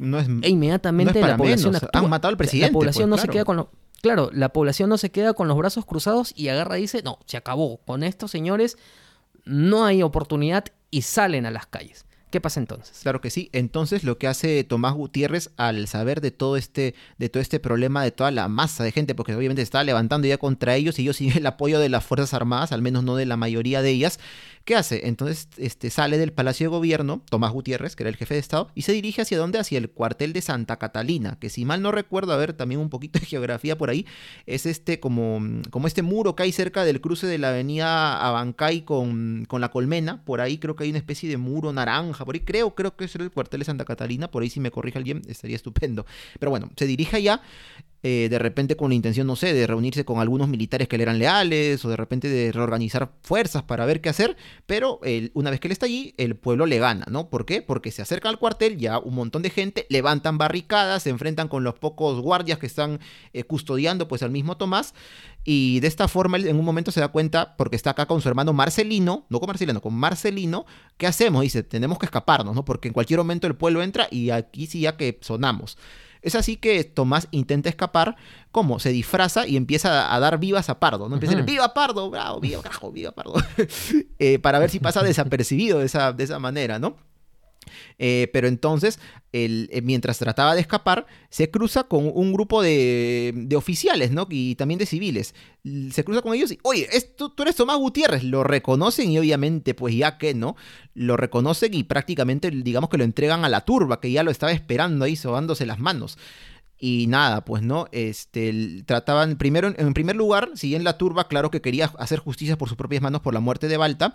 [0.00, 2.68] no es, e inmediatamente la población Han matado al presidente.
[2.68, 3.68] La población pues, no se queda con
[4.02, 7.18] Claro, la población no se queda con los brazos cruzados y agarra y dice, no,
[7.26, 7.78] se acabó.
[7.84, 8.78] Con estos señores
[9.44, 12.06] no hay oportunidad y salen a las calles.
[12.30, 13.00] ¿Qué pasa entonces?
[13.02, 13.50] Claro que sí.
[13.52, 18.04] Entonces lo que hace Tomás Gutiérrez al saber de todo este, de todo este problema,
[18.04, 21.02] de toda la masa de gente, porque obviamente se estaba levantando ya contra ellos y
[21.02, 23.90] ellos sin el apoyo de las Fuerzas Armadas, al menos no de la mayoría de
[23.90, 24.20] ellas,
[24.70, 25.08] ¿Qué hace?
[25.08, 28.70] Entonces este, sale del Palacio de Gobierno, Tomás Gutiérrez, que era el jefe de Estado,
[28.76, 29.58] y se dirige hacia dónde?
[29.58, 32.88] Hacia el cuartel de Santa Catalina, que si mal no recuerdo, a ver también un
[32.88, 34.06] poquito de geografía por ahí,
[34.46, 35.40] es este como,
[35.70, 39.72] como este muro que hay cerca del cruce de la avenida Abancay con, con la
[39.72, 42.94] Colmena, por ahí creo que hay una especie de muro naranja, por ahí creo, creo
[42.94, 46.06] que es el cuartel de Santa Catalina, por ahí si me corrige alguien estaría estupendo.
[46.38, 47.42] Pero bueno, se dirige allá
[48.02, 51.02] eh, de repente con la intención, no sé, de reunirse con algunos militares que le
[51.02, 54.36] eran leales o de repente de reorganizar fuerzas para ver qué hacer,
[54.66, 55.00] pero
[55.34, 57.28] una vez que él está allí, el pueblo le gana, ¿no?
[57.28, 57.62] ¿Por qué?
[57.62, 61.64] Porque se acerca al cuartel, ya un montón de gente, levantan barricadas, se enfrentan con
[61.64, 63.00] los pocos guardias que están
[63.32, 64.94] eh, custodiando pues al mismo Tomás
[65.44, 68.20] y de esta forma él en un momento se da cuenta, porque está acá con
[68.20, 70.66] su hermano Marcelino, no con Marcelino, con Marcelino,
[70.98, 71.42] ¿qué hacemos?
[71.42, 72.64] Dice, tenemos que escaparnos, ¿no?
[72.64, 75.78] Porque en cualquier momento el pueblo entra y aquí sí ya que sonamos.
[76.22, 78.16] Es así que Tomás intenta escapar,
[78.52, 81.14] como se disfraza y empieza a dar vivas a Pardo, ¿no?
[81.14, 82.10] Empieza a decir, ¡viva Pardo!
[82.10, 82.40] ¡Bravo!
[82.40, 82.92] ¡Viva, carajo!
[82.92, 83.34] ¡Viva Pardo!
[84.18, 86.96] Eh, para ver si pasa desapercibido de esa, de esa manera, ¿no?
[87.98, 88.98] Eh, pero entonces,
[89.32, 94.26] eh, mientras trataba de escapar, se cruza con un grupo de, oficiales, ¿no?
[94.30, 95.34] Y también de civiles.
[95.92, 98.24] Se cruza con ellos y, oye, tú eres Tomás Gutiérrez.
[98.24, 100.56] Lo reconocen y obviamente, pues ya que, ¿no?
[100.94, 104.52] Lo reconocen y prácticamente, digamos que lo entregan a la turba, que ya lo estaba
[104.52, 106.18] esperando ahí, sobándose las manos.
[106.82, 111.50] Y nada, pues no, este, trataban primero, en primer lugar, si en la turba, claro
[111.50, 114.14] que quería hacer justicia por sus propias manos por la muerte de Balta,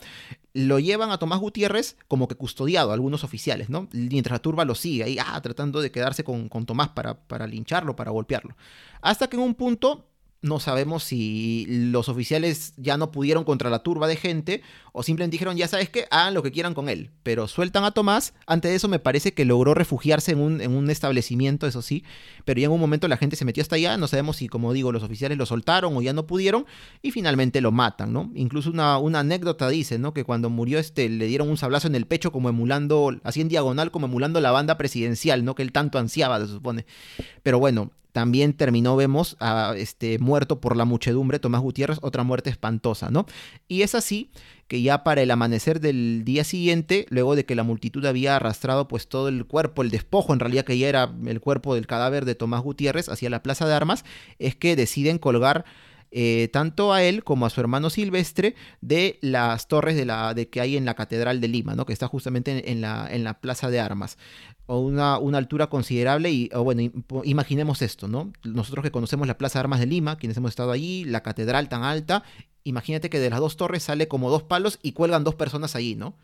[0.54, 3.88] lo llevan a Tomás Gutiérrez como que custodiado, algunos oficiales, ¿no?
[3.92, 7.46] Mientras la turba lo sigue ahí, ah, tratando de quedarse con, con Tomás para, para
[7.46, 8.58] lincharlo, para golpearlo.
[9.00, 10.10] Hasta que en un punto
[10.46, 14.62] no sabemos si los oficiales ya no pudieron contra la turba de gente
[14.94, 17.10] o simplemente dijeron, ya sabes que hagan lo que quieran con él.
[17.24, 18.34] Pero sueltan a Tomás.
[18.46, 22.04] Antes de eso me parece que logró refugiarse en un, en un establecimiento, eso sí.
[22.46, 23.98] Pero ya en un momento la gente se metió hasta allá.
[23.98, 26.66] No sabemos si, como digo, los oficiales lo soltaron o ya no pudieron.
[27.02, 28.32] Y finalmente lo matan, ¿no?
[28.36, 30.14] Incluso una, una anécdota dice, ¿no?
[30.14, 33.50] Que cuando murió este le dieron un sablazo en el pecho como emulando, así en
[33.50, 35.56] diagonal, como emulando la banda presidencial, ¿no?
[35.56, 36.86] Que él tanto ansiaba, se supone.
[37.44, 42.50] Pero bueno, también terminó, vemos, a, este, muerto por la muchedumbre, Tomás Gutiérrez, otra muerte
[42.50, 43.26] espantosa, ¿no?
[43.68, 44.32] Y es así
[44.70, 48.88] que ya para el amanecer del día siguiente, luego de que la multitud había arrastrado
[48.88, 52.24] pues todo el cuerpo, el despojo en realidad que ya era el cuerpo del cadáver
[52.24, 54.06] de Tomás Gutiérrez hacia la plaza de armas,
[54.40, 55.66] es que deciden colgar
[56.12, 60.50] eh, tanto a él como a su hermano Silvestre de las torres de, la, de
[60.50, 61.86] que hay en la Catedral de Lima, ¿no?
[61.86, 64.18] que está justamente en, la, en la Plaza de Armas.
[64.68, 66.92] O una, una altura considerable y, bueno,
[67.24, 68.34] imaginemos esto, ¿no?
[68.44, 71.70] Nosotros que conocemos la Plaza de Armas de Lima, quienes hemos estado allí, la catedral
[71.70, 72.24] tan alta,
[72.64, 75.96] imagínate que de las dos torres sale como dos palos y cuelgan dos personas allí,
[75.96, 76.16] ¿no?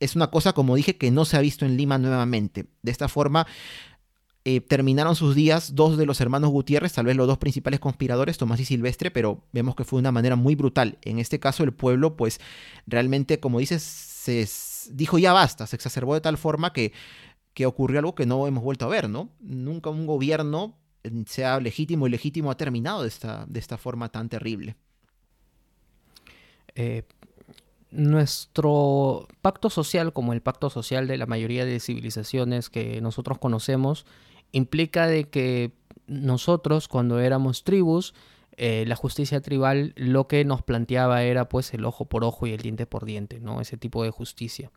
[0.00, 2.66] Es una cosa, como dije, que no se ha visto en Lima nuevamente.
[2.82, 3.46] De esta forma,
[4.48, 8.38] eh, terminaron sus días dos de los hermanos Gutiérrez, tal vez los dos principales conspiradores,
[8.38, 10.98] Tomás y Silvestre, pero vemos que fue de una manera muy brutal.
[11.02, 12.38] En este caso el pueblo, pues
[12.86, 14.48] realmente, como dices, se
[14.94, 16.92] dijo ya basta, se exacerbó de tal forma que,
[17.54, 19.30] que ocurrió algo que no hemos vuelto a ver, ¿no?
[19.40, 20.78] Nunca un gobierno,
[21.26, 24.76] sea legítimo y legítimo, ha terminado de esta, de esta forma tan terrible.
[26.76, 27.02] Eh,
[27.90, 34.06] nuestro pacto social, como el pacto social de la mayoría de civilizaciones que nosotros conocemos,
[34.52, 35.72] implica de que
[36.06, 38.14] nosotros cuando éramos tribus,
[38.56, 42.52] eh, la justicia tribal lo que nos planteaba era pues el ojo por ojo y
[42.52, 43.60] el diente por diente, ¿no?
[43.60, 44.70] Ese tipo de justicia.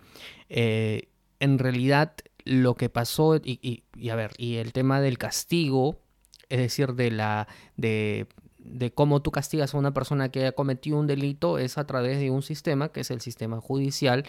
[0.49, 1.09] Eh,
[1.39, 2.13] en realidad
[2.43, 6.01] lo que pasó, y, y, a ver, y el tema del castigo,
[6.49, 7.47] es decir, de la,
[7.77, 8.27] de
[8.69, 12.19] de cómo tú castigas a una persona que ha cometido un delito es a través
[12.19, 14.25] de un sistema que es el sistema judicial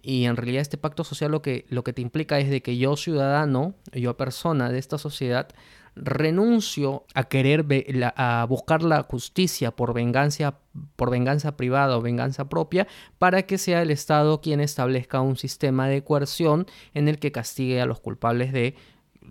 [0.00, 2.76] y en realidad este pacto social lo que, lo que te implica es de que
[2.76, 5.48] yo ciudadano, yo persona de esta sociedad
[5.96, 7.66] renuncio a querer
[8.14, 10.60] a buscar la justicia por venganza
[10.94, 12.86] por venganza privada o venganza propia
[13.18, 17.80] para que sea el Estado quien establezca un sistema de coerción en el que castigue
[17.80, 18.76] a los culpables de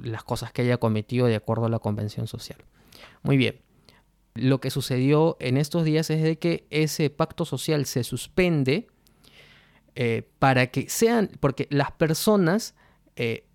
[0.03, 2.59] las cosas que haya cometido de acuerdo a la convención social.
[3.23, 3.68] Muy bien
[4.35, 8.87] lo que sucedió en estos días es de que ese pacto social se suspende
[9.95, 12.75] eh, para que sean, porque las personas
[13.15, 13.45] eh,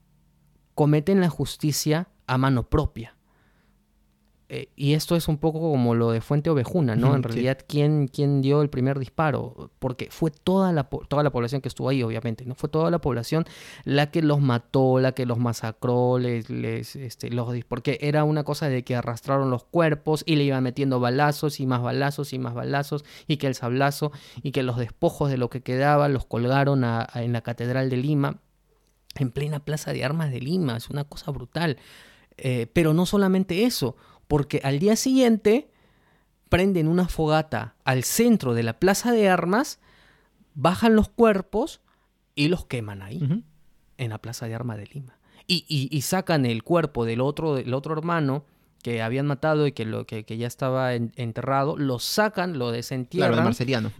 [0.74, 3.16] cometen la justicia a mano propia.
[4.50, 7.14] Eh, y esto es un poco como lo de Fuente Ovejuna, ¿no?
[7.14, 9.70] En realidad, ¿quién, ¿quién, dio el primer disparo?
[9.78, 12.54] Porque fue toda la, toda la población que estuvo ahí, obviamente, ¿no?
[12.54, 13.46] Fue toda la población
[13.84, 18.44] la que los mató, la que los masacró, les, les, este, los, porque era una
[18.44, 22.38] cosa de que arrastraron los cuerpos y le iban metiendo balazos y más balazos y
[22.38, 26.26] más balazos y que el sablazo y que los despojos de lo que quedaba los
[26.26, 26.84] colgaron
[27.14, 28.40] en la Catedral de Lima,
[29.16, 30.76] en plena Plaza de Armas de Lima.
[30.76, 31.78] Es una cosa brutal.
[32.36, 33.96] Eh, pero no solamente eso,
[34.28, 35.70] porque al día siguiente
[36.48, 39.80] prenden una fogata al centro de la plaza de armas,
[40.54, 41.80] bajan los cuerpos
[42.34, 43.42] y los queman ahí,
[43.98, 45.18] en la plaza de armas de Lima.
[45.46, 48.44] Y, sacan el cuerpo del otro, del otro hermano
[48.82, 53.54] que habían matado y que, lo, que, ya estaba enterrado, lo sacan, lo desentierran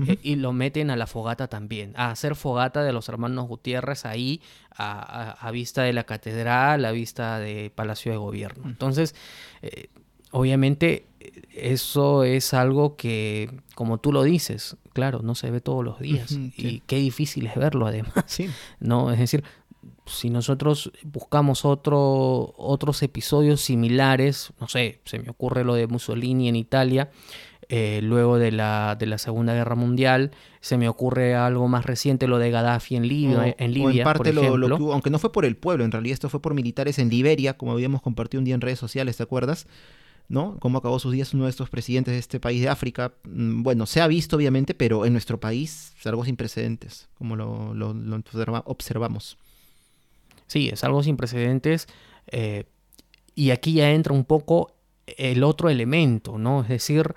[0.07, 4.05] eh, y lo meten a la fogata también, a hacer fogata de los hermanos Gutiérrez
[4.05, 4.43] ahí
[4.77, 8.68] a, vista de la catedral, a vista de Palacio de Gobierno.
[8.68, 9.14] Entonces,
[9.62, 9.89] eh,
[10.35, 11.07] obviamente
[11.55, 16.32] eso es algo que, como tú lo dices, claro, no se ve todos los días
[16.32, 18.12] y qué difícil es verlo además.
[18.80, 19.12] ¿no?
[19.12, 19.45] Es decir,
[20.07, 26.49] si nosotros buscamos otro, otros episodios similares, no sé, se me ocurre lo de Mussolini
[26.49, 27.11] en Italia,
[27.68, 32.26] eh, luego de la, de la Segunda Guerra Mundial, se me ocurre algo más reciente,
[32.26, 33.55] lo de Gaddafi en Libia.
[33.57, 36.43] en, Libia, en parte lo, aunque no fue por el pueblo, en realidad esto fue
[36.43, 39.66] por militares en Liberia, como habíamos compartido un día en redes sociales, ¿te acuerdas?
[40.29, 40.59] ¿No?
[40.61, 43.12] Cómo acabó sus días uno de estos presidentes de este país de África.
[43.25, 47.37] Mm, bueno, se ha visto obviamente, pero en nuestro país es algo sin precedentes, como
[47.37, 47.75] lo,
[48.64, 49.39] observamos.
[50.47, 51.87] Sí, es algo sin precedentes.
[52.29, 52.64] Eh,
[53.35, 54.75] y aquí ya entra un poco
[55.07, 56.62] el otro elemento, ¿no?
[56.62, 57.14] Es decir,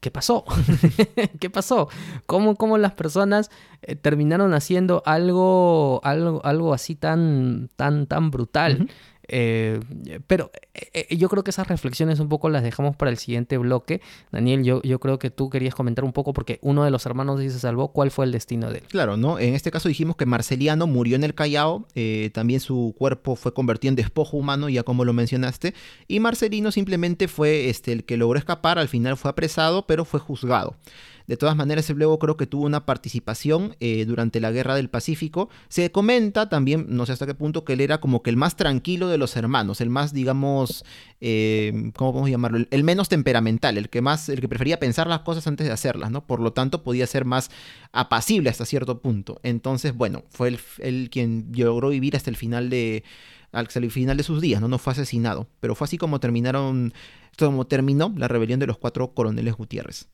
[0.00, 0.44] ¿qué pasó?
[1.40, 1.88] ¿Qué pasó?
[2.26, 3.50] ¿Cómo, cómo las personas
[3.82, 8.90] eh, terminaron haciendo algo, algo, algo así tan, tan, tan brutal?
[9.28, 9.80] Eh,
[10.26, 13.58] pero eh, eh, yo creo que esas reflexiones un poco las dejamos para el siguiente
[13.58, 14.00] bloque.
[14.32, 17.40] Daniel, yo, yo creo que tú querías comentar un poco porque uno de los hermanos
[17.40, 17.88] se salvó.
[17.88, 18.84] ¿Cuál fue el destino de él?
[18.88, 19.38] Claro, ¿no?
[19.38, 21.86] En este caso dijimos que Marceliano murió en el Callao.
[22.32, 25.74] también su cuerpo fue convertido en despojo humano, ya como lo mencionaste.
[26.08, 28.78] Y Marcelino simplemente fue este, el que logró escapar.
[28.78, 30.76] Al final fue apresado, pero fue juzgado.
[31.26, 34.88] De todas maneras, el luego creo que tuvo una participación eh, durante la Guerra del
[34.88, 35.48] Pacífico.
[35.68, 38.56] Se comenta también, no sé hasta qué punto, que él era como que el más
[38.56, 40.84] tranquilo de los hermanos, el más, digamos,
[41.20, 42.64] eh, ¿cómo podemos llamarlo?
[42.70, 46.10] El, menos temperamental, el que más, el que prefería pensar las cosas antes de hacerlas,
[46.10, 46.26] ¿no?
[46.26, 47.50] Por lo tanto, podía ser más
[47.92, 49.40] apacible hasta cierto punto.
[49.42, 53.04] Entonces, bueno, fue el, quien logró vivir hasta el final de
[53.52, 54.68] el final de sus días, ¿no?
[54.68, 55.48] No fue asesinado.
[55.60, 56.92] Pero fue así como terminaron,
[57.38, 60.08] como terminó la rebelión de los cuatro coroneles Gutiérrez.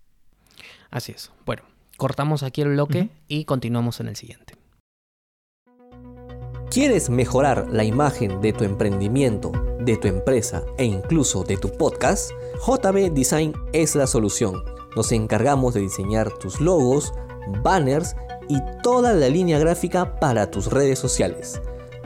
[0.93, 1.33] Así es.
[1.45, 1.65] Bueno,
[1.97, 4.55] cortamos aquí el bloque y continuamos en el siguiente.
[6.71, 9.51] ¿Quieres mejorar la imagen de tu emprendimiento
[9.85, 12.31] de tu empresa e incluso de tu podcast,
[12.67, 14.63] JB Design es la solución.
[14.97, 17.13] Nos encargamos de diseñar tus logos,
[17.63, 18.15] banners
[18.49, 21.61] y toda la línea gráfica para tus redes sociales.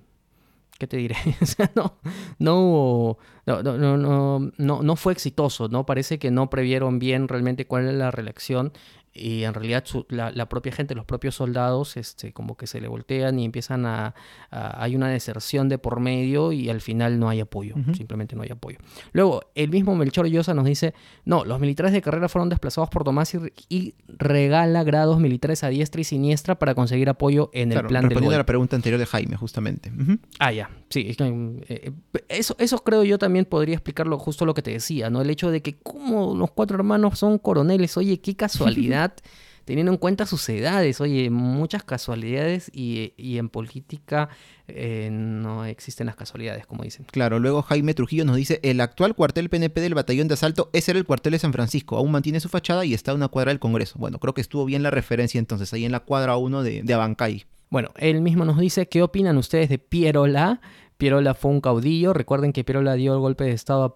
[0.77, 1.15] ¿Qué te diré?
[1.75, 1.99] no,
[2.39, 5.85] no, no, no, no, no, fue exitoso, ¿no?
[5.85, 8.73] Parece que no previeron bien realmente cuál es la reelección
[9.13, 13.39] y en realidad la, propia gente, los propios soldados, este, como que se le voltean
[13.39, 14.15] y empiezan a,
[14.49, 18.49] hay una deserción de por medio y al final no hay apoyo, simplemente no hay
[18.49, 18.77] apoyo.
[19.11, 20.93] Luego, el mismo Melchor Llosa nos dice,
[21.25, 23.35] no, los militares de carrera fueron desplazados por Tomás
[23.69, 28.35] y, regala grados militares a diestra y siniestra para conseguir apoyo en el plan respondiendo
[28.35, 29.91] a la pregunta anterior de Jaime, justamente.
[30.39, 31.91] Ah, ya, sí, eh, eh,
[32.29, 35.21] eso, eso creo yo también podría explicarlo justo lo que te decía, ¿no?
[35.21, 39.13] El hecho de que como los cuatro hermanos son coroneles, oye, qué casualidad
[39.65, 41.01] teniendo en cuenta sus edades.
[41.01, 44.29] Oye, muchas casualidades y, en política
[44.67, 47.05] eh, no existen las casualidades, como dicen.
[47.11, 50.91] Claro, luego Jaime Trujillo nos dice, el actual cuartel PNP del batallón de asalto, ese
[50.91, 53.51] era el cuartel de San Francisco, aún mantiene su fachada y está en una cuadra
[53.51, 53.97] del Congreso.
[53.99, 56.93] Bueno, creo que estuvo bien la referencia entonces, ahí en la cuadra 1 de, de
[56.93, 57.45] Abancay.
[57.71, 60.59] Bueno, él mismo nos dice, ¿qué opinan ustedes de Pierola?
[60.97, 62.13] Pierola fue un caudillo.
[62.13, 63.93] Recuerden que Pierola dio el golpe de Estado a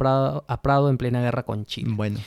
[0.61, 1.91] Prado, en plena guerra con Chile.
[1.93, 2.19] Bueno.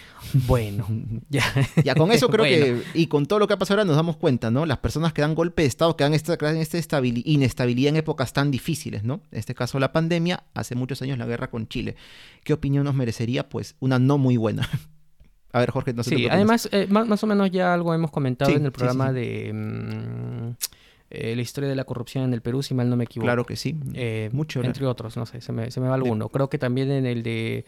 [0.47, 0.87] Bueno,
[1.31, 1.43] ya.
[1.83, 4.19] Ya con eso creo que, y con todo lo que ha pasado ahora nos damos
[4.19, 4.67] cuenta, ¿no?
[4.67, 8.51] Las personas que dan golpe de Estado, que dan esta, esta inestabilidad en épocas tan
[8.51, 9.23] difíciles, ¿no?
[9.33, 11.97] En este caso la pandemia, hace muchos años la guerra con Chile.
[12.45, 13.49] ¿Qué opinión nos merecería?
[13.49, 14.69] Pues una no muy buena.
[15.53, 16.15] A ver, Jorge, no sé.
[16.15, 19.51] Sí, además, eh, más, o menos ya algo hemos comentado en el programa de...
[19.53, 20.78] Mm,
[21.11, 23.27] eh, la historia de la corrupción en el Perú, si mal no me equivoco.
[23.27, 23.77] Claro que sí.
[23.95, 24.63] Eh, Mucho.
[24.63, 26.29] Entre otros, no sé, se me, se me va alguno.
[26.29, 27.65] Creo que también en el de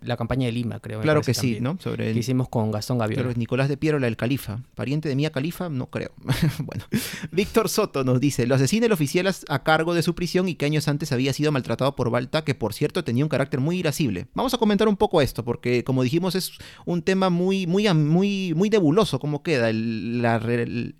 [0.00, 1.00] la campaña de Lima, creo.
[1.00, 1.78] Claro que sí, ¿no?
[1.80, 2.14] Sobre el...
[2.14, 3.22] Que hicimos con Gastón Gavión.
[3.22, 4.60] Pero Nicolás de Piero, la del Califa.
[4.74, 5.68] ¿Pariente de Mía Califa?
[5.68, 6.12] No creo.
[6.60, 6.84] bueno.
[7.30, 10.66] Víctor Soto nos dice, lo asesina el oficial a cargo de su prisión y que
[10.66, 14.26] años antes había sido maltratado por Balta, que por cierto tenía un carácter muy irascible.
[14.34, 16.52] Vamos a comentar un poco esto, porque como dijimos es
[16.84, 20.24] un tema muy, muy, muy, muy nebuloso, cómo queda el,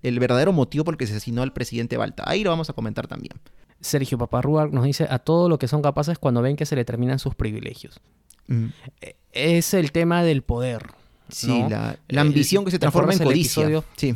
[0.03, 2.24] el, verdadero motivo por el que se asesinó al presidente Balta.
[2.26, 3.32] Ahí lo vamos a comentar también.
[3.80, 6.84] Sergio Paparrúa nos dice a todo lo que son capaces cuando ven que se le
[6.84, 8.01] terminan sus privilegios.
[8.49, 10.86] Eh, es el tema del poder.
[11.28, 13.82] Sí, la, ambición que se transforma en codicia.
[13.97, 14.14] sí.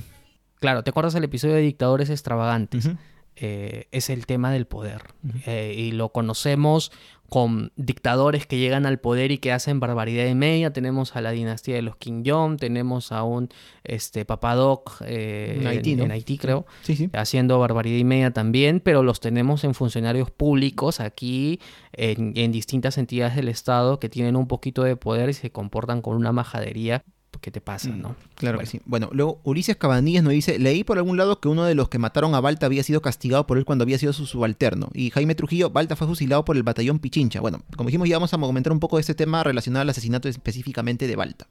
[0.58, 2.90] Claro, ¿te acuerdas el episodio de Dictadores Extravagantes?
[3.36, 5.02] Eh, es el tema del poder.
[5.44, 6.92] Eh, y lo conocemos
[7.28, 10.72] con dictadores que llegan al poder y que hacen barbaridad y media.
[10.72, 13.48] Tenemos a la dinastía de los King Jong, tenemos a un
[13.84, 16.66] este, Papadoc eh, en, Haití, creo,
[17.12, 21.60] haciendo barbaridad y media también, pero los tenemos en funcionarios públicos aquí,
[21.92, 26.02] en, en distintas entidades del Estado que tienen un poquito de poder y se comportan
[26.02, 27.04] con una majadería
[27.40, 28.16] ¿qué te pasa, mm, no?
[28.34, 28.80] Claro que sí.
[28.84, 31.98] Bueno, luego Ulises Cabanillas nos dice, leí por algún lado que uno de los que
[31.98, 34.88] mataron a Balta había sido castigado por él cuando había sido su subalterno.
[34.94, 37.40] Y Jaime Trujillo, Balta fue fusilado por el batallón Pichincha.
[37.40, 40.28] Bueno, como dijimos, ya vamos a comentar un poco de este tema relacionado al asesinato
[40.28, 41.46] específicamente de Balta.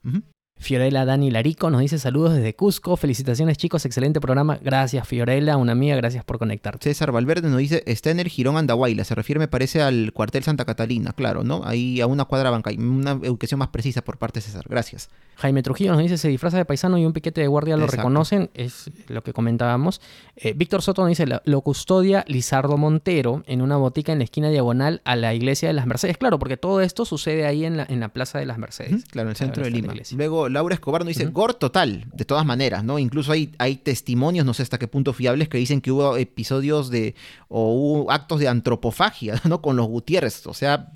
[0.57, 2.95] Fiorella Dani Larico nos dice saludos desde Cusco.
[2.95, 4.57] Felicitaciones chicos, excelente programa.
[4.61, 6.83] Gracias Fiorella, una amiga, gracias por conectarte.
[6.83, 9.03] César Valverde nos dice, está en el Girón Andahuayla.
[9.03, 11.61] Se refiere me parece al cuartel Santa Catalina, claro, ¿no?
[11.65, 12.71] Ahí a una cuadra banca.
[12.77, 14.65] Una educación más precisa por parte de César.
[14.67, 15.09] Gracias.
[15.35, 18.49] Jaime Trujillo nos dice, se disfraza de paisano y un piquete de guardia lo reconocen.
[18.53, 19.99] Es lo que comentábamos.
[20.37, 24.49] Eh, Víctor Soto nos dice, lo custodia Lizardo Montero en una botica en la esquina
[24.49, 26.17] diagonal a la iglesia de las Mercedes.
[26.17, 29.03] Claro, porque todo esto sucede ahí en la, en la Plaza de las Mercedes.
[29.05, 29.93] claro, en el centro de Lima.
[30.15, 32.99] Luego Laura Escobar nos dice, gore total, de todas maneras, ¿no?
[32.99, 36.89] Incluso hay, hay testimonios, no sé hasta qué punto fiables, que dicen que hubo episodios
[36.89, 37.15] de,
[37.47, 39.61] o hubo actos de antropofagia, ¿no?
[39.61, 40.91] Con los Gutiérrez, o sea,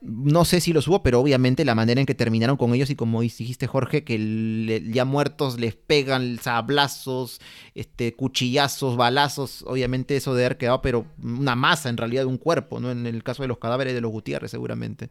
[0.00, 2.96] no sé si los hubo, pero obviamente la manera en que terminaron con ellos y
[2.96, 7.40] como dijiste Jorge, que ya muertos les pegan sablazos,
[7.74, 12.38] este, cuchillazos, balazos, obviamente eso de haber quedado, pero una masa en realidad de un
[12.38, 12.90] cuerpo, ¿no?
[12.90, 15.10] En el caso de los cadáveres de los Gutiérrez seguramente.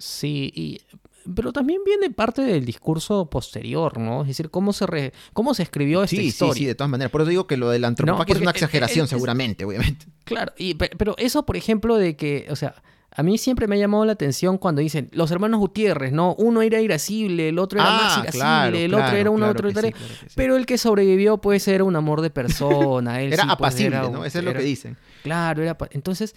[0.00, 0.80] Sí, y
[1.34, 4.22] pero también viene parte del discurso posterior, ¿no?
[4.22, 6.54] Es decir, cómo se, cómo se escribió esta historia.
[6.54, 7.10] Sí, sí, de todas maneras.
[7.10, 10.06] Por eso digo que lo del antropofagia es una exageración, seguramente, obviamente.
[10.30, 12.76] Claro, y, pero eso, por ejemplo, de que, o sea,
[13.12, 16.34] a mí siempre me ha llamado la atención cuando dicen los hermanos Gutiérrez, ¿no?
[16.34, 19.68] Uno era irascible, el otro era ah, más irascible, el otro era uno otro.
[20.36, 23.20] Pero el que sobrevivió puede ser un amor de persona.
[23.20, 24.24] era pues, apacible, ¿no?
[24.24, 24.96] Eso es lo que dicen.
[25.24, 25.76] Claro, era.
[25.90, 26.36] Entonces,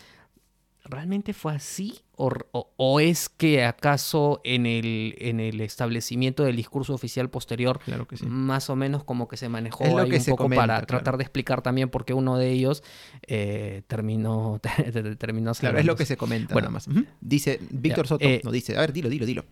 [0.83, 1.99] ¿realmente fue así?
[2.15, 7.79] ¿O, es que acaso en el, en el establecimiento del discurso oficial posterior,
[8.25, 11.89] más o menos como que se manejó ahí un poco para tratar de explicar también
[11.89, 12.83] por qué uno de ellos
[13.27, 14.61] eh, terminó,
[15.17, 16.87] terminó Claro, es lo que se comenta bueno, nada más.
[17.19, 19.45] Dice Víctor Soto, eh, no dice, a ver, dilo, dilo, dilo.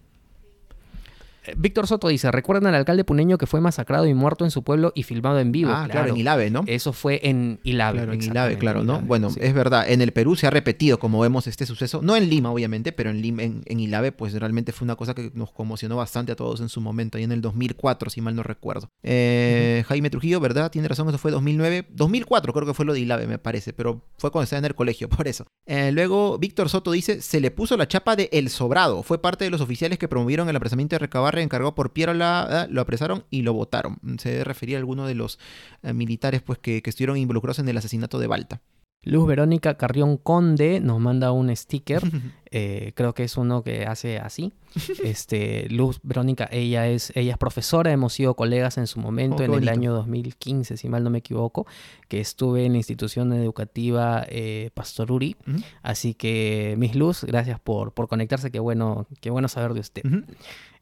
[1.58, 4.92] Víctor Soto dice, ¿recuerdan al alcalde puneño que fue masacrado y muerto en su pueblo
[4.96, 5.72] y filmado en vivo?
[5.74, 6.64] Ah, claro, en Ilave, ¿no?
[6.68, 7.98] Eso fue en Ilave.
[7.98, 9.02] Claro, en Ilave, claro, ¿no?
[9.02, 12.30] bueno, es verdad, en el Perú se ha repetido, como vemos, este suceso, no en
[12.30, 15.98] Lima, obviamente, pero en, Lima, en, Ilave, pues realmente fue una cosa que nos conmocionó
[15.98, 18.89] bastante a todos en su momento, ahí en el 2004, si mal no recuerdo.
[19.04, 20.70] Eh, Jaime Trujillo, ¿verdad?
[20.72, 24.06] Tiene razón, eso fue 2009, 2004 creo que fue lo de Ilave, me parece, pero
[24.18, 25.46] fue cuando estaba en el colegio, por eso.
[25.66, 29.46] Eh, luego, Víctor Soto dice, se le puso la chapa de El Sobrado, fue parte
[29.46, 31.00] de los oficiales que promovieron el apresamiento de
[31.32, 33.97] Recabarre encargado por Piero la, lo apresaron y lo votaron.
[34.17, 35.39] Se refería a alguno de los
[35.84, 38.61] eh, militares pues, que, que estuvieron involucrados en el asesinato de Balta.
[39.03, 42.01] Luz Verónica Carrión Conde nos manda un sticker.
[42.53, 44.51] Eh, creo que es uno que hace así.
[45.05, 49.45] Este, Luz Verónica, ella es, ella es profesora, hemos sido colegas en su momento, oh,
[49.45, 51.65] en el año 2015, si mal no me equivoco,
[52.09, 55.38] que estuve en la institución educativa eh, Pastoruri.
[55.82, 60.03] Así que, Miss Luz, gracias por, por conectarse, qué bueno, qué bueno saber de usted.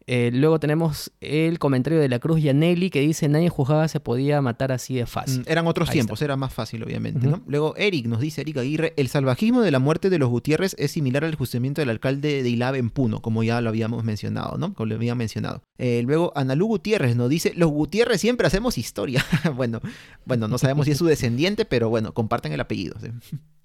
[0.07, 4.41] Eh, luego tenemos el comentario de la Cruz Yanelli que dice nadie juzgaba se podía
[4.41, 5.41] matar así de fácil.
[5.41, 7.27] Mm, eran otros tiempos, era más fácil obviamente.
[7.27, 7.41] ¿no?
[7.45, 10.91] Luego Eric nos dice, Eric Aguirre, el salvajismo de la muerte de los Gutiérrez es
[10.91, 14.73] similar al juzgamiento del alcalde de Ilave en Puno, como ya lo habíamos mencionado, ¿no?
[14.73, 15.61] Como lo había mencionado.
[15.77, 19.23] Eh, luego Analú Gutiérrez nos dice, los Gutiérrez siempre hacemos historia.
[19.55, 19.79] bueno,
[20.25, 22.95] bueno, no sabemos si es su descendiente, pero bueno, comparten el apellido.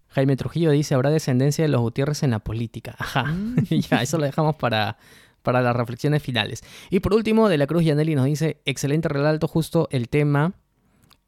[0.09, 2.95] Jaime Trujillo dice, habrá descendencia de los Gutiérrez en la política.
[2.99, 3.64] Ajá, mm.
[3.91, 4.97] ya, eso lo dejamos para
[5.45, 6.63] para las reflexiones finales.
[6.91, 10.55] Y por último, De la Cruz Yanelli nos dice, excelente relato, justo el tema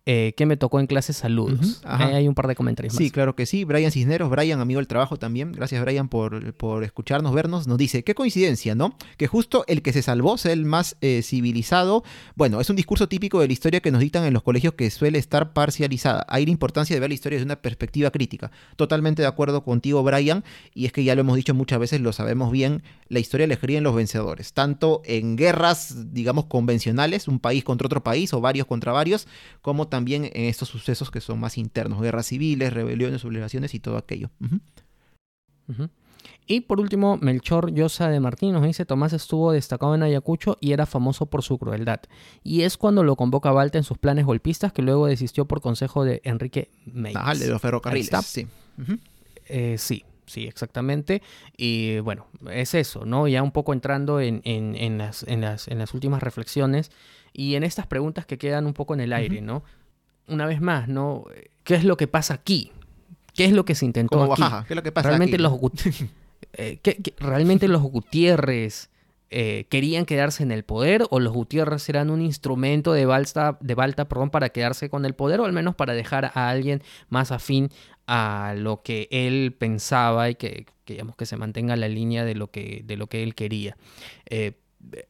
[0.08, 1.82] eh, que me tocó en clase saludos.
[1.84, 3.64] hay un par de comentarios Sí, claro que sí.
[3.64, 5.50] Brian Cisneros, Brian, amigo del trabajo también.
[5.50, 7.66] Gracias, Brian, por, por escucharnos, vernos.
[7.66, 8.96] Nos dice, qué coincidencia, ¿no?
[9.16, 12.04] Que justo el que se salvó sea el más eh, civilizado.
[12.36, 14.88] Bueno, es un discurso típico de la historia que nos dictan en los colegios que
[14.92, 16.24] suele estar parcializada.
[16.28, 18.52] Hay la importancia de ver la historia desde una perspectiva crítica.
[18.76, 20.44] Totalmente de acuerdo contigo, Brian.
[20.72, 23.58] Y es que ya lo hemos dicho muchas veces, lo sabemos bien, la historia le
[23.66, 24.52] en los vencedores.
[24.52, 29.26] Tanto en guerras, digamos, convencionales, un país contra otro país o varios contra varios,
[29.62, 33.80] como también también en estos sucesos que son más internos, guerras civiles, rebeliones, sublevaciones y
[33.80, 34.28] todo aquello.
[36.46, 40.72] Y por último, Melchor Llosa de Martín nos dice, Tomás estuvo destacado en Ayacucho y
[40.72, 42.00] era famoso por su crueldad.
[42.44, 46.04] Y es cuando lo convoca Balta en sus planes golpistas que luego desistió por consejo
[46.04, 47.16] de Enrique Meis.
[47.18, 48.46] Ah, de los ferrocarriles, sí.
[49.46, 51.22] Eh, sí, sí, exactamente.
[51.56, 53.28] Y bueno, es eso, ¿no?
[53.28, 54.42] Ya un poco entrando en,
[54.98, 56.90] las, en, las, en las últimas reflexiones
[57.32, 59.62] y en estas preguntas que quedan un poco en el aire, ¿no?
[60.28, 61.24] una vez más, ¿no?
[61.64, 62.72] ¿Qué es lo que pasa aquí?
[63.34, 64.42] ¿Qué es lo que se intentó aquí?
[64.66, 65.42] ¿Qué es lo que pasa realmente aquí?
[65.42, 65.52] Los
[66.54, 66.80] eh,
[67.18, 68.90] ¿Realmente los Gutiérrez
[69.30, 73.74] eh, querían quedarse en el poder o los Gutiérrez eran un instrumento de Balta, de
[73.74, 77.32] Balta perdón, para quedarse con el poder o al menos para dejar a alguien más
[77.32, 77.70] afín
[78.06, 82.50] a lo que él pensaba y que, digamos, que se mantenga la línea de lo
[82.50, 83.76] que, de lo que él quería?
[84.26, 84.52] Eh,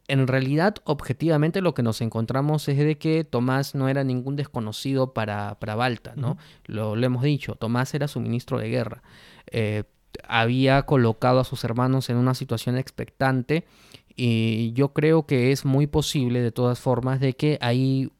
[0.08, 5.12] en realidad, objetivamente, lo que nos encontramos es de que Tomás no era ningún desconocido
[5.12, 6.38] para, para Balta, ¿no?
[6.64, 9.02] lo, hemos dicho, Tomás era su ministro de guerra.
[9.50, 9.84] Eh,
[10.26, 13.66] había colocado a sus hermanos en una situación expectante
[14.14, 18.10] y yo creo que es muy posible, de todas formas, de que ahí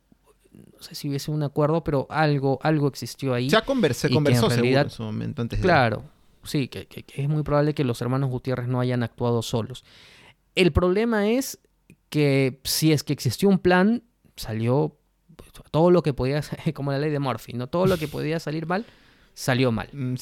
[0.87, 3.49] sé si hubiese un acuerdo, pero algo, algo existió ahí.
[3.49, 6.05] Ya conversé, conversó en, realidad, en su momento antes Claro,
[6.45, 9.85] sí, que, es muy probable que los hermanos Gutiérrez no hayan actuado solos.
[10.55, 11.59] El problema es
[12.09, 14.05] que si es que existió un plan,
[14.37, 14.97] salió
[15.71, 16.41] todo lo que podía,
[16.75, 17.67] como la ley de Murphy, ¿no?
[17.67, 18.87] Todo lo que podía salir mal,
[19.37, 19.91] salió mal.
[19.93, 20.15] Mm,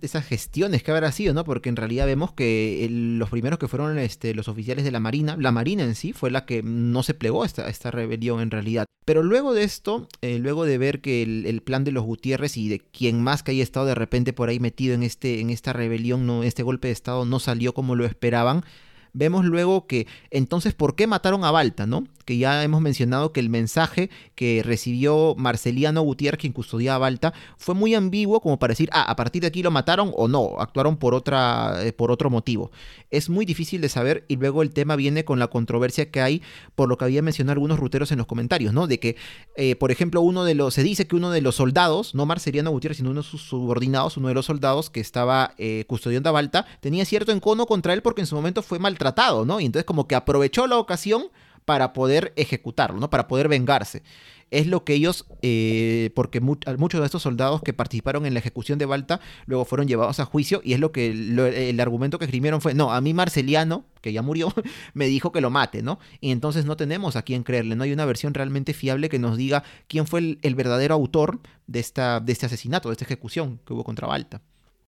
[0.00, 1.44] esas gestiones que habrá sido, ¿no?
[1.44, 5.36] Porque en realidad vemos que los primeros que fueron este, los oficiales de la Marina,
[5.38, 8.50] la Marina en sí fue la que no se plegó a esta, esta rebelión en
[8.50, 8.86] realidad.
[9.04, 12.68] Pero luego de esto, eh, luego de ver que el, plan de los Gutiérrez y
[12.70, 15.74] de quien más que haya estado de repente por ahí metido en, este, en esta
[15.74, 18.64] rebelión, no, este golpe de Estado no salió como lo esperaban,
[19.12, 22.04] vemos luego que entonces, ¿por qué mataron a Balta, no?
[22.22, 27.34] Que ya hemos mencionado que el mensaje que recibió Marceliano Gutiérrez, quien custodiaba a Balta,
[27.58, 30.56] fue muy ambiguo como para decir, ah, a partir de aquí lo mataron o no,
[30.58, 32.70] actuaron por, otra, eh, por otro motivo.
[33.10, 36.42] Es muy difícil de saber y luego el tema viene con la controversia que hay
[36.74, 38.86] por lo que había mencionado algunos ruteros en los comentarios, ¿no?
[38.86, 39.16] De que,
[39.56, 42.70] eh, por ejemplo, uno de los, se dice que uno de los soldados, no Marceliano
[42.70, 46.32] Gutiérrez, sino uno de sus subordinados, uno de los soldados que estaba eh, custodiando a
[46.32, 49.58] Balta, tenía cierto encono contra él porque en su momento fue maltratado tratado, ¿no?
[49.58, 51.24] Y entonces como que aprovechó la ocasión
[51.64, 53.10] para poder ejecutarlo, ¿no?
[53.10, 54.02] Para poder vengarse.
[54.50, 58.78] Es lo que ellos, eh, porque muchos de estos soldados que participaron en la ejecución
[58.78, 62.60] de Balta luego fueron llevados a juicio y es lo que el argumento que escribieron
[62.60, 64.52] fue, no, a mí Marceliano, que ya murió,
[64.92, 65.98] me dijo que lo mate, ¿no?
[66.20, 69.38] Y entonces no tenemos a quién creerle, no hay una versión realmente fiable que nos
[69.38, 73.58] diga quién fue el, el verdadero autor de, esta, de este asesinato, de esta ejecución
[73.64, 74.42] que hubo contra Balta.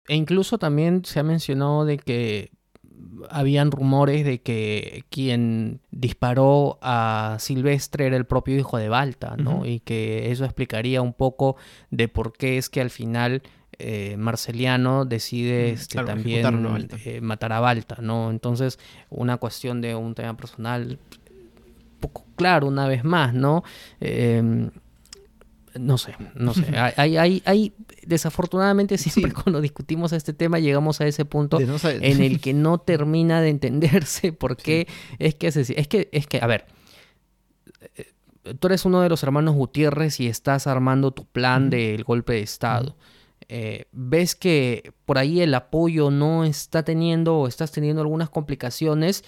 [0.08, 2.50] E incluso también se ha mencionado de que
[3.30, 9.66] habían rumores de que quien disparó a Silvestre era el propio hijo de Balta, ¿no?
[9.66, 11.56] Y que eso explicaría un poco
[11.90, 13.42] de por qué es que al final
[13.78, 18.30] eh, Marceliano decide este, también eh, matar a Balta, ¿no?
[18.30, 18.78] Entonces,
[19.10, 20.98] una cuestión de un tema personal,
[22.00, 23.64] poco claro una vez más, ¿no?
[24.00, 24.70] Em,
[25.78, 26.66] no sé, no sé.
[26.96, 27.74] Hay, hay, hay,
[28.06, 33.40] desafortunadamente siempre cuando discutimos este tema llegamos a ese punto en el que no termina
[33.40, 34.86] de entenderse por qué
[35.18, 36.66] es que es, es que es que a ver
[37.96, 38.12] eh,
[38.58, 42.42] tú eres uno de los hermanos Gutiérrez y estás armando tu plan del golpe de
[42.42, 42.96] estado.
[43.48, 49.22] Eh, ves que por ahí el apoyo no está teniendo o estás teniendo algunas complicaciones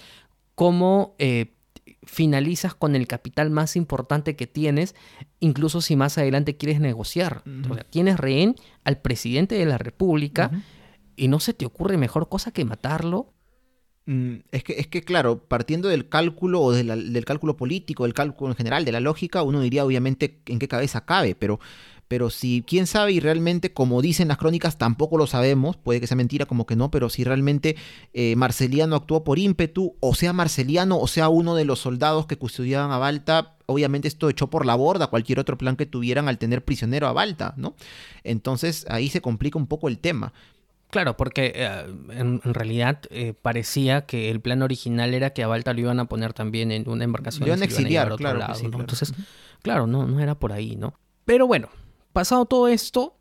[0.55, 1.53] como eh,
[2.07, 4.95] finalizas con el capital más importante que tienes,
[5.39, 7.43] incluso si más adelante quieres negociar.
[7.89, 10.51] tienes rehén al presidente de la República
[11.15, 13.33] y no se te ocurre mejor cosa que matarlo.
[14.05, 18.51] Mm, es que, es que, claro, partiendo del cálculo o del cálculo político, del cálculo
[18.51, 21.59] en general, de la lógica, uno diría obviamente en qué cabeza cabe, pero
[22.07, 26.07] pero si, quién sabe, y realmente, como dicen las crónicas, tampoco lo sabemos, puede que
[26.07, 27.75] sea mentira, como que no, pero si realmente
[28.13, 32.37] eh, Marceliano actuó por ímpetu, o sea Marceliano, o sea uno de los soldados que
[32.37, 36.37] custodiaban a Balta, obviamente esto echó por la borda cualquier otro plan que tuvieran al
[36.37, 37.75] tener prisionero a Balta, ¿no?
[38.23, 40.33] Entonces ahí se complica un poco el tema.
[40.89, 45.73] Claro, porque eh, en, realidad eh, parecía que el plan original era que a Balta
[45.73, 47.41] lo iban a poner también en una embarcación.
[47.41, 48.45] Lo iban a exiliar, claro.
[48.63, 49.13] Entonces,
[49.61, 50.93] claro, no, no era por ahí, ¿no?
[51.25, 51.67] Pero bueno,
[52.17, 53.15] pasado todo esto,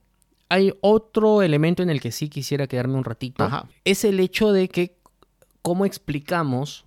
[0.49, 3.47] hay otro elemento en el que sí quisiera quedarme un ratito.
[3.85, 4.97] Es el hecho de que,
[5.61, 6.87] ¿cómo explicamos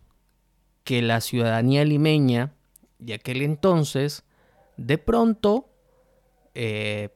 [0.84, 2.56] que la ciudadanía limeña
[2.98, 4.24] de aquel entonces,
[4.76, 5.70] de pronto,
[6.56, 7.10] eh,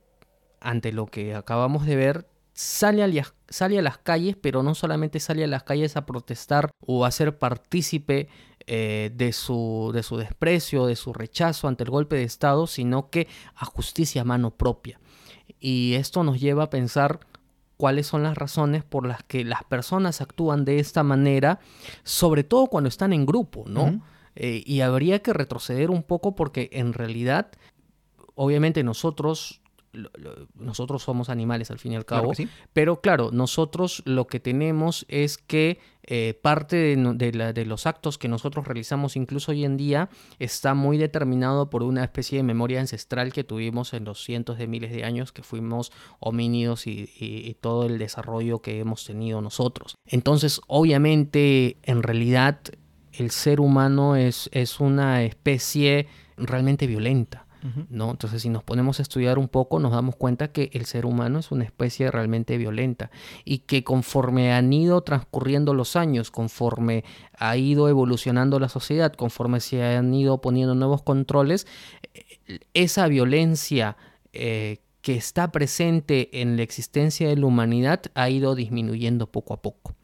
[0.61, 5.19] ante lo que acabamos de ver, sale a, sale a las calles, pero no solamente
[5.19, 8.29] sale a las calles a protestar o a ser partícipe
[8.67, 13.09] eh, de, su, de su desprecio, de su rechazo ante el golpe de Estado, sino
[13.09, 14.99] que a justicia a mano propia.
[15.59, 17.19] Y esto nos lleva a pensar
[17.77, 21.59] cuáles son las razones por las que las personas actúan de esta manera,
[22.03, 24.01] sobre todo cuando están en grupo, ¿no?
[24.35, 27.51] Eh, y habría que retroceder un poco porque en realidad,
[28.35, 29.61] obviamente nosotros
[30.55, 32.33] nosotros somos animales al fin y al cabo,
[32.73, 38.65] pero claro, nosotros lo que tenemos es que eh, parte de, los actos que nosotros
[38.65, 43.45] realizamos incluso hoy en día está muy determinado por una especie de memoria ancestral que
[43.45, 48.61] tuvimos en los cientos de miles de años que fuimos homínidos y, todo el desarrollo
[48.61, 49.95] que hemos tenido nosotros.
[50.05, 52.59] Entonces, obviamente, en realidad,
[53.13, 57.42] el ser humano es, es una especie realmente violenta.
[57.89, 58.11] ¿No?
[58.11, 61.39] Entonces, si nos ponemos a estudiar un poco, nos damos cuenta que el ser humano
[61.39, 63.09] es una especie realmente violenta
[63.45, 67.03] y que conforme han ido transcurriendo los años, conforme
[67.37, 71.67] ha ido evolucionando la sociedad, conforme se han ido poniendo nuevos controles,
[72.73, 73.97] esa violencia
[74.33, 79.61] eh, que está presente en la existencia de la humanidad ha ido disminuyendo poco a
[79.61, 79.95] poco.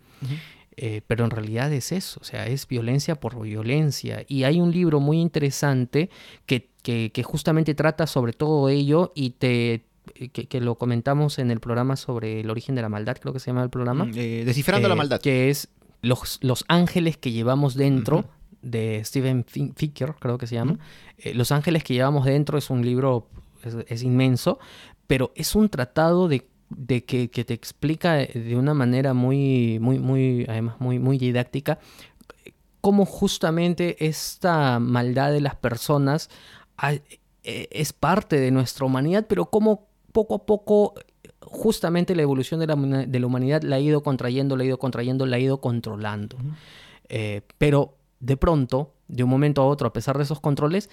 [0.82, 4.24] Eh, pero en realidad es eso, o sea, es violencia por violencia.
[4.28, 6.10] Y hay un libro muy interesante
[6.45, 9.86] que, que, justamente trata sobre todo ello y te,
[10.32, 13.48] que, lo comentamos en el programa sobre el origen de la maldad, creo que se
[13.48, 14.06] llama el programa.
[14.06, 15.22] Mm, eh, descifrando la eh, maldad.
[15.22, 15.70] Que es
[16.02, 18.26] los, los ángeles que llevamos dentro.
[18.62, 20.78] de Steven Ficker, creo que se llama.
[21.34, 23.28] los ángeles que llevamos dentro es un libro,
[23.88, 24.60] es, inmenso,
[25.08, 30.46] pero es un tratado de de que, te explica de una manera muy, muy, muy,
[30.48, 31.80] además muy, muy didáctica,
[32.82, 36.30] cómo justamente esta maldad de las personas
[37.44, 40.94] es parte de nuestra humanidad, pero cómo poco a poco
[41.42, 44.80] justamente la evolución de la, de la, humanidad la ha ido contrayendo, la ha ido
[44.80, 46.38] contrayendo, la ha ido controlando.
[47.08, 50.90] Eh, pero de pronto, de un momento a otro, a pesar de esos controles,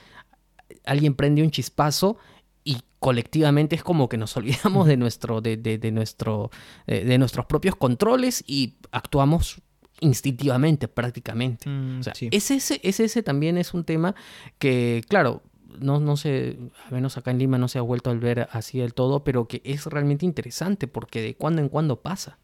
[0.84, 2.16] alguien prende un chispazo
[2.64, 6.51] y colectivamente es como que nos olvidamos de, nuestro, de, de, nuestro,
[6.87, 9.61] de nuestros propios controles y actuamos
[10.01, 11.68] instintivamente prácticamente.
[11.68, 14.14] Mm, ese, ese también es un tema
[14.59, 15.43] que, claro,
[15.80, 18.78] no, no sé, al menos acá en Lima no se ha vuelto a ver así
[18.78, 22.38] del todo, pero que es realmente interesante porque de cuando en cuando pasa.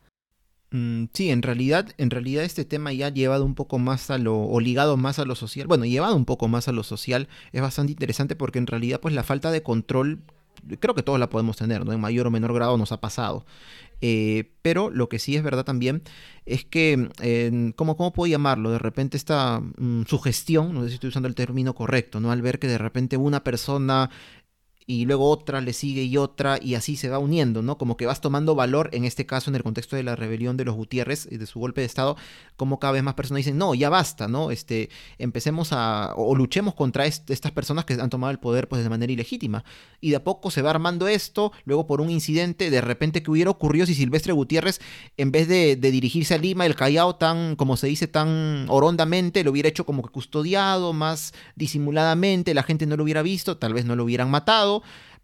[0.72, 4.38] Mm, sí, en realidad, en realidad este tema ya llevado un poco más a lo,
[4.40, 7.60] o ligado más a lo social, bueno, llevado un poco más a lo social, es
[7.60, 10.22] bastante interesante porque en realidad pues la falta de control,
[10.80, 11.92] creo que todos la podemos tener, ¿no?
[11.92, 13.44] En mayor o menor grado nos ha pasado.
[14.04, 16.02] Eh, pero lo que sí es verdad también
[16.44, 17.08] es que,
[17.76, 18.72] ¿cómo, ¿cómo, puedo llamarlo?
[18.72, 22.32] De repente esta mm, sugestión, no sé si estoy usando el término correcto, ¿no?
[22.32, 24.10] Al ver que de repente una persona
[24.86, 27.78] y luego otra le sigue y otra y así se va uniendo, ¿no?
[27.78, 30.64] Como que vas tomando valor, en este caso en el contexto de la rebelión de
[30.64, 32.16] los Gutiérrez y de su golpe de Estado,
[32.56, 34.50] como cada vez más personas dicen, no, ya basta, ¿no?
[34.50, 38.90] Este, empecemos a, o luchemos contra estas personas que han tomado el poder pues de
[38.90, 39.64] manera ilegítima.
[40.00, 43.30] Y de a poco se va armando esto, luego por un incidente, de repente que
[43.30, 44.80] hubiera ocurrido si Silvestre Gutiérrez,
[45.16, 49.44] en vez de, de dirigirse a Lima, el Callao tan, como se dice, tan orondamente,
[49.44, 53.74] lo hubiera hecho como que custodiado, más disimuladamente, la gente no lo hubiera visto, tal
[53.74, 54.71] vez no lo hubieran matado,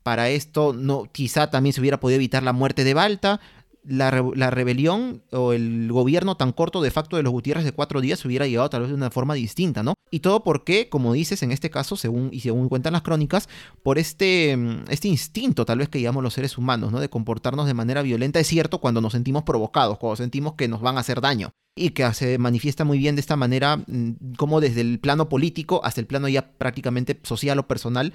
[0.03, 3.41] para esto no, quizá también se hubiera podido evitar la muerte de Balta.
[3.85, 4.11] La,
[4.51, 8.29] rebelión o el gobierno tan corto de facto de los Gutiérrez de cuatro días se
[8.29, 9.95] hubiera llevado tal vez de una forma distinta, ¿no?
[10.11, 13.49] Y todo porque, como dices, en este caso, según, y según cuentan las crónicas,
[13.83, 17.01] por este, mm, este instinto tal vez que llevamos los seres humanos, ¿no?
[17.01, 20.83] De comportarnos de manera violenta, es cierto, cuando nos sentimos provocados, cuando sentimos que nos
[20.83, 24.61] van a hacer daño y que se manifiesta muy bien de esta manera, mm, como
[24.61, 28.13] desde el plano político hasta el plano ya prácticamente social o personal,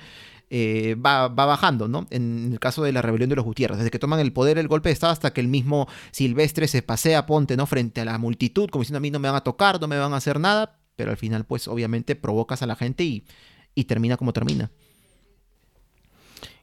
[0.56, 2.06] eh, va, bajando, ¿no?
[2.12, 4.68] En el caso de la rebelión de los Gutiérrez, desde que toman el poder el
[4.68, 7.66] golpe de Estado hasta que el mismo Silvestre se pasea, ponte, ¿no?
[7.66, 9.98] Frente a la multitud, como diciendo a mí no me van a tocar, no me
[9.98, 13.26] van a hacer nada, pero al final, pues obviamente provocas a la gente y,
[13.74, 14.70] y termina como termina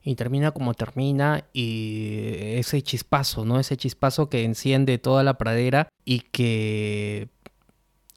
[0.05, 2.13] y termina como termina y
[2.59, 3.59] ese chispazo, ¿no?
[3.59, 7.29] Ese chispazo que enciende toda la pradera y que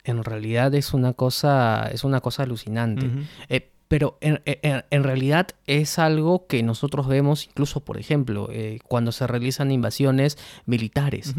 [0.03, 3.09] en realidad es una cosa, es una cosa alucinante.
[3.49, 9.27] Eh, pero en, realidad es algo que nosotros vemos incluso, por ejemplo, eh, cuando se
[9.27, 11.35] realizan invasiones militares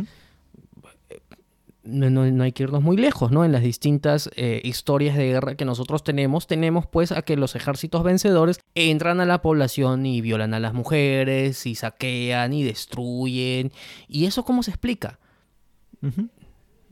[1.82, 3.44] no, hay que irnos muy lejos, ¿no?
[3.44, 7.57] En las distintas eh, historias de guerra que nosotros tenemos, tenemos pues a que los
[7.57, 13.72] ejércitos vencedores entran a la población y violan a las mujeres, y saquean y destruyen.
[14.07, 15.18] ¿Y eso cómo se explica?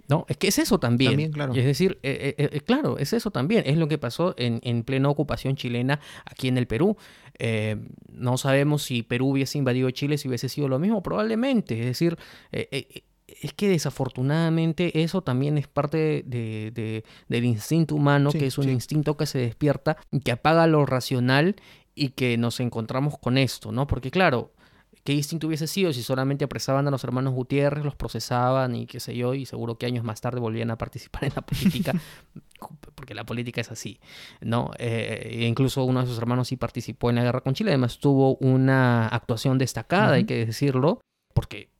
[0.08, 1.32] No, es que es eso también.
[1.32, 1.54] claro.
[1.54, 3.62] Es decir, eh, eh, claro, es eso también.
[3.66, 6.96] Es lo que pasó en, en plena ocupación chilena aquí en el Perú.
[8.12, 11.78] no sabemos si Perú hubiese invadido Chile si hubiese sido lo mismo, probablemente.
[11.78, 12.18] Es decir,
[13.40, 19.16] es que desafortunadamente eso también es parte de, del instinto humano, que es un instinto
[19.16, 21.56] que se despierta, que apaga lo racional
[21.94, 23.86] y que nos encontramos con esto, ¿no?
[23.86, 24.51] Porque claro,
[25.04, 29.00] ¿qué instinto hubiese sido si solamente apresaban a los hermanos Gutiérrez, los procesaban y qué
[29.00, 31.92] sé yo, y seguro que años más tarde volvían a participar en la política?
[32.94, 34.00] porque la política es así,
[34.40, 34.70] ¿no?
[34.78, 37.98] Eh, e incluso uno de sus hermanos sí participó en la guerra con Chile, además
[37.98, 41.00] tuvo una actuación destacada, hay que decirlo,
[41.34, 41.71] porque,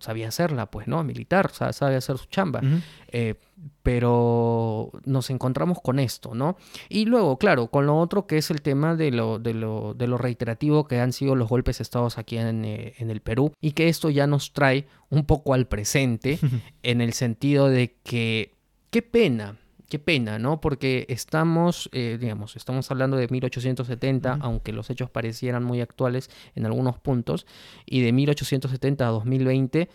[0.00, 1.02] sabía hacerla, pues, ¿no?
[1.04, 2.60] Militar, sabe hacer su chamba.
[3.08, 3.34] Eh,
[3.82, 6.56] pero nos encontramos con esto, ¿no?
[6.88, 10.06] Y luego, claro, con lo otro que es el tema de lo, de lo, de
[10.06, 13.72] lo reiterativo que han sido los golpes estados aquí en, eh, en el Perú y
[13.72, 16.38] que esto ya nos trae un poco al presente
[16.82, 18.54] en el sentido de que,
[18.90, 19.58] qué pena,
[19.88, 20.60] qué pena, ¿no?
[20.60, 26.66] Porque estamos, eh, digamos, estamos hablando de 1870, aunque los hechos parecieran muy actuales en
[26.66, 27.46] algunos puntos,
[27.86, 29.88] y de 1870 a 2020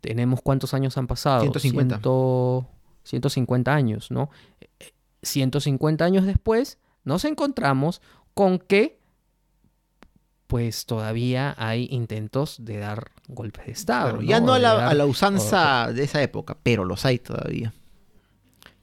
[0.00, 1.42] tenemos cuántos años han pasado?
[1.42, 2.00] 150.
[3.04, 4.30] 150 años, ¿no?
[5.22, 8.00] 150 años después nos encontramos
[8.34, 8.98] con que
[10.46, 14.22] pues todavía hay intentos de dar golpes de Estado.
[14.22, 17.74] Ya no a la, usanza de esa época, pero los hay todavía.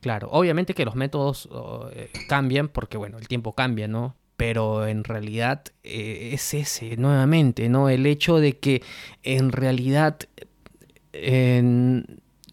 [0.06, 1.50] Claro, obviamente que los métodos
[1.96, 4.16] eh, cambian porque, bueno, el tiempo cambia, ¿no?
[4.38, 7.90] Pero en realidad eh, es ese, nuevamente, ¿no?
[7.90, 8.84] El hecho de que
[9.24, 10.20] en realidad,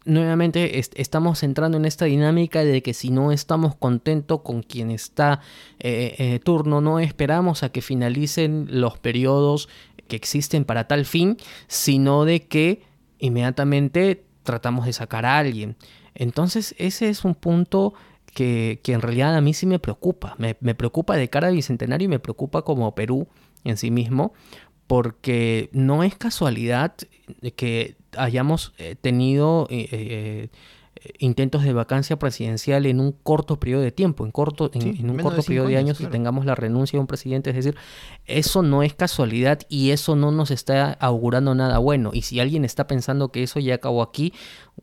[0.03, 5.39] nuevamente estamos entrando en esta dinámica de que si no estamos contentos con quien está
[5.77, 9.69] eh, turno, no esperamos a que finalicen los periodos
[10.07, 12.81] que existen para tal fin, sino de que
[13.19, 15.75] inmediatamente tratamos de sacar a alguien.
[16.15, 17.93] Entonces ese es un punto
[18.33, 20.35] que, en realidad a mí sí me preocupa.
[20.37, 23.27] Me, preocupa de cara al Bicentenario y me preocupa como Perú
[23.63, 24.33] en sí mismo,
[24.87, 26.93] porque no es casualidad
[27.55, 30.49] que hayamos eh, tenido eh, eh,
[31.19, 35.41] intentos de vacancia presidencial en un corto periodo de tiempo, en, corto, en, un corto
[35.43, 37.49] periodo de años, y tengamos la renuncia de un presidente.
[37.49, 37.75] Es decir,
[38.25, 42.11] eso no es casualidad y eso no nos está augurando nada bueno.
[42.13, 44.33] Y si alguien está pensando que eso ya acabó aquí,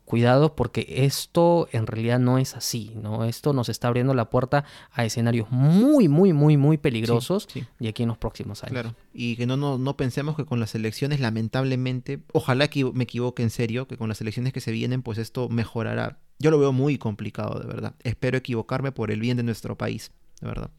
[0.05, 3.25] cuidado porque esto en realidad no es así, ¿no?
[3.25, 7.47] Esto nos está abriendo la puerta a escenarios muy, muy, muy, muy peligrosos
[7.79, 8.71] y aquí en los próximos años.
[8.71, 13.03] Claro, y que no, no, no pensemos que con las elecciones, lamentablemente, ojalá que me
[13.03, 16.19] equivoque en serio, que con las elecciones que se vienen, pues esto mejorará.
[16.39, 17.95] Yo lo veo muy complicado, de verdad.
[18.03, 20.11] Espero equivocarme por el bien de nuestro país,
[20.41, 20.71] de verdad.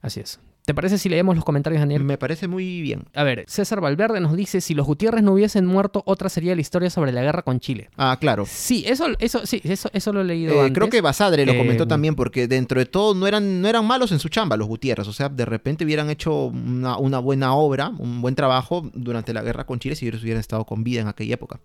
[0.00, 0.40] Así es.
[0.64, 2.04] ¿Te parece si leemos los comentarios, Daniel?
[2.04, 3.04] Me parece muy bien.
[3.14, 6.60] A ver, César Valverde nos dice, si los Gutiérrez no hubiesen muerto, otra sería la
[6.60, 7.90] historia sobre la guerra con Chile.
[7.96, 8.44] Ah, claro.
[8.46, 11.84] Sí, eso, eso, sí, eso, eso lo he leído eh, Creo que Basadre lo comentó
[11.84, 14.68] eh, también, porque dentro de todo no eran, no eran malos en su chamba los
[14.68, 15.08] Gutiérrez.
[15.08, 19.42] O sea, de repente hubieran hecho una, una buena obra, un buen trabajo durante la
[19.42, 21.60] guerra con Chile si ellos hubieran estado con vida en aquella época.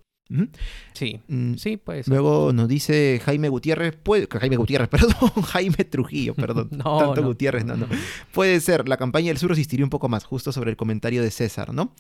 [0.94, 2.08] Sí, mm, sí, pues.
[2.08, 6.70] Luego nos dice Jaime Gutiérrez, puede, Jaime Gutiérrez, perdón, Jaime Trujillo, perdón.
[6.72, 7.88] no, tanto Gutiérrez, no, no.
[8.34, 11.30] Puede ser, la campaña del sur resistiría un poco más, justo sobre el comentario de
[11.30, 11.94] César, ¿no?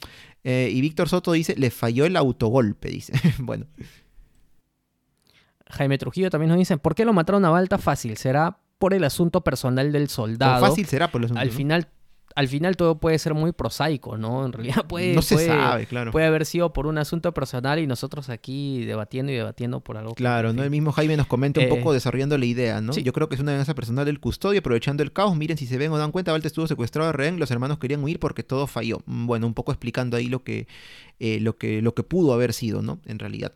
[0.44, 3.14] Eh, y Víctor Soto dice, le falló el autogolpe, dice.
[3.40, 3.68] bueno.
[5.70, 7.78] Jaime Trujillo también nos dice, ¿por qué lo mataron a Balta?
[7.78, 10.66] Fácil, será por el asunto personal del soldado.
[10.66, 11.42] fácil será por el asunto.
[11.42, 11.88] Al final
[12.36, 14.46] al final todo puede ser muy prosaico, ¿no?
[14.46, 16.12] En realidad puede, no se sabe, claro.
[16.12, 20.14] puede haber sido por un asunto personal y nosotros aquí debatiendo y debatiendo por algo.
[20.14, 20.62] Claro, ¿no?
[20.62, 22.94] El mismo Jaime nos comenta un poco eh, desarrollando la idea, ¿no?
[22.94, 25.36] Yo creo que es una defensa personal del custodio, aprovechando el caos.
[25.38, 28.04] Miren, si se ven o dan cuenta, Valte estuvo secuestrado de rehén, los hermanos querían
[28.04, 29.00] huir porque todo falló.
[29.06, 30.68] Bueno, un poco explicando ahí lo que,
[31.20, 33.00] eh, lo que, lo que pudo haber sido, ¿no?
[33.06, 33.54] En realidad.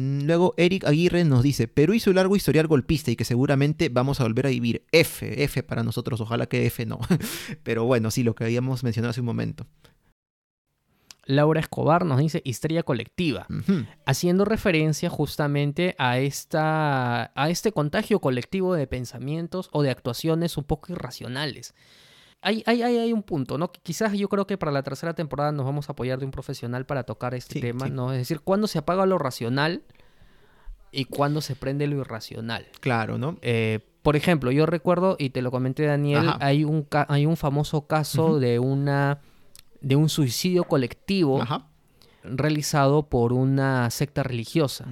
[0.00, 3.90] Mm, luego Eric Aguirre nos dice, Perú hizo un largo historial golpista y que seguramente
[3.90, 4.84] vamos a volver a vivir.
[4.92, 6.98] F, F para nosotros, ojalá que F no.
[7.62, 9.66] Pero bueno, sí, lo que habíamos mencionado hace un momento.
[11.26, 13.46] Laura Escobar nos dice histeria colectiva,
[14.04, 20.64] haciendo referencia justamente a, esta, a este contagio colectivo de pensamientos o de actuaciones un
[20.64, 21.74] poco irracionales.
[22.42, 23.70] Hay, hay, hay, un punto, ¿no?
[23.70, 26.86] Quizás yo creo que para la tercera temporada nos vamos a apoyar de un profesional
[26.86, 28.12] para tocar este tema, ¿no?
[28.12, 29.82] Es decir, cuándo se apaga lo racional
[30.90, 32.66] y cuándo se prende lo irracional.
[32.80, 33.36] Claro, ¿no?
[33.42, 37.86] Eh, por ejemplo, yo recuerdo, y te lo comenté Daniel, hay un, hay un famoso
[37.86, 39.20] caso de una
[39.80, 41.42] de un suicidio colectivo
[42.22, 44.86] realizado por una secta religiosa.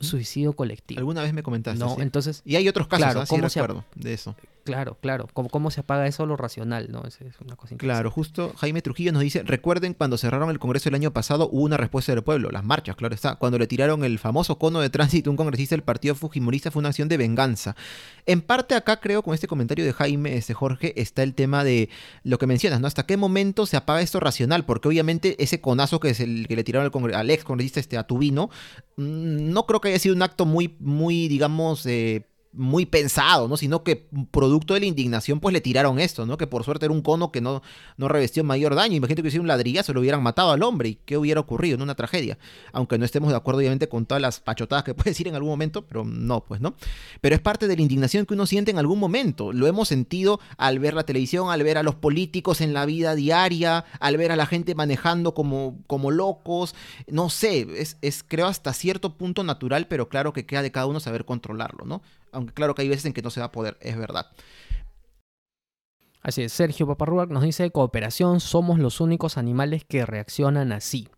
[0.00, 0.98] Suicidio colectivo.
[0.98, 1.78] Alguna vez me comentaste.
[1.78, 2.42] No, entonces.
[2.44, 4.34] Y hay otros casos, claro, ¿cómo recuerdo de eso.
[4.64, 5.28] Claro, claro.
[5.32, 6.90] ¿Cómo, ¿Cómo, se apaga eso lo racional?
[6.90, 7.02] ¿no?
[7.04, 10.94] Es, una cosa claro, justo Jaime Trujillo nos dice, recuerden cuando cerraron el Congreso el
[10.94, 13.36] año pasado hubo una respuesta del pueblo, las marchas, claro está.
[13.36, 16.80] Cuando le tiraron el famoso cono de tránsito a un congresista del Partido Fujimorista fue
[16.80, 17.76] una acción de venganza.
[18.24, 21.90] En parte acá creo con este comentario de Jaime, este Jorge, está el tema de
[22.22, 22.86] lo que mencionas, ¿no?
[22.86, 24.64] ¿Hasta qué momento se apaga esto racional?
[24.64, 27.98] Porque obviamente ese conazo que es el que le tiraron al, al ex congresista este,
[27.98, 28.48] a Tubino,
[28.96, 31.84] mm, no creo que haya sido un acto muy, muy digamos...
[31.86, 33.56] Eh, muy pensado, ¿no?
[33.56, 36.36] Sino que producto de la indignación, pues le tiraron esto, ¿no?
[36.36, 37.62] Que por suerte era un cono que no,
[37.96, 38.96] no revestió mayor daño.
[38.96, 40.90] Imagínate que hubiera un ladrillazo, lo hubieran matado al hombre.
[40.90, 41.76] ¿Y qué hubiera ocurrido?
[41.76, 42.38] En una tragedia.
[42.72, 45.50] Aunque no estemos de acuerdo, obviamente, con todas las pachotadas que puede decir en algún
[45.50, 46.74] momento, pero no, pues, ¿no?
[47.20, 49.52] Pero es parte de la indignación que uno siente en algún momento.
[49.52, 53.14] Lo hemos sentido al ver la televisión, al ver a los políticos en la vida
[53.14, 56.74] diaria, al ver a la gente manejando como, como locos.
[57.08, 60.86] No sé, es, es creo hasta cierto punto natural, pero claro que queda de cada
[60.86, 62.02] uno saber controlarlo, ¿no?
[62.34, 64.26] Aunque claro que hay veces en que no se va a poder, es verdad.
[66.20, 71.08] Así es, Sergio Paparruac nos dice, cooperación, somos los únicos animales que reaccionan así.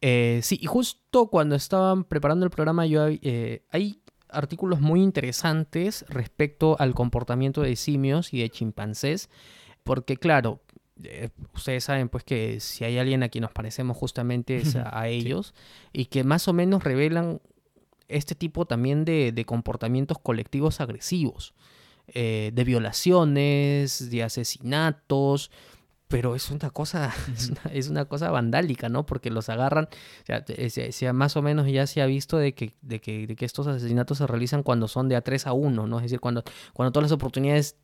[0.00, 6.04] Eh, sí, y justo cuando estaban preparando el programa, yo eh, hay artículos muy interesantes
[6.08, 9.28] respecto al comportamiento de simios y de chimpancés,
[9.84, 10.60] porque claro,
[11.04, 15.08] eh, ustedes saben pues que si hay alguien a quien nos parecemos justamente es a,
[15.08, 15.54] ellos
[15.92, 17.40] y que más o menos revelan
[18.10, 21.54] este tipo también de, comportamientos colectivos agresivos,
[22.08, 25.50] eh, de violaciones, de asesinatos,
[26.08, 27.14] pero es una cosa,
[27.72, 29.06] es una, cosa vandálica, ¿no?
[29.06, 29.88] Porque los agarran,
[30.28, 33.44] o sea, más o menos ya se ha visto de que, de que, de que
[33.44, 35.96] estos asesinatos se realizan cuando son de a 3 a 1, ¿no?
[35.98, 36.42] Es decir, cuando,
[36.72, 37.76] cuando todas las oportunidades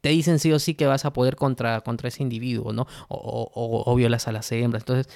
[0.00, 2.86] te dicen sí o sí que vas a poder contra, contra ese individuo, ¿no?
[3.08, 4.82] O, o, o violas a las hembras.
[4.82, 5.12] Entonces,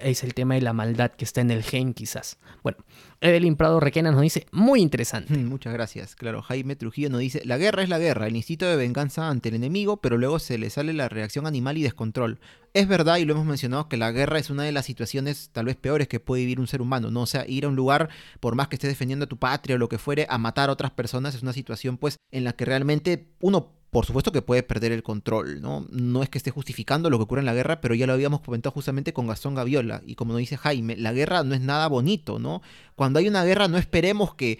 [0.00, 2.38] es el tema de la maldad que está en el gen quizás.
[2.62, 2.78] Bueno,
[3.20, 5.36] Evelyn Prado Requena nos dice, muy interesante.
[5.36, 6.14] Muchas gracias.
[6.14, 9.48] Claro, Jaime Trujillo nos dice, la guerra es la guerra, el instinto de venganza ante
[9.48, 12.38] el enemigo, pero luego se le sale la reacción animal y descontrol.
[12.74, 15.64] Es verdad, y lo hemos mencionado, que la guerra es una de las situaciones tal
[15.64, 17.22] vez peores que puede vivir un ser humano, ¿no?
[17.22, 19.78] O sea, ir a un lugar, por más que estés defendiendo a tu patria o
[19.78, 22.66] lo que fuere, a matar a otras personas es una situación pues en la que
[22.66, 25.86] realmente uno por supuesto que puede perder el control, ¿no?
[25.90, 28.40] No es que esté justificando lo que ocurre en la guerra, pero ya lo habíamos
[28.40, 30.02] comentado justamente con Gastón Gaviola.
[30.06, 32.62] Y como nos dice Jaime, la guerra no es nada bonito, ¿no?
[32.94, 34.58] Cuando hay una guerra no esperemos que,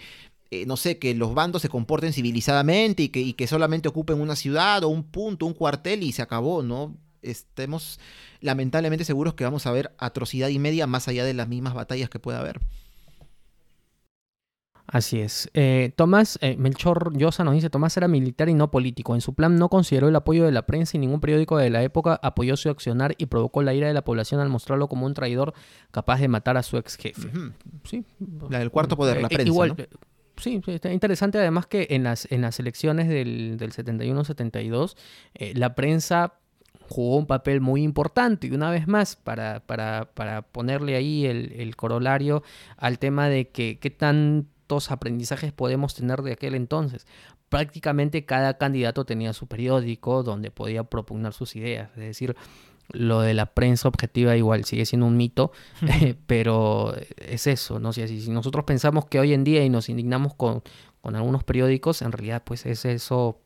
[0.49, 4.21] eh, no sé, que los bandos se comporten civilizadamente y que, y que solamente ocupen
[4.21, 6.95] una ciudad o un punto, un cuartel y se acabó, ¿no?
[7.21, 7.99] Estemos
[8.39, 12.09] lamentablemente seguros que vamos a ver atrocidad y media más allá de las mismas batallas
[12.09, 12.59] que pueda haber.
[14.87, 15.49] Así es.
[15.53, 19.15] Eh, Tomás eh, Melchor Llosa nos dice, Tomás era militar y no político.
[19.15, 21.83] En su plan no consideró el apoyo de la prensa y ningún periódico de la
[21.83, 25.13] época apoyó su accionar y provocó la ira de la población al mostrarlo como un
[25.13, 25.53] traidor
[25.91, 27.29] capaz de matar a su ex jefe.
[27.83, 28.05] Sí.
[28.49, 29.47] La del cuarto poder, la eh, prensa.
[29.47, 29.75] Igual,
[30.37, 34.95] Sí, está interesante además que en las, en las elecciones del, del 71-72
[35.55, 36.35] la prensa
[36.89, 41.53] jugó un papel muy importante y una vez más para, para, para ponerle ahí el,
[41.53, 42.43] el corolario
[42.77, 44.47] al tema de que qué tan
[44.91, 47.07] aprendizajes podemos tener de aquel entonces.
[47.49, 51.89] Prácticamente cada candidato tenía su periódico donde podía propugnar sus ideas.
[51.91, 52.35] Es decir,
[52.89, 55.51] lo de la prensa objetiva igual sigue siendo un mito,
[56.27, 57.93] pero es eso, ¿no?
[57.93, 60.63] Si, si nosotros pensamos que hoy en día y nos indignamos con,
[61.01, 63.41] con algunos periódicos, en realidad pues es eso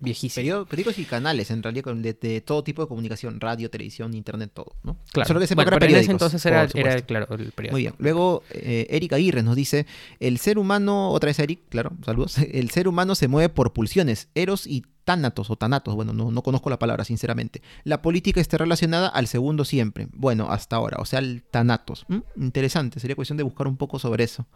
[0.00, 0.64] viejísimo.
[0.66, 4.98] periódicos y canales, en realidad, de, todo tipo de comunicación, radio, televisión, internet, todo, ¿no?
[5.12, 5.28] Claro.
[5.28, 6.66] Solo que se bueno, pero entonces era,
[7.02, 7.72] claro, el periódico.
[7.72, 7.94] Muy bien.
[7.98, 9.86] Luego, eh, Eric Aguirre nos dice,
[10.20, 14.28] el ser humano, otra vez Eric, claro, saludos, el ser humano se mueve por pulsiones,
[14.34, 17.62] eros y tánatos o tanatos, bueno, no, no conozco la palabra, sinceramente.
[17.84, 22.04] La política está relacionada al segundo siempre, bueno, hasta ahora, o sea, el tanatos.
[22.08, 22.18] ¿Mm?
[22.36, 24.46] Interesante, sería cuestión de buscar un poco sobre eso.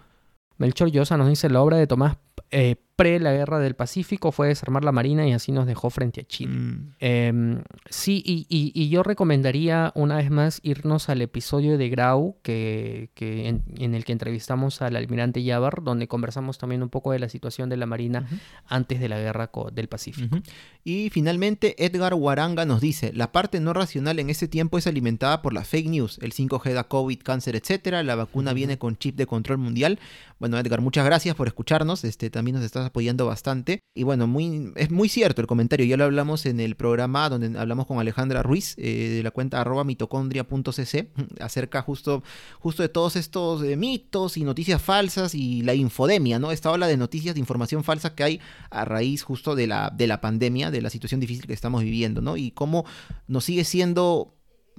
[0.59, 2.19] Melchor Llosa nos dice la obra de Tomás
[2.51, 6.21] eh, pre la guerra del Pacífico fue desarmar la Marina y así nos dejó frente
[6.21, 6.53] a Chile.
[6.53, 6.93] Mm.
[7.01, 13.95] Em, sí, y, yo recomendaría una vez más irnos al episodio de Grau que, en,
[13.95, 17.79] el que entrevistamos al almirante Yavar, donde conversamos también un poco de la situación de
[17.79, 18.29] la Marina
[18.67, 20.39] antes de la guerra del Pacífico.
[20.85, 25.41] Y finalmente Edgar Waranga nos dice, la parte no racional en ese tiempo es alimentada
[25.41, 29.17] por la fake news, el 5G da COVID, cáncer, etcétera, la vacuna viene con chip
[29.17, 29.99] de control mundial.
[30.39, 33.81] Bueno, Edgar, muchas gracias por escucharnos, este, también nos estás apoyando bastante.
[33.95, 35.87] Y bueno, muy, es muy cierto el comentario.
[35.87, 39.61] Ya lo hablamos en el programa donde hablamos con Alejandra Ruiz eh, de la cuenta
[39.61, 41.09] arroba mitocondria.cc
[41.41, 42.23] acerca justo,
[42.59, 46.53] justo de todos estos eh, mitos y noticias falsas y la infodemia, ¿no?
[46.53, 48.41] Esta ola de noticias de información falsa que hay
[48.71, 52.21] a raíz justo de la, de la pandemia, de la situación difícil que estamos viviendo,
[52.21, 52.37] ¿no?
[52.37, 52.85] Y cómo
[53.27, 54.35] nos sigue siendo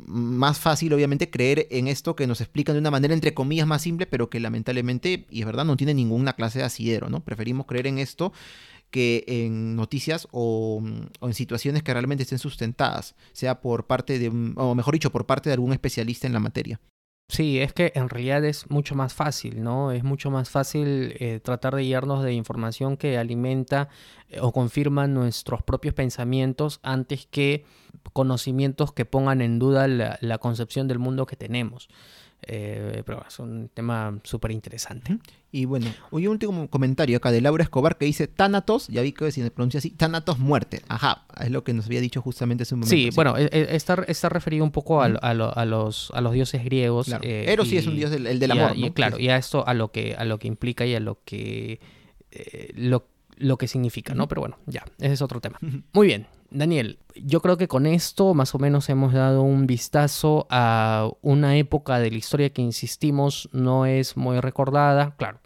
[0.06, 3.82] más fácil, obviamente, creer en esto que nos explican de una manera, entre comillas, más
[3.82, 7.24] simple, pero que lamentablemente, y es verdad, no tiene ninguna clase de asidero, ¿no?
[7.24, 8.34] Preferimos creer en esto
[8.92, 10.84] que en noticias o,
[11.22, 15.50] en situaciones que realmente estén sustentadas, sea por parte de, o mejor dicho, por parte
[15.50, 16.80] de algún especialista en la materia.
[17.32, 19.94] Sí, es que en realidad es mucho más fácil, ¿no?
[19.94, 23.88] Es mucho más fácil eh, tratar de guiarnos de información que alimenta
[24.28, 27.64] eh, o confirma nuestros propios pensamientos antes que
[28.12, 31.88] conocimientos que pongan en duda la concepción del mundo que tenemos.
[32.48, 35.20] Eh, pero es un tema súper interesante.
[35.52, 39.32] Y bueno, un último comentario acá de Laura Escobar que dice Thanatos, ya vi que
[39.32, 40.82] se pronuncia así, Thanatos muerte.
[40.88, 42.96] Ajá, es lo que nos había dicho justamente hace un momento.
[42.96, 45.34] Sí, bueno, e, e, está, está referido un poco a, a,
[45.66, 47.08] los, a los dioses griegos.
[47.08, 47.24] Claro.
[47.24, 48.72] Eh, Eros sí es un dios del, el del amor.
[48.76, 51.20] Y, claro, y a esto, a lo que, a lo que implica y a lo
[51.24, 51.80] que,
[52.32, 53.08] eh, lo,
[53.38, 54.28] lo que significa, ¿no?
[54.28, 55.60] Pero bueno, ya, ese es otro tema.
[55.94, 56.26] Muy bien.
[56.52, 61.56] Daniel, yo creo que con esto más o menos hemos dado un vistazo a una
[61.56, 65.16] época de la historia que, insistimos, no es muy recordada.
[65.16, 65.40] Claro,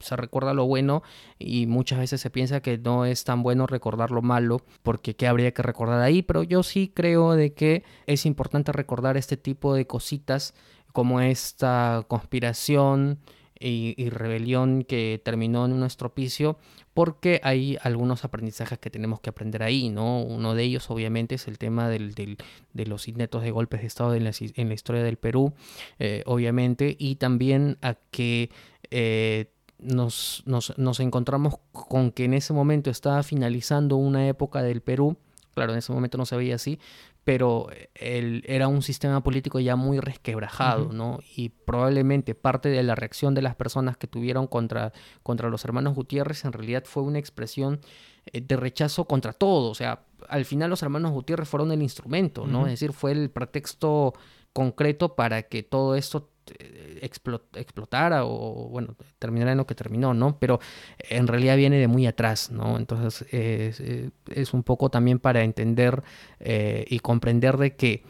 [0.00, 1.04] se recuerda lo bueno
[1.38, 5.28] y muchas veces se piensa que no es tan bueno recordar lo malo porque qué
[5.28, 9.74] habría que recordar ahí, pero yo sí creo de que es importante recordar este tipo
[9.74, 10.54] de cositas
[10.92, 13.20] como esta conspiración
[13.62, 16.58] y, rebelión que terminó en un estropicio,
[16.94, 20.22] porque hay algunos aprendizajes que tenemos que aprender ahí, ¿no?
[20.22, 24.14] Uno de ellos, obviamente, es el tema del, de los intentos de golpes de Estado
[24.14, 25.52] en la, en la historia del Perú,
[25.98, 28.50] eh, obviamente, y también a que
[28.90, 29.46] eh,
[29.78, 35.16] nos, nos, nos encontramos con que en ese momento estaba finalizando una época del Perú,
[35.54, 36.78] claro, en ese momento no se veía así,
[37.24, 41.20] pero el, era un sistema político ya muy resquebrajado, ¿no?
[41.36, 44.92] Y probablemente parte de la reacción de las personas que tuvieron contra,
[45.22, 47.80] contra los hermanos Gutiérrez en realidad fue una expresión
[48.26, 52.46] eh, de rechazo contra todo, o sea, al final los hermanos Gutiérrez fueron el instrumento,
[52.46, 52.66] ¿no?
[52.66, 54.14] Es decir, fue el pretexto
[54.52, 56.28] concreto para que todo esto
[56.58, 60.38] eh, explotara o, bueno, terminara en lo que terminó, ¿no?
[60.38, 60.60] Pero
[60.98, 62.76] en realidad viene de muy atrás, ¿no?
[62.76, 66.02] Entonces es, un poco también para entender
[66.40, 68.04] y comprender de que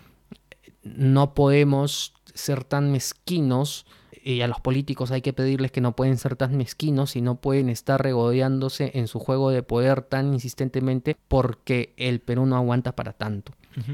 [0.82, 3.86] no podemos ser tan mezquinos
[4.24, 7.40] y a los políticos hay que pedirles que no pueden ser tan mezquinos y no
[7.40, 12.94] pueden estar regodeándose en su juego de poder tan insistentemente porque el Perú no aguanta
[12.94, 13.52] para tanto,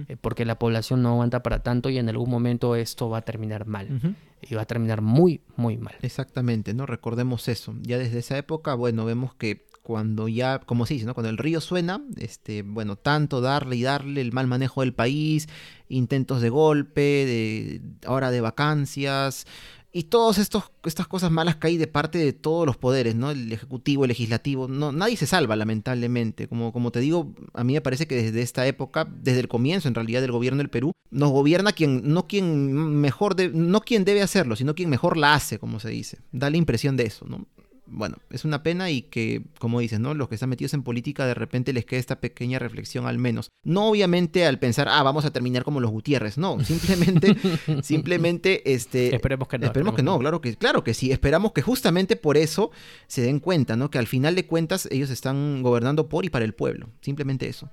[0.09, 3.23] eh, porque la población no aguanta para tanto y en algún momento esto va a
[3.23, 4.17] terminar mal.
[4.41, 5.95] Y va a terminar muy, muy mal.
[6.01, 6.87] Exactamente, ¿no?
[6.87, 7.75] Recordemos eso.
[7.83, 11.15] Ya desde esa época, bueno, vemos que cuando ya, como se dice, ¿no?
[11.15, 15.49] Cuando el río suena, este, bueno, tanto darle y darle el mal manejo del país,
[15.89, 19.47] intentos de golpe, de ahora de vacancias,
[19.93, 23.31] y todas estas cosas malas que de parte de todos los poderes, ¿no?
[23.31, 26.47] El ejecutivo, el legislativo, no, nadie se salva, lamentablemente.
[26.47, 29.89] Como, como te digo, a mí me parece que desde esta época, desde el comienzo
[29.89, 34.23] en realidad del gobierno del Perú, nos gobierna quien, no quien mejor, no quien debe
[34.23, 36.19] hacerlo, sino quien mejor la hace, como se dice.
[36.33, 37.47] Da la impresión de eso, ¿no?
[37.91, 40.15] Bueno, es una pena y que, como dices, ¿no?
[40.15, 43.51] Los que están metidos en política de repente les queda esta pequeña reflexión al menos.
[43.65, 47.37] No obviamente al pensar, ah, vamos a terminar como los Gutiérrez, no, simplemente,
[47.83, 49.15] simplemente, este...
[49.15, 49.67] Esperemos que no.
[49.67, 52.71] Esperemos que no, claro que, claro que sí, esperamos que justamente por eso
[53.07, 53.91] se den cuenta, ¿no?
[53.91, 57.71] Que al final de cuentas ellos están gobernando por y para el pueblo, simplemente eso.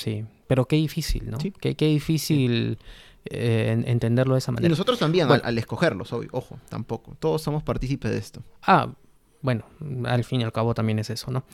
[0.00, 1.38] Sí, pero qué difícil, ¿no?
[1.38, 2.78] Qué, qué difícil...
[3.26, 4.66] Eh, entenderlo de esa manera.
[4.66, 7.14] Y nosotros también, al, escogerlos, ojo, tampoco.
[7.20, 8.42] Todos somos partícipes de esto.
[8.62, 8.94] Ah,
[9.42, 9.66] bueno,
[10.06, 11.44] al fin y al cabo también es eso, ¿no?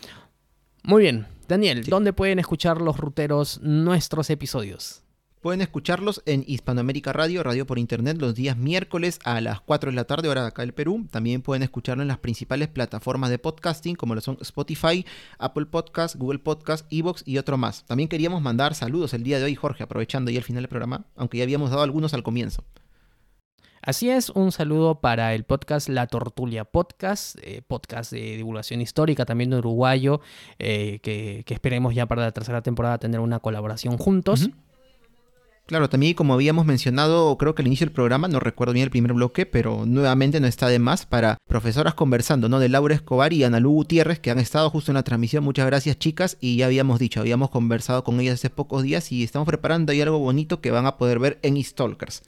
[0.85, 5.03] Muy bien, Daniel, ¿dónde pueden escuchar los ruteros nuestros episodios?
[5.47, 9.95] Pueden escucharlos en Hispanoamérica Radio, radio por internet, los días miércoles a las 4 de
[9.95, 11.07] la tarde, hora de acá del Perú.
[11.09, 15.07] También pueden escucharlo en las principales plataformas de podcasting, como lo son Spotify,
[15.39, 17.85] Apple Podcast, Google Podcast, Evox y otro más.
[17.85, 21.05] También queríamos mandar saludos el día de hoy, Jorge, aprovechando ya el final del programa,
[21.15, 22.65] aunque ya habíamos dado algunos al comienzo.
[23.83, 29.25] Así es, un saludo para el podcast La Tortulia Podcast, eh, podcast de divulgación histórica
[29.25, 30.21] también de uruguayo,
[30.59, 34.51] eh, que, esperemos ya para la tercera temporada tener una colaboración juntos.
[35.67, 38.91] Claro, también como habíamos mencionado, creo que al inicio del programa, no recuerdo bien el
[38.91, 42.61] primer bloque, pero nuevamente no está de más para profesoras conversando, ¿no?
[42.61, 45.43] De Laura Escobar y Ana Lu Gutiérrez, que han estado justo en la transmisión.
[45.43, 46.37] Muchas gracias, chicas.
[46.41, 50.01] Y ya habíamos dicho, habíamos conversado con ellas hace pocos días y estamos preparando ahí
[50.01, 52.23] algo bonito que van a poder ver en Stalkers.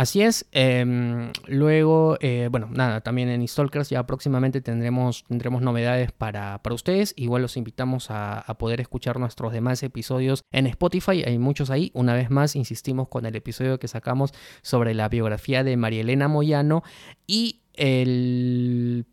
[0.00, 0.46] Así es.
[0.52, 6.74] Em, luego, eh, bueno, nada, también en Stalkers ya próximamente tendremos, tendremos novedades para, para
[6.74, 7.12] ustedes.
[7.18, 11.22] Igual los invitamos a, poder escuchar nuestros demás episodios en Spotify.
[11.26, 11.90] Hay muchos ahí.
[11.92, 14.32] Una vez más, insistimos con el episodio que sacamos
[14.62, 16.82] sobre la biografía de María Elena Moyano.
[17.26, 19.04] Y el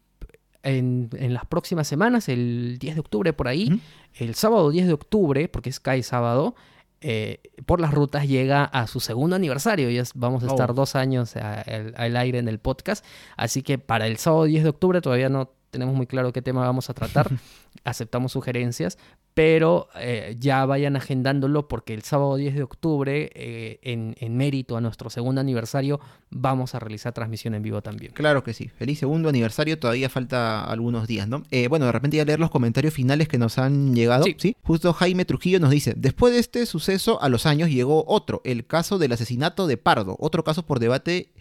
[0.64, 3.82] en, las próximas semanas, el 10 de octubre por ahí,
[4.14, 6.56] el sábado 10 de octubre, porque es cae sábado,
[7.02, 9.90] eh, por las rutas llega a su segundo aniversario.
[9.90, 10.74] Ya vamos a estar oh.
[10.74, 13.06] dos años al aire en el podcast.
[13.36, 16.62] Así que para el sábado 10 de octubre todavía no tenemos muy claro qué tema
[16.62, 17.30] vamos a tratar.
[17.84, 18.98] Aceptamos sugerencias,
[19.38, 24.82] pero eh, ya vayan agendándolo porque el sábado 10 de octubre, eh, en, mérito a
[24.82, 26.00] nuestro segundo aniversario,
[26.32, 28.14] vamos a realizar transmisión en vivo también.
[28.14, 28.70] Claro que sí.
[28.70, 29.78] Feliz segundo aniversario.
[29.78, 31.44] Todavía falta algunos días, ¿no?
[31.52, 34.26] Eh, bueno, de repente ya leer los comentarios finales que nos han llegado.
[34.40, 34.56] Sí.
[34.64, 38.66] Justo Jaime Trujillo nos dice: Después de este suceso, a los años llegó otro, el
[38.66, 40.16] caso del asesinato de Pardo.
[40.20, 41.32] Otro caso por debate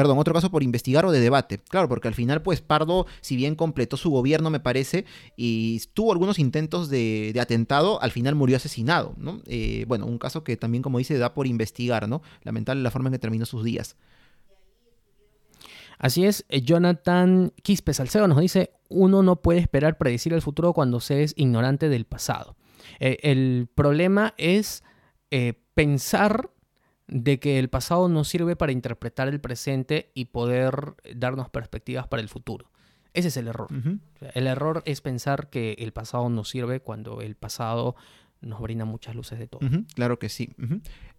[0.00, 1.60] perdón, otro caso por investigar o de debate.
[1.68, 5.04] Claro, porque al final, pues Pardo, si bien completó su gobierno, me parece,
[5.36, 9.40] y tuvo algunos intentos de, atentado, al final murió asesinado, ¿no?
[9.46, 12.22] Eh, bueno, un caso que también, como dice, da por investigar, ¿no?
[12.42, 13.96] Lamentable la forma en que terminó sus días.
[15.98, 20.72] Así es, eh, Jonathan Quispe Salcedo nos dice, uno no puede esperar predecir el futuro
[20.72, 22.56] cuando se es ignorante del pasado.
[22.98, 24.82] Eh, el problema es
[25.74, 26.50] pensar
[27.06, 32.20] de que el pasado nos sirve para interpretar el presente y poder darnos perspectivas para
[32.20, 32.70] el futuro.
[33.14, 33.68] Ese es el error.
[34.34, 37.96] El error es pensar que el pasado nos sirve cuando el pasado
[38.40, 39.60] nos brinda muchas luces de todo.
[39.94, 40.50] claro que sí.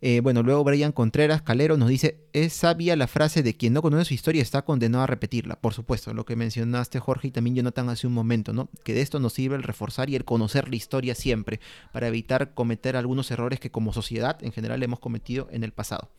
[0.01, 3.81] Eh, bueno, luego Brian Contreras Calero nos dice, es sabia la frase de quien no
[3.81, 5.59] conoce su historia está condenado a repetirla.
[5.59, 8.69] Por supuesto, lo que mencionaste Jorge y también Jonathan hace un momento, ¿no?
[8.83, 11.59] Que de esto nos sirve el reforzar y el conocer la historia siempre,
[11.91, 16.09] para evitar cometer algunos errores que como sociedad en general hemos cometido en el pasado.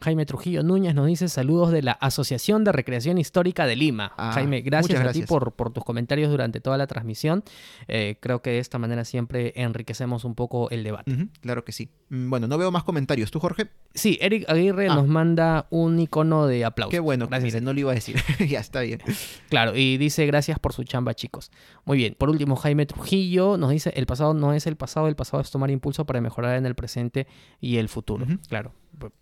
[0.00, 4.12] Jaime Trujillo Núñez nos dice saludos de la Asociación de Recreación Histórica de Lima.
[4.16, 7.42] Ah, Jaime, gracias, a ti por, por tus comentarios durante toda la transmisión.
[7.88, 11.28] Eh, creo que de esta manera siempre enriquecemos un poco el debate.
[11.40, 11.90] Claro que sí.
[12.10, 13.32] Mm, Bueno, no veo más comentarios.
[13.32, 13.70] ¿Tú, Jorge?
[13.92, 14.94] Sí, Eric Aguirre Ah.
[14.94, 16.90] nos manda un icono de aplauso.
[16.92, 17.26] Qué bueno.
[17.26, 17.54] Gracias.
[17.54, 18.16] Mire, no lo iba a decir.
[18.48, 19.00] ya está bien.
[19.48, 21.50] Claro, y dice gracias por su chamba, chicos.
[21.84, 22.14] Muy bien.
[22.16, 25.50] Por último, Jaime Trujillo nos dice el pasado no es el pasado, el pasado es
[25.50, 27.26] tomar impulso para mejorar en el presente
[27.60, 28.26] y el futuro.
[28.48, 28.72] Claro,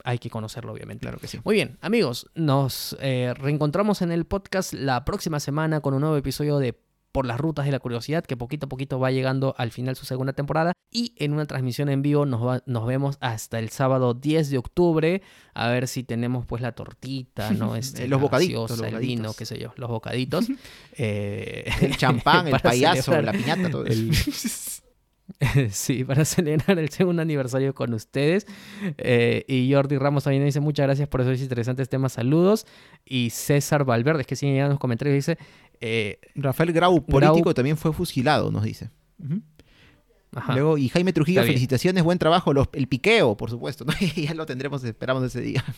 [0.04, 1.02] hay que conocerlo, obviamente.
[1.02, 1.38] Claro que sí.
[1.44, 6.16] Muy bien, amigos, nos eh, reencontramos en el podcast la próxima semana con un nuevo
[6.16, 6.78] episodio de
[7.12, 10.04] Por las Rutas de la Curiosidad, que poquito a poquito va llegando al final su
[10.06, 10.72] segunda temporada.
[10.90, 14.58] Y en una transmisión en vivo nos, va- nos vemos hasta el sábado 10 de
[14.58, 15.20] octubre.
[15.52, 17.74] A ver si tenemos pues la tortita, ¿no?
[17.76, 20.46] Este, Los la bocaditos, gaseosa, los el vino, qué sé yo, los bocaditos.
[20.98, 24.82] Eh, El champán, el payaso, celebrar la piñata, todo el- eso.
[25.70, 28.46] Sí, para celebrar el segundo aniversario con ustedes.
[28.98, 32.66] Eh, y Jordi Ramos también dice muchas gracias por esos interesantes temas, saludos.
[33.04, 35.36] Y César Valverde, es que siguen llegando los comentarios, dice...
[35.80, 38.90] eh, Rafael Grau, político, también fue fusilado, nos dice.
[40.34, 40.52] Ajá.
[40.54, 42.52] Luego, y Jaime Trujillo, felicitaciones, buen trabajo.
[42.52, 43.84] Los- el piqueo, por supuesto.
[43.84, 43.92] ¿no?
[44.16, 45.64] ya lo tendremos, esperamos ese día.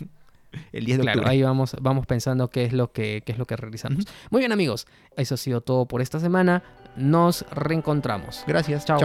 [0.73, 1.31] El 10 de Claro, octubre.
[1.35, 4.07] ahí vamos, vamos pensando qué es lo que, qué es lo que realizamos.
[4.31, 4.87] Muy bien, amigos.
[5.15, 6.63] Eso ha sido todo por esta semana.
[6.97, 8.45] Nos reencontramos.
[8.47, 8.87] Gracias.
[8.87, 8.99] Chao.